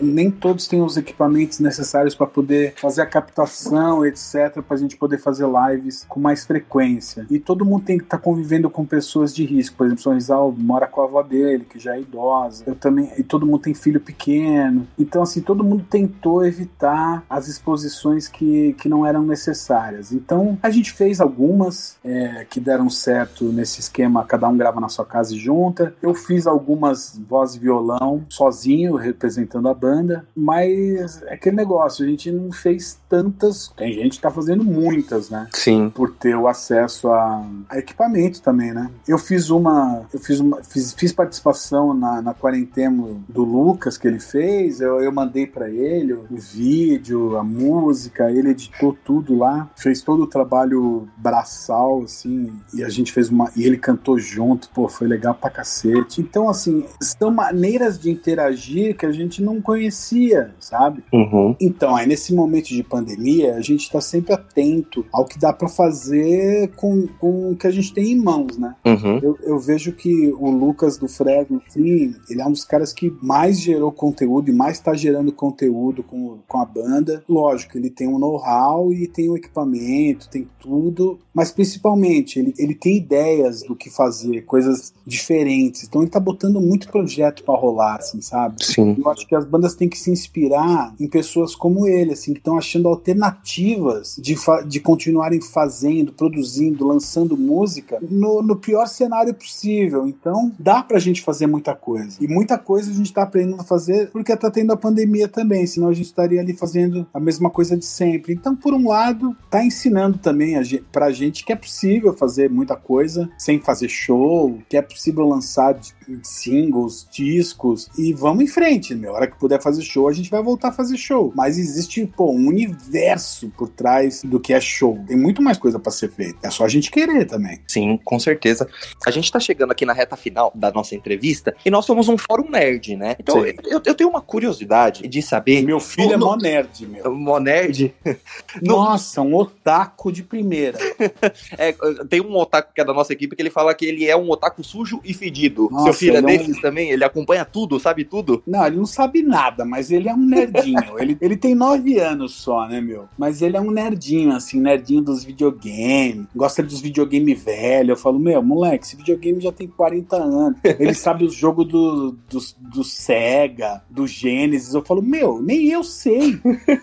nem 0.00 0.30
todos 0.30 0.66
têm 0.66 0.82
os 0.82 0.96
equipamentos 0.96 1.58
necessários 1.60 2.14
para 2.14 2.26
poder 2.26 2.74
fazer 2.76 3.02
a 3.02 3.06
captação, 3.06 4.04
etc, 4.04 4.62
para 4.66 4.76
a 4.76 4.76
gente 4.76 4.96
poder 4.96 5.18
fazer 5.18 5.46
lives 5.46 6.04
com 6.08 6.20
mais 6.20 6.44
frequência. 6.44 7.26
E 7.30 7.38
todo 7.38 7.63
mundo 7.64 7.84
tem 7.84 7.98
que 7.98 8.04
estar 8.04 8.18
convivendo 8.18 8.68
com 8.70 8.84
pessoas 8.84 9.34
de 9.34 9.44
risco. 9.44 9.76
Por 9.76 9.86
exemplo, 9.86 10.02
São 10.02 10.14
Rizal 10.14 10.52
mora 10.56 10.86
com 10.86 11.00
a 11.00 11.04
avó 11.04 11.22
dele, 11.22 11.66
que 11.68 11.78
já 11.78 11.96
é 11.96 12.00
idosa. 12.00 12.64
Eu 12.66 12.74
também, 12.74 13.10
e 13.18 13.22
todo 13.22 13.46
mundo 13.46 13.60
tem 13.60 13.74
filho 13.74 14.00
pequeno. 14.00 14.86
Então, 14.98 15.22
assim, 15.22 15.40
todo 15.40 15.64
mundo 15.64 15.84
tentou 15.88 16.44
evitar 16.44 17.24
as 17.28 17.48
exposições 17.48 18.28
que, 18.28 18.74
que 18.74 18.88
não 18.88 19.06
eram 19.06 19.22
necessárias. 19.22 20.12
Então, 20.12 20.58
a 20.62 20.70
gente 20.70 20.92
fez 20.92 21.20
algumas 21.20 21.96
é, 22.04 22.46
que 22.48 22.60
deram 22.60 22.88
certo 22.90 23.44
nesse 23.46 23.80
esquema, 23.80 24.24
cada 24.24 24.48
um 24.48 24.56
grava 24.56 24.80
na 24.80 24.88
sua 24.88 25.04
casa 25.04 25.34
e 25.34 25.38
junta. 25.38 25.94
Eu 26.02 26.14
fiz 26.14 26.46
algumas 26.46 27.20
voz 27.28 27.54
e 27.54 27.58
violão 27.58 28.24
sozinho, 28.28 28.96
representando 28.96 29.68
a 29.68 29.74
banda, 29.74 30.26
mas 30.34 31.22
é 31.22 31.34
aquele 31.34 31.56
negócio, 31.56 32.04
a 32.04 32.08
gente 32.08 32.30
não 32.30 32.52
fez 32.52 32.98
tantas. 33.08 33.72
Tem 33.76 33.92
gente 33.92 34.16
que 34.16 34.22
tá 34.22 34.30
fazendo 34.30 34.64
muitas, 34.64 35.30
né? 35.30 35.48
Sim. 35.52 35.90
Por 35.90 36.10
ter 36.12 36.36
o 36.36 36.48
acesso 36.48 37.08
a, 37.08 37.44
a 37.68 37.78
equipamento 37.78 38.42
também, 38.42 38.72
né? 38.72 38.90
Eu 39.06 39.18
fiz 39.18 39.50
uma. 39.50 40.06
Eu 40.12 40.20
fiz 40.20 40.40
uma. 40.40 40.62
Fiz, 40.62 40.92
fiz 40.92 41.12
participação 41.12 41.94
na, 41.94 42.22
na 42.22 42.34
quarentena 42.34 43.06
do 43.28 43.44
Lucas 43.44 43.96
que 43.96 44.06
ele 44.06 44.20
fez. 44.20 44.80
Eu, 44.80 45.00
eu 45.00 45.12
mandei 45.12 45.46
para 45.46 45.68
ele 45.70 46.12
o 46.12 46.26
vídeo, 46.36 47.36
a 47.36 47.44
música, 47.44 48.30
ele 48.30 48.50
editou 48.50 48.96
tudo 49.04 49.36
lá, 49.36 49.70
fez 49.76 50.02
todo 50.02 50.22
o 50.22 50.26
trabalho 50.26 51.08
braçal, 51.16 52.02
assim, 52.02 52.52
e 52.72 52.82
a 52.82 52.88
gente 52.88 53.12
fez 53.12 53.30
uma. 53.30 53.50
E 53.56 53.64
ele 53.64 53.76
cantou 53.76 54.18
junto, 54.18 54.68
pô, 54.70 54.88
foi 54.88 55.06
legal 55.06 55.34
pra 55.34 55.50
cacete. 55.50 56.20
Então, 56.20 56.48
assim, 56.48 56.84
são 57.00 57.30
maneiras 57.30 57.98
de 57.98 58.10
interagir 58.10 58.96
que 58.96 59.06
a 59.06 59.12
gente 59.12 59.42
não 59.42 59.60
conhecia, 59.60 60.54
sabe? 60.58 61.02
Uhum. 61.12 61.56
Então, 61.60 61.94
aí 61.94 62.06
nesse 62.06 62.34
momento 62.34 62.68
de 62.68 62.82
pandemia, 62.82 63.54
a 63.54 63.60
gente 63.60 63.90
tá 63.90 64.00
sempre 64.00 64.32
atento 64.32 65.04
ao 65.12 65.24
que 65.24 65.38
dá 65.38 65.52
para 65.52 65.68
fazer 65.68 66.70
com, 66.76 67.06
com 67.18 67.43
o 67.50 67.56
que 67.56 67.66
a 67.66 67.70
gente 67.70 67.92
tem 67.92 68.12
em 68.12 68.16
mãos, 68.16 68.56
né? 68.56 68.74
Uhum. 68.84 69.18
Eu, 69.22 69.38
eu, 69.42 69.58
vejo 69.58 69.92
que 69.92 70.32
o 70.38 70.50
Lucas 70.50 70.98
do 70.98 71.08
Fresno, 71.08 71.60
sim, 71.68 72.14
ele 72.28 72.40
é 72.40 72.46
um 72.46 72.52
dos 72.52 72.64
caras 72.64 72.92
que 72.92 73.14
mais 73.22 73.60
gerou 73.60 73.92
conteúdo 73.92 74.50
e 74.50 74.54
mais 74.54 74.78
tá 74.80 74.94
gerando 74.94 75.32
conteúdo 75.32 76.02
com, 76.02 76.38
com 76.46 76.58
a 76.58 76.64
banda. 76.64 77.22
Lógico, 77.28 77.78
ele 77.78 77.90
tem 77.90 78.08
um 78.08 78.18
know-how 78.18 78.92
e 78.92 79.06
tem 79.06 79.28
o 79.28 79.32
um 79.32 79.36
equipamento, 79.36 80.28
tem 80.28 80.48
tudo, 80.60 81.18
mas 81.32 81.50
principalmente 81.50 82.38
ele, 82.38 82.54
ele 82.58 82.74
tem 82.74 82.96
ideias 82.96 83.62
do 83.62 83.74
que 83.74 83.90
fazer, 83.90 84.42
coisas 84.42 84.92
diferentes. 85.06 85.84
Então 85.84 86.02
ele 86.02 86.10
tá 86.10 86.20
botando 86.20 86.60
muito 86.60 86.88
projeto 86.88 87.44
para 87.44 87.58
rolar, 87.58 87.96
assim, 87.96 88.20
sabe? 88.20 88.64
Sim. 88.64 88.96
Eu 88.98 89.10
acho 89.10 89.26
que 89.26 89.34
as 89.34 89.44
bandas 89.44 89.74
têm 89.74 89.88
que 89.88 89.98
se 89.98 90.10
inspirar 90.10 90.94
em 90.98 91.08
pessoas 91.08 91.54
como 91.54 91.86
ele, 91.86 92.12
assim, 92.12 92.32
que 92.32 92.38
estão 92.38 92.58
achando 92.58 92.88
alternativas 92.88 94.16
de, 94.18 94.36
de 94.66 94.80
continuarem 94.80 95.40
fazendo, 95.40 96.12
produzindo, 96.12 96.86
lançando 96.86 97.23
música 97.32 97.98
no, 98.02 98.42
no 98.42 98.56
pior 98.56 98.86
cenário 98.86 99.34
possível. 99.34 100.06
Então, 100.06 100.52
dá 100.58 100.82
pra 100.82 100.98
gente 100.98 101.22
fazer 101.22 101.46
muita 101.46 101.74
coisa. 101.74 102.16
E 102.20 102.28
muita 102.28 102.58
coisa 102.58 102.90
a 102.90 102.94
gente 102.94 103.12
tá 103.12 103.22
aprendendo 103.22 103.60
a 103.60 103.64
fazer 103.64 104.10
porque 104.10 104.36
tá 104.36 104.50
tendo 104.50 104.72
a 104.72 104.76
pandemia 104.76 105.28
também, 105.28 105.66
senão 105.66 105.88
a 105.88 105.92
gente 105.92 106.06
estaria 106.06 106.40
ali 106.40 106.52
fazendo 106.52 107.06
a 107.12 107.20
mesma 107.20 107.50
coisa 107.50 107.76
de 107.76 107.84
sempre. 107.84 108.32
Então, 108.32 108.54
por 108.54 108.74
um 108.74 108.88
lado, 108.88 109.36
tá 109.50 109.64
ensinando 109.64 110.18
também 110.18 110.56
a 110.56 110.62
gente, 110.62 110.84
pra 110.92 111.10
gente 111.10 111.44
que 111.44 111.52
é 111.52 111.56
possível 111.56 112.12
fazer 112.12 112.50
muita 112.50 112.76
coisa 112.76 113.28
sem 113.38 113.60
fazer 113.60 113.88
show, 113.88 114.58
que 114.68 114.76
é 114.76 114.82
possível 114.82 115.26
lançar 115.26 115.78
singles, 116.22 117.06
discos 117.10 117.88
e 117.98 118.12
vamos 118.12 118.44
em 118.44 118.46
frente, 118.46 118.94
meu. 118.94 119.12
A 119.12 119.16
hora 119.16 119.26
que 119.26 119.38
puder 119.38 119.60
fazer 119.60 119.82
show, 119.82 120.08
a 120.08 120.12
gente 120.12 120.30
vai 120.30 120.42
voltar 120.42 120.68
a 120.68 120.72
fazer 120.72 120.96
show. 120.96 121.32
Mas 121.34 121.58
existe, 121.58 122.06
pô, 122.06 122.30
um 122.30 122.48
universo 122.48 123.50
por 123.56 123.68
trás 123.68 124.22
do 124.22 124.40
que 124.40 124.52
é 124.52 124.60
show. 124.60 124.98
Tem 125.06 125.16
muito 125.16 125.42
mais 125.42 125.58
coisa 125.58 125.78
para 125.78 125.92
ser 125.92 126.10
feita. 126.10 126.46
É 126.46 126.50
só 126.50 126.64
a 126.64 126.68
gente 126.68 126.90
querer 126.90 127.13
também. 127.22 127.60
Sim, 127.68 127.98
com 128.02 128.18
certeza. 128.18 128.66
A 129.06 129.10
gente 129.10 129.30
tá 129.30 129.38
chegando 129.38 129.72
aqui 129.72 129.84
na 129.84 129.92
reta 129.92 130.16
final 130.16 130.50
da 130.54 130.72
nossa 130.72 130.94
entrevista 130.94 131.54
e 131.64 131.70
nós 131.70 131.84
somos 131.84 132.08
um 132.08 132.16
fórum 132.16 132.48
nerd, 132.48 132.96
né? 132.96 133.16
Então 133.18 133.44
eu, 133.46 133.80
eu, 133.84 133.94
tenho 133.94 134.08
uma 134.08 134.22
curiosidade 134.22 135.06
de 135.06 135.20
saber. 135.20 135.62
Meu 135.62 135.78
filho 135.78 136.08
no, 136.08 136.14
é 136.14 136.16
mó 136.16 136.36
nerd, 136.36 136.86
meu. 136.86 137.04
Mó 137.14 137.38
nerd? 137.38 137.94
Nossa, 138.62 139.20
um 139.20 139.34
otaku 139.34 140.10
de 140.10 140.22
primeira. 140.22 140.78
é, 141.58 141.74
tem 142.08 142.20
um 142.20 142.34
otaku 142.36 142.72
que 142.74 142.80
é 142.80 142.84
da 142.84 142.94
nossa 142.94 143.12
equipe 143.12 143.36
que 143.36 143.42
ele 143.42 143.50
fala 143.50 143.74
que 143.74 143.84
ele 143.84 144.06
é 144.06 144.16
um 144.16 144.30
otaku 144.30 144.64
sujo 144.64 145.00
e 145.04 145.12
fedido. 145.12 145.68
Nossa, 145.70 145.84
Seu 145.84 145.94
filho 145.94 146.16
é 146.16 146.22
desses 146.22 146.56
um... 146.56 146.60
também? 146.60 146.90
Ele 146.90 147.04
acompanha 147.04 147.44
tudo, 147.44 147.78
sabe 147.78 148.04
tudo? 148.04 148.42
Não, 148.46 148.66
ele 148.66 148.76
não 148.76 148.86
sabe 148.86 149.22
nada, 149.22 149.64
mas 149.64 149.90
ele 149.90 150.08
é 150.08 150.14
um 150.14 150.24
nerdinho. 150.24 150.80
ele, 150.98 151.18
ele 151.20 151.36
tem 151.36 151.54
nove 151.54 151.98
anos 151.98 152.34
só, 152.34 152.66
né, 152.66 152.80
meu? 152.80 153.08
Mas 153.18 153.42
ele 153.42 153.56
é 153.56 153.60
um 153.60 153.70
nerdinho, 153.70 154.32
assim, 154.32 154.60
nerdinho 154.60 155.02
dos 155.02 155.24
videogames. 155.24 156.26
Gosta 156.34 156.62
dos 156.62 156.80
videogames 156.80 157.03
velhos. 157.34 157.90
Eu 157.90 157.96
falo, 157.96 158.18
meu, 158.18 158.42
moleque, 158.42 158.84
esse 158.84 158.96
videogame 158.96 159.40
já 159.40 159.52
tem 159.52 159.66
40 159.66 160.16
anos. 160.16 160.58
Ele 160.64 160.94
sabe 160.94 161.24
os 161.24 161.34
jogos 161.34 161.66
do, 161.66 162.12
do, 162.28 162.38
do 162.58 162.84
Sega, 162.84 163.82
do 163.88 164.06
Genesis. 164.06 164.74
Eu 164.74 164.82
falo, 164.82 165.02
meu, 165.02 165.40
nem 165.40 165.68
eu 165.68 165.82
sei. 165.82 166.36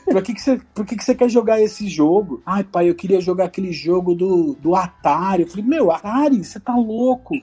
Por 0.06 0.22
que, 0.24 0.34
que, 0.34 0.42
você, 0.42 0.62
por 0.74 0.86
que, 0.86 0.96
que 0.96 1.04
você 1.04 1.16
quer 1.16 1.30
jogar 1.30 1.62
esse 1.62 1.88
jogo? 1.88 2.42
Ai, 2.46 2.64
pai, 2.64 2.90
eu 2.90 2.96
queria 2.96 3.22
jogar 3.22 3.46
aquele 3.46 3.72
jogo 3.72 4.14
do, 4.14 4.56
do 4.60 4.76
Atari. 4.76 5.44
Eu 5.44 5.48
falei, 5.48 5.66
meu, 5.66 5.92
Atari, 5.92 6.44
você 6.44 6.60
tá 6.60 6.76
louco. 6.76 7.36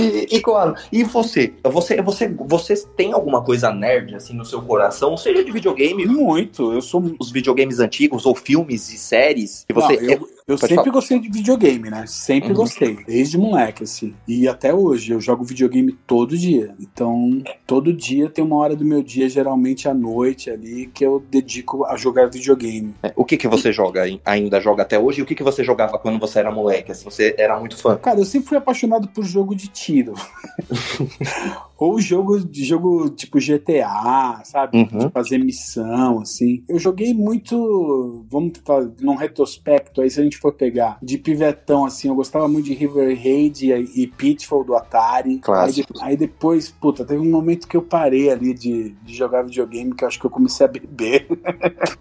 E, 0.00 0.36
e, 0.36 0.40
claro, 0.40 0.74
e 0.90 1.04
você? 1.04 1.52
Você, 1.62 2.00
você? 2.00 2.28
Você 2.28 2.74
tem 2.96 3.12
alguma 3.12 3.42
coisa 3.42 3.70
nerd 3.70 4.14
assim 4.14 4.34
no 4.34 4.46
seu 4.46 4.62
coração, 4.62 5.14
seja 5.16 5.44
de 5.44 5.52
videogame? 5.52 6.06
Muito. 6.06 6.72
Eu 6.72 6.80
sou 6.80 7.14
os 7.18 7.30
videogames 7.30 7.80
antigos 7.80 8.24
ou 8.24 8.34
filmes 8.34 8.90
e 8.92 8.96
séries. 8.96 9.66
E 9.68 9.72
você, 9.72 10.00
Não, 10.00 10.10
eu, 10.10 10.28
eu 10.52 10.58
sempre 10.58 10.76
falar. 10.76 10.90
gostei 10.92 11.18
de 11.18 11.28
videogame, 11.28 11.90
né? 11.90 12.04
Sempre 12.06 12.50
uhum. 12.50 12.54
gostei, 12.54 12.98
desde 13.06 13.38
moleque 13.38 13.84
assim. 13.84 14.14
E 14.26 14.48
até 14.48 14.72
hoje 14.72 15.12
eu 15.12 15.20
jogo 15.20 15.44
videogame 15.44 15.92
todo 16.06 16.36
dia. 16.36 16.74
Então, 16.80 17.42
todo 17.66 17.92
dia 17.92 18.28
tem 18.28 18.44
uma 18.44 18.56
hora 18.56 18.76
do 18.76 18.84
meu 18.84 19.02
dia, 19.02 19.28
geralmente 19.28 19.88
à 19.88 19.94
noite 19.94 20.50
ali, 20.50 20.86
que 20.92 21.04
eu 21.04 21.22
dedico 21.30 21.84
a 21.84 21.96
jogar 21.96 22.30
videogame. 22.30 22.94
É, 23.02 23.12
o 23.16 23.24
que 23.24 23.36
que 23.36 23.48
você 23.48 23.72
joga 23.72 24.04
ainda 24.24 24.60
joga 24.60 24.82
até 24.82 24.98
hoje? 24.98 25.20
E 25.20 25.22
o 25.22 25.26
que 25.26 25.34
que 25.34 25.42
você 25.42 25.62
jogava 25.64 25.98
quando 25.98 26.18
você 26.18 26.38
era 26.38 26.50
moleque? 26.50 26.92
Assim, 26.92 27.04
você 27.04 27.34
era 27.38 27.58
muito 27.58 27.76
fã? 27.76 27.96
Cara, 27.96 28.20
eu 28.20 28.24
sempre 28.24 28.48
fui 28.48 28.58
apaixonado 28.58 29.08
por 29.08 29.24
jogo 29.24 29.54
de 29.54 29.68
tiro. 29.68 30.14
Ou 31.80 31.98
jogo 31.98 32.38
de 32.38 32.62
jogo 32.62 33.08
tipo 33.08 33.38
GTA, 33.38 34.42
sabe? 34.44 34.76
Uhum. 34.78 34.98
De 34.98 35.10
fazer 35.10 35.38
missão, 35.38 36.20
assim. 36.20 36.62
Eu 36.68 36.78
joguei 36.78 37.14
muito, 37.14 38.22
vamos 38.30 38.60
fazer 38.62 38.92
num 39.00 39.14
retrospecto 39.14 40.02
aí, 40.02 40.10
se 40.10 40.20
a 40.20 40.22
gente 40.22 40.36
for 40.36 40.52
pegar, 40.52 40.98
de 41.02 41.16
pivetão, 41.16 41.86
assim, 41.86 42.08
eu 42.08 42.14
gostava 42.14 42.46
muito 42.46 42.66
de 42.66 42.74
River 42.74 43.16
Raid 43.16 43.72
e, 43.72 44.02
e 44.02 44.06
Pitfall 44.06 44.62
do 44.62 44.76
Atari. 44.76 45.40
Aí, 45.48 45.72
de, 45.72 45.86
aí, 46.02 46.16
depois, 46.18 46.70
puta, 46.70 47.02
teve 47.02 47.20
um 47.20 47.30
momento 47.30 47.66
que 47.66 47.78
eu 47.78 47.82
parei 47.82 48.28
ali 48.28 48.52
de, 48.52 48.90
de 49.02 49.14
jogar 49.14 49.42
videogame, 49.42 49.94
que 49.94 50.04
eu 50.04 50.08
acho 50.08 50.20
que 50.20 50.26
eu 50.26 50.30
comecei 50.30 50.66
a 50.66 50.68
beber. 50.68 51.26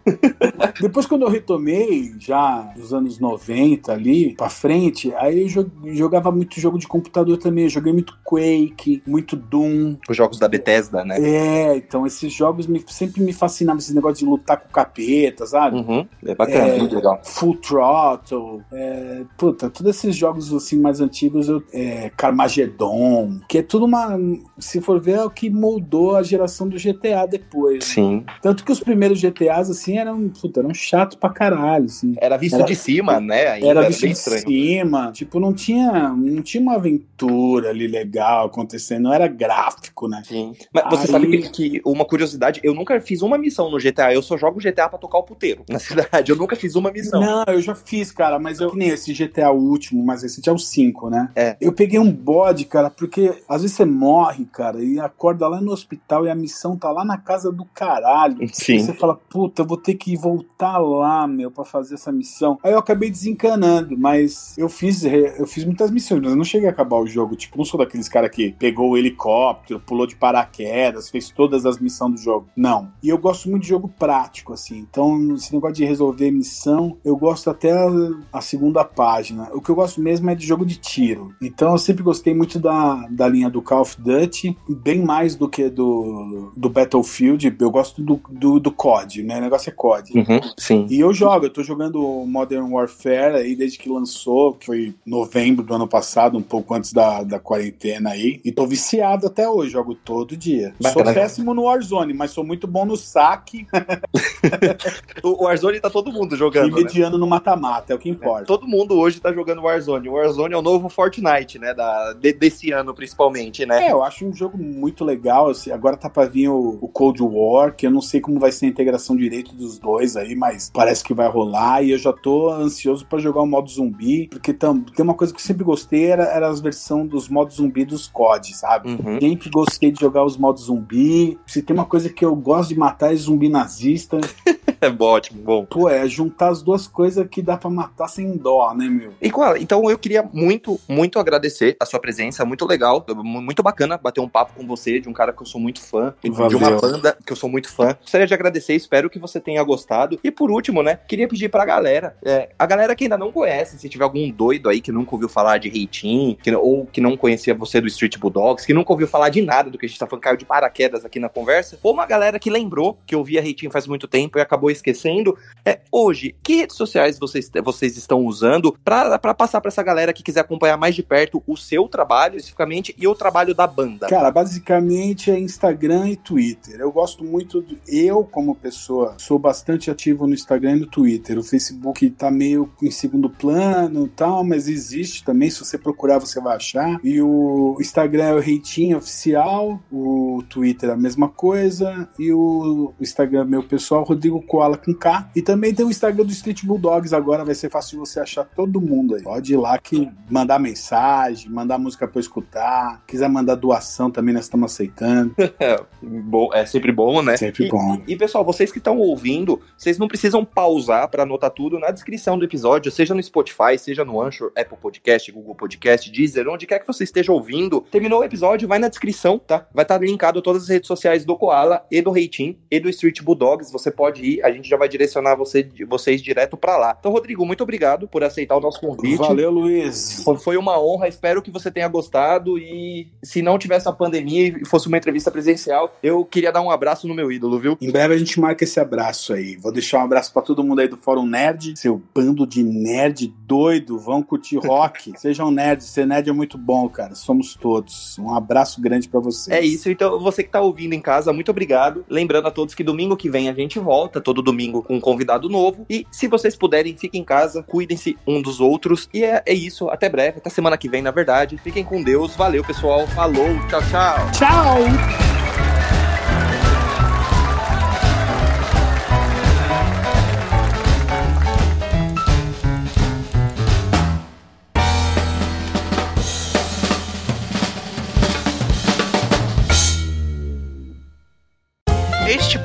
depois, 0.82 1.05
quando 1.05 1.21
eu 1.21 1.30
retomei, 1.30 2.13
já 2.19 2.73
nos 2.75 2.93
anos 2.93 3.17
90 3.17 3.93
ali, 3.93 4.36
pra 4.36 4.49
frente, 4.49 5.13
aí 5.15 5.47
eu 5.55 5.95
jogava 5.95 6.30
muito 6.32 6.59
jogo 6.59 6.77
de 6.77 6.88
computador 6.88 7.38
também. 7.38 7.63
Eu 7.63 7.69
joguei 7.69 7.93
muito 7.93 8.17
Quake, 8.25 9.01
muito 9.07 9.38
Doom. 9.38 9.68
Os 10.09 10.15
jogos 10.15 10.39
da 10.39 10.47
Bethesda, 10.47 11.03
né? 11.03 11.17
É, 11.20 11.78
então 11.78 12.05
esses 12.05 12.32
jogos 12.32 12.67
me, 12.67 12.84
sempre 12.88 13.22
me 13.22 13.34
fascinavam, 13.34 13.80
esse 13.80 13.93
negócio 13.93 14.24
de 14.24 14.26
lutar 14.26 14.57
com 14.57 14.70
capeta, 14.70 15.45
sabe? 15.45 15.78
Uhum, 15.78 16.07
é 16.26 16.36
bacana, 16.36 16.67
é, 16.67 16.78
muito 16.80 16.95
legal. 16.95 17.20
Full 17.24 17.55
Throttle, 17.57 18.61
é, 18.72 19.24
puta, 19.38 19.70
todos 19.70 19.95
esses 19.95 20.15
jogos 20.15 20.53
assim 20.53 20.80
mais 20.80 21.01
antigos, 21.01 21.49
eu, 21.49 21.63
é, 21.74 22.11
Carmageddon, 22.15 23.39
que 23.47 23.59
é 23.59 23.61
tudo 23.61 23.86
uma, 23.86 24.17
se 24.57 24.82
for 24.82 24.99
ver, 24.99 25.17
é 25.17 25.24
o 25.24 25.30
que 25.30 25.49
moldou 25.49 26.15
a 26.15 26.24
geração 26.24 26.67
do 26.67 26.78
GTA 26.78 27.26
depois. 27.30 27.86
Sim. 27.86 28.24
Tanto 28.41 28.63
que 28.63 28.72
os 28.72 28.80
primeiros 28.80 29.20
GTAs, 29.20 29.70
assim, 29.70 29.97
eram, 29.97 30.30
puta, 30.30 30.59
eram 30.59 30.74
chato 30.74 31.17
pra 31.17 31.30
caralho, 31.30 31.86
assim. 31.86 32.15
Era 32.17 32.38
visto 32.38 32.55
era, 32.55 32.65
de 32.65 32.76
cima, 32.76 33.20
né? 33.20 33.47
Ainda 33.47 33.67
era 33.67 33.88
visto 33.88 34.05
de 34.05 34.11
estranho. 34.11 34.41
cima, 34.41 35.11
tipo, 35.11 35.39
não 35.39 35.53
tinha, 35.53 36.09
não 36.09 36.41
tinha 36.41 36.61
uma 36.61 36.76
aventura 36.76 37.70
ali 37.70 37.88
legal 37.88 38.47
acontecendo, 38.47 39.03
não 39.03 39.13
era 39.13 39.28
gráfico, 39.60 40.07
né? 40.07 40.22
Sim. 40.26 40.53
Mas 40.74 40.86
você 40.89 41.05
Aí... 41.05 41.07
sabe 41.07 41.28
que, 41.28 41.49
que, 41.49 41.82
uma 41.86 42.05
curiosidade, 42.05 42.60
eu 42.64 42.74
nunca 42.74 42.99
fiz 43.01 43.22
uma 43.22 43.38
missão 43.38 43.70
no 43.70 43.78
GTA, 43.78 44.14
eu 44.14 44.22
só 44.22 44.38
jogo 44.38 44.60
GTA 44.60 44.88
pra 44.88 44.97
tocar 44.97 45.18
o 45.18 45.24
puteiro 45.24 45.64
na 45.70 45.80
cidade. 45.80 46.32
Eu 46.32 46.38
nunca 46.38 46.55
fiz 46.55 46.76
uma 46.76 46.91
missão. 46.91 47.20
Não, 47.20 47.43
eu 47.47 47.62
já 47.62 47.76
fiz, 47.76 48.12
cara, 48.12 48.39
mas 48.39 48.60
eu 48.60 48.74
nem 48.74 48.89
esse 48.89 49.14
GTA 49.14 49.51
último, 49.51 50.03
mas 50.03 50.24
esse 50.24 50.47
é 50.47 50.51
o 50.51 50.57
5, 50.57 51.10
né? 51.10 51.30
É. 51.36 51.57
Eu 51.60 51.74
peguei 51.74 51.99
um 51.99 52.12
bode, 52.12 52.66
cara, 52.66 52.89
porque 52.89 53.41
às 53.47 53.62
vezes 53.62 53.76
você 53.76 53.86
morre, 53.86 54.45
cara, 54.45 54.84
e 54.84 54.99
acorda 54.99 55.47
lá 55.47 55.60
no 55.60 55.72
hospital 55.72 56.26
e 56.26 56.30
a 56.30 56.36
missão 56.36 56.78
tá 56.78 56.91
lá 56.91 57.03
na 57.03 57.18
casa 57.18 57.51
do 57.51 57.66
caralho. 57.66 58.38
Sim. 58.53 58.76
E 58.76 58.80
você 58.84 58.93
fala, 58.93 59.16
puta, 59.16 59.62
eu 59.62 59.68
vou 59.68 59.78
ter 59.78 59.95
que 59.95 60.16
voltar 60.16 60.78
lá, 60.78 61.28
meu, 61.28 61.51
pra 61.51 61.66
fazer 61.66 61.95
essa 61.95 62.12
missão. 62.12 62.57
Aí 62.64 62.72
eu 62.72 62.80
acabei 62.80 63.10
desencanando, 63.10 63.97
mas 63.97 64.57
eu 64.57 64.70
fiz, 64.70 65.03
eu 65.03 65.45
fiz 65.45 65.66
muitas 65.66 65.91
missões, 65.91 66.22
mas 66.22 66.32
eu 66.32 66.38
não 66.38 66.43
cheguei 66.43 66.68
a 66.68 66.72
acabar 66.72 66.97
o 66.97 67.07
jogo. 67.07 67.36
Tipo, 67.36 67.57
não 67.57 67.66
sou 67.66 67.80
daqueles 67.80 68.07
caras 68.07 68.30
que 68.30 68.51
pegou 68.53 68.91
o 68.91 68.97
helicóptero, 68.97 69.48
pulou 69.53 70.07
de 70.07 70.15
paraquedas, 70.15 71.09
fez 71.09 71.29
todas 71.29 71.65
as 71.65 71.79
missões 71.79 72.11
do 72.13 72.17
jogo. 72.17 72.47
Não. 72.55 72.89
E 73.01 73.09
eu 73.09 73.17
gosto 73.17 73.49
muito 73.49 73.63
de 73.63 73.69
jogo 73.69 73.87
prático, 73.87 74.53
assim. 74.53 74.77
Então, 74.79 75.35
esse 75.35 75.53
negócio 75.53 75.75
de 75.75 75.85
resolver 75.85 76.31
missão, 76.31 76.97
eu 77.03 77.15
gosto 77.15 77.49
até 77.49 77.71
a, 77.71 77.89
a 78.33 78.41
segunda 78.41 78.83
página. 78.83 79.49
O 79.53 79.61
que 79.61 79.69
eu 79.69 79.75
gosto 79.75 80.01
mesmo 80.01 80.29
é 80.29 80.35
de 80.35 80.45
jogo 80.45 80.65
de 80.65 80.77
tiro. 80.77 81.33
Então, 81.41 81.71
eu 81.71 81.77
sempre 81.77 82.03
gostei 82.03 82.33
muito 82.33 82.59
da, 82.59 83.07
da 83.09 83.27
linha 83.27 83.49
do 83.49 83.61
Call 83.61 83.81
of 83.81 83.95
Duty, 83.99 84.57
bem 84.67 85.01
mais 85.03 85.35
do 85.35 85.47
que 85.47 85.69
do, 85.69 86.51
do 86.55 86.69
Battlefield. 86.69 87.55
Eu 87.59 87.71
gosto 87.71 88.01
do, 88.01 88.19
do, 88.29 88.59
do 88.59 88.71
COD, 88.71 89.23
né? 89.23 89.37
O 89.37 89.41
negócio 89.41 89.69
é 89.69 89.73
COD. 89.73 90.17
Uhum, 90.17 90.39
sim. 90.57 90.87
E 90.89 90.99
eu 90.99 91.13
jogo, 91.13 91.45
eu 91.45 91.49
tô 91.49 91.63
jogando 91.63 91.99
Modern 92.25 92.71
Warfare 92.71 93.35
aí 93.35 93.55
desde 93.55 93.77
que 93.77 93.89
lançou, 93.89 94.53
que 94.53 94.65
foi 94.65 94.95
novembro 95.05 95.63
do 95.63 95.73
ano 95.73 95.87
passado, 95.87 96.37
um 96.37 96.41
pouco 96.41 96.73
antes 96.73 96.93
da, 96.93 97.23
da 97.23 97.39
quarentena 97.39 98.11
aí. 98.11 98.39
E 98.43 98.51
tô 98.51 98.65
viciado 98.65 99.27
até 99.27 99.38
até 99.39 99.49
hoje, 99.49 99.71
jogo 99.71 99.95
todo 99.95 100.35
dia. 100.35 100.73
Bacana. 100.81 101.05
Sou 101.05 101.13
péssimo 101.13 101.53
no 101.53 101.63
Warzone, 101.63 102.13
mas 102.13 102.31
sou 102.31 102.43
muito 102.43 102.67
bom 102.67 102.85
no 102.85 102.97
saque 102.97 103.65
O 105.23 105.43
Warzone 105.43 105.79
tá 105.79 105.89
todo 105.89 106.11
mundo 106.11 106.35
e 106.35 106.37
jogando, 106.37 106.75
né? 106.75 106.83
mediano 106.83 107.17
no 107.17 107.27
mata-mata, 107.27 107.93
é 107.93 107.95
o 107.95 107.99
que 107.99 108.09
importa. 108.09 108.45
Todo 108.45 108.67
mundo 108.67 108.97
hoje 108.97 109.19
tá 109.19 109.31
jogando 109.31 109.61
Warzone. 109.61 110.09
O 110.09 110.13
Warzone 110.13 110.53
é 110.53 110.57
o 110.57 110.61
novo 110.61 110.89
Fortnite, 110.89 111.59
né? 111.59 111.73
Da, 111.73 112.13
de- 112.13 112.33
desse 112.33 112.71
ano, 112.71 112.93
principalmente, 112.93 113.65
né? 113.65 113.87
É, 113.87 113.91
eu 113.91 114.03
acho 114.03 114.25
um 114.25 114.33
jogo 114.33 114.57
muito 114.57 115.03
legal. 115.03 115.49
assim, 115.49 115.71
agora 115.71 115.95
tá 115.97 116.09
pra 116.09 116.25
vir 116.25 116.49
o, 116.49 116.77
o 116.81 116.87
Cold 116.87 117.21
War, 117.21 117.75
que 117.75 117.85
eu 117.87 117.91
não 117.91 118.01
sei 118.01 118.19
como 118.21 118.39
vai 118.39 118.51
ser 118.51 118.65
a 118.65 118.69
integração 118.69 119.15
direito 119.15 119.53
dos 119.55 119.77
dois 119.77 120.15
aí, 120.15 120.35
mas 120.35 120.69
parece 120.73 121.03
que 121.03 121.13
vai 121.13 121.27
rolar. 121.29 121.83
E 121.83 121.91
eu 121.91 121.97
já 121.97 122.11
tô 122.13 122.49
ansioso 122.49 123.05
pra 123.05 123.19
jogar 123.19 123.41
o 123.41 123.47
modo 123.47 123.69
zumbi, 123.69 124.27
porque 124.29 124.53
tam, 124.53 124.81
tem 124.81 125.03
uma 125.03 125.13
coisa 125.13 125.33
que 125.33 125.39
eu 125.39 125.43
sempre 125.45 125.63
gostei, 125.63 126.05
era, 126.07 126.23
era 126.23 126.47
as 126.49 126.59
versões 126.59 127.09
dos 127.09 127.29
modos 127.29 127.57
zumbi 127.57 127.85
dos 127.85 128.07
COD, 128.07 128.55
sabe? 128.55 128.89
Uhum. 128.89 129.18
Sempre 129.20 129.49
gostei 129.49 129.91
de 129.91 129.99
jogar 129.99 130.24
os 130.24 130.38
modos 130.38 130.63
zumbi. 130.63 131.38
Se 131.45 131.61
tem 131.61 131.76
uma 131.76 131.86
coisa 131.86 132.09
que 132.09 132.24
eu 132.24 132.36
gosto 132.36 132.70
de 132.70 132.80
matar 132.80 133.13
é 133.13 133.15
zumbi 133.15 133.49
nazista. 133.49 134.20
É 134.89 134.89
bom, 134.89 135.05
ótimo, 135.07 135.41
bom. 135.43 135.65
Pô, 135.65 135.89
é 135.89 136.07
juntar 136.07 136.49
as 136.49 136.61
duas 136.63 136.88
coisas 136.88 137.27
que 137.30 137.41
dá 137.41 137.57
pra 137.57 137.69
matar 137.69 138.07
sem 138.07 138.38
dó, 138.38 138.73
né, 138.73 138.86
meu? 138.88 139.13
E 139.21 139.30
Koala, 139.30 139.59
então 139.59 139.89
eu 139.89 139.97
queria 139.97 140.23
muito, 140.32 140.80
muito 140.88 141.19
agradecer 141.19 141.75
a 141.80 141.86
sua 141.86 141.99
presença, 141.99 142.45
muito 142.45 142.65
legal, 142.65 143.05
mu- 143.15 143.41
muito 143.41 143.61
bacana 143.61 143.97
bater 143.97 144.21
um 144.21 144.30
papo 144.30 144.53
com 144.55 144.65
você, 144.65 144.99
de 145.01 145.09
um 145.09 145.13
cara 145.13 145.34
que 145.34 145.41
eu 145.41 145.45
sou 145.45 145.59
muito 145.59 145.82
fã, 145.82 146.13
de 146.23 146.30
Valeu. 146.30 146.57
uma 146.57 146.71
banda 146.80 147.17
que 147.25 147.32
eu 147.34 147.36
sou 147.36 147.49
muito 147.49 147.69
fã. 147.69 147.97
Gostaria 148.01 148.25
de 148.25 148.34
agradecer, 148.34 148.73
espero 148.73 149.09
que 149.09 149.19
você 149.19 149.39
tenha 149.39 149.61
gostado. 149.63 150.17
E 150.23 150.32
por 150.32 150.49
último, 150.49 150.82
né, 150.82 150.97
queria 151.07 151.27
pedir 151.27 151.49
pra 151.49 151.65
galera, 151.65 152.15
é, 152.23 152.49
a 152.57 152.65
galera 152.65 152.95
que 152.95 153.03
ainda 153.03 153.17
não 153.17 153.32
conhece, 153.34 153.77
se 153.77 153.89
tiver 153.89 154.05
algum 154.05 154.32
doido 154.32 154.69
aí 154.69 154.80
que 154.80 154.91
nunca 154.93 155.13
ouviu 155.13 155.27
falar 155.27 155.57
de 155.57 155.67
Reitin, 155.69 156.38
ou 156.57 156.86
que 156.86 157.01
não 157.01 157.17
conhecia 157.17 157.53
você 157.53 157.82
do 157.82 157.88
Street 157.88 158.17
Bulldogs, 158.17 158.65
que 158.65 158.73
nunca 158.73 158.93
ouviu 158.93 159.07
falar 159.07 159.27
de 159.30 159.41
nada 159.41 159.69
do 159.69 159.77
que 159.77 159.86
a 159.86 159.89
gente 159.89 159.99
tá 159.99 160.07
falando, 160.07 160.23
caiu 160.23 160.38
de 160.38 160.45
paraquedas 160.45 161.03
aqui 161.03 161.19
na 161.19 161.27
conversa, 161.27 161.77
ou 161.84 161.93
uma 161.93 162.05
galera 162.05 162.39
que 162.39 162.49
lembrou 162.49 162.97
que 163.05 163.15
ouvia 163.15 163.41
Reitin 163.41 163.69
faz 163.69 163.86
muito 163.86 164.07
tempo 164.07 164.38
e 164.38 164.41
acabou 164.41 164.68
esquecendo, 164.72 165.38
é, 165.65 165.80
hoje, 165.91 166.36
que 166.41 166.57
redes 166.57 166.76
sociais 166.76 167.20
vocês, 167.20 167.49
vocês 167.63 167.97
estão 167.97 168.26
usando 168.26 168.76
pra 168.84 169.20
passar 169.34 169.61
pra 169.61 169.70
essa 169.70 169.84
galera 169.84 170.13
que 170.13 170.24
quiser 170.24 170.41
acompanhar 170.41 170.78
mais 170.78 170.95
de 170.95 171.03
perto 171.03 171.43
o 171.45 171.57
seu 171.57 171.88
trabalho, 171.88 172.38
especificamente, 172.38 172.95
e 172.97 173.07
o 173.07 173.15
trabalho 173.15 173.53
da 173.53 173.67
banda? 173.67 174.07
Cara, 174.07 174.32
basicamente 174.32 175.32
é 175.32 175.39
Instagram 175.39 176.09
e 176.09 176.15
Twitter. 176.15 176.80
Eu 176.80 176.91
gosto 176.91 177.24
muito, 177.24 177.63
eu 177.88 178.24
como 178.24 178.55
pessoa, 178.55 179.15
sou 179.17 179.38
bastante 179.38 179.91
ativo 179.91 180.26
no 180.26 180.34
Instagram 180.34 180.78
e 180.78 180.80
no 180.82 180.88
Twitter. 180.88 181.38
O 181.38 181.43
Facebook 181.43 182.09
tá 182.11 182.32
meio 182.32 182.72
em 182.82 182.91
segundo 182.91 183.30
plano 183.30 184.05
e 184.05 184.09
tal, 184.09 184.43
mas 184.43 184.67
existe 184.67 185.24
também. 185.24 185.49
Se 185.49 185.59
você 185.59 185.78
procurar, 185.78 186.20
você 186.20 186.39
vai 186.39 186.55
achar. 186.55 186.99
E 187.03 187.22
o 187.22 187.78
Instagram 187.80 188.24
é 188.26 188.34
o 188.34 188.39
Reitinho 188.39 188.97
Oficial, 188.97 189.80
o 189.91 190.43
Twitter 190.49 190.89
é 190.89 190.93
a 190.93 190.97
mesma 190.97 191.30
coisa, 191.30 192.07
e 192.17 192.32
o 192.32 192.93
Instagram 192.99 193.45
meu 193.45 193.63
pessoal, 193.63 194.03
Rodrigo 194.03 194.41
Koala 194.60 194.78
com 194.78 194.93
K. 194.93 195.30
E 195.34 195.41
também 195.41 195.74
tem 195.74 195.86
o 195.86 195.89
Instagram 195.89 196.26
do 196.26 196.32
Street 196.34 196.66
Bulldogs 196.66 197.14
agora, 197.14 197.45
vai 197.45 197.55
ser 197.55 197.70
fácil 197.70 197.91
de 197.91 197.97
você 198.10 198.20
achar 198.20 198.43
todo 198.43 198.82
mundo 198.82 199.16
aí. 199.16 199.24
Pode 199.24 199.53
ir 199.53 199.57
lá 199.57 199.78
que 199.80 200.10
mandar 200.30 200.60
mensagem, 200.60 201.49
mandar 201.49 201.78
música 201.78 202.05
pra 202.07 202.18
eu 202.18 202.22
escutar. 202.22 203.01
Quiser 203.07 203.30
mandar 203.30 203.55
doação 203.55 204.12
também, 204.12 204.34
nós 204.34 204.43
estamos 204.45 204.72
aceitando. 204.74 205.34
É, 205.60 205.78
bom, 206.01 206.49
é 206.53 206.66
sempre 206.66 206.91
bom, 206.91 207.22
né? 207.22 207.36
Sempre 207.36 207.66
E- 207.66 207.70
bom. 207.70 208.01
E 208.07 208.16
pessoal, 208.16 208.45
vocês 208.45 208.72
que 208.72 208.78
estão 208.78 208.97
ouvindo, 208.97 209.60
vocês 209.78 209.97
não 209.97 210.07
precisam 210.07 210.45
pausar 210.45 211.10
para 211.10 211.24
anotar 211.24 211.51
tudo 211.51 211.78
na 211.78 211.91
descrição 211.91 212.38
do 212.39 212.45
episódio, 212.45 212.89
seja 212.91 213.14
no 213.14 213.22
Spotify, 213.22 213.78
seja 213.78 214.05
no 214.05 214.22
Anchor, 214.22 214.51
Apple 214.57 214.78
Podcast, 214.82 215.30
Google 215.32 215.55
Podcast, 215.55 216.10
Deezer, 216.12 216.47
onde 216.47 216.66
quer 216.66 216.80
que 216.80 216.88
você 216.88 217.03
esteja 217.03 217.32
ouvindo. 217.34 217.82
Terminou 217.91 218.22
o 218.22 218.24
episódio, 218.24 218.68
vai 218.70 218.80
na 218.80 218.88
descrição, 218.88 219.38
tá? 219.38 219.68
Vai 219.74 219.84
estar 219.84 219.97
linkado 220.01 220.41
todas 220.41 220.64
as 220.64 220.70
redes 220.70 220.88
sociais 220.88 221.26
do 221.26 221.36
Koala 221.36 221.86
e 221.91 222.01
do 222.01 222.12
Reitin 222.12 222.57
e 222.72 222.80
do 222.80 222.89
Street 222.89 223.22
Bulldogs. 223.22 223.72
Você 223.72 223.91
pode 223.91 224.24
ir, 224.24 224.41
a 224.49 224.53
gente 224.53 224.67
já 224.69 224.77
vai 224.77 224.89
direcionar 224.89 225.35
você, 225.35 225.67
vocês 225.87 226.21
direto 226.21 226.57
para 226.57 226.77
lá. 226.77 226.95
Então, 226.99 227.11
Rodrigo, 227.11 227.45
muito 227.45 227.63
obrigado 227.63 228.07
por 228.07 228.23
aceitar 228.23 228.55
o 228.57 228.59
nosso 228.59 228.79
convite. 228.79 229.17
Valeu, 229.17 229.49
Luiz. 229.51 230.23
Foi- 230.43 230.57
uma 230.59 230.79
honra, 230.79 231.07
espero 231.07 231.41
que 231.41 231.49
você 231.49 231.71
tenha 231.71 231.87
gostado. 231.87 232.57
E 232.57 233.07
se 233.23 233.41
não 233.41 233.57
tivesse 233.57 233.87
a 233.87 233.93
pandemia 233.93 234.47
e 234.47 234.65
fosse 234.65 234.87
uma 234.87 234.97
entrevista 234.97 235.31
presencial, 235.31 235.95
eu 236.03 236.25
queria 236.25 236.51
dar 236.51 236.61
um 236.61 236.69
abraço 236.69 237.07
no 237.07 237.15
meu 237.15 237.31
ídolo, 237.31 237.57
viu? 237.59 237.77
Em 237.79 237.91
breve 237.91 238.13
a 238.13 238.17
gente 238.17 238.39
marca 238.39 238.63
esse 238.63 238.79
abraço 238.79 239.33
aí. 239.33 239.55
Vou 239.55 239.71
deixar 239.71 239.99
um 239.99 240.03
abraço 240.03 240.33
pra 240.33 240.41
todo 240.41 240.63
mundo 240.63 240.79
aí 240.81 240.87
do 240.87 240.97
Fórum 240.97 241.25
Nerd. 241.25 241.77
Seu 241.79 242.01
bando 242.13 242.45
de 242.45 242.61
nerd 242.63 243.33
doido, 243.47 243.97
vão 243.97 244.21
curtir 244.21 244.57
rock. 244.57 245.13
Sejam 245.17 245.49
nerds, 245.49 245.87
ser 245.87 246.05
nerd 246.05 246.29
é 246.29 246.33
muito 246.33 246.57
bom, 246.57 246.89
cara. 246.89 247.15
Somos 247.15 247.55
todos. 247.55 248.17
Um 248.19 248.33
abraço 248.35 248.81
grande 248.81 249.07
pra 249.07 249.19
vocês. 249.19 249.55
É 249.55 249.63
isso, 249.63 249.89
então 249.89 250.19
você 250.19 250.43
que 250.43 250.49
tá 250.49 250.59
ouvindo 250.61 250.93
em 250.93 251.01
casa, 251.01 251.31
muito 251.31 251.51
obrigado. 251.51 252.03
Lembrando 252.09 252.47
a 252.47 252.51
todos 252.51 252.75
que 252.75 252.83
domingo 252.83 253.15
que 253.15 253.29
vem 253.29 253.49
a 253.49 253.53
gente 253.53 253.79
volta, 253.79 254.19
todo 254.19 254.38
domingo 254.41 254.81
com 254.83 254.97
um 254.97 254.99
convidado 254.99 255.49
novo. 255.49 255.85
E 255.89 256.05
se 256.11 256.27
vocês 256.27 256.55
puderem, 256.55 256.95
fiquem 256.95 257.21
em 257.21 257.23
casa, 257.25 257.63
cuidem-se 257.63 258.17
um 258.25 258.41
dos 258.41 258.59
outros. 258.59 259.09
E 259.13 259.23
é, 259.23 259.41
é 259.45 259.53
isso, 259.53 259.89
até 259.89 260.09
breve, 260.09 260.37
até 260.37 260.49
semana 260.49 260.77
que 260.77 260.89
vem, 260.89 261.01
na 261.01 261.11
verdade. 261.11 261.57
Fiquem 261.57 261.83
com 261.83 262.03
Deus, 262.03 262.35
valeu 262.35 262.63
pessoal, 262.63 263.07
falou, 263.07 263.47
tchau, 263.69 263.81
tchau. 263.89 264.31
Tchau! 264.31 265.38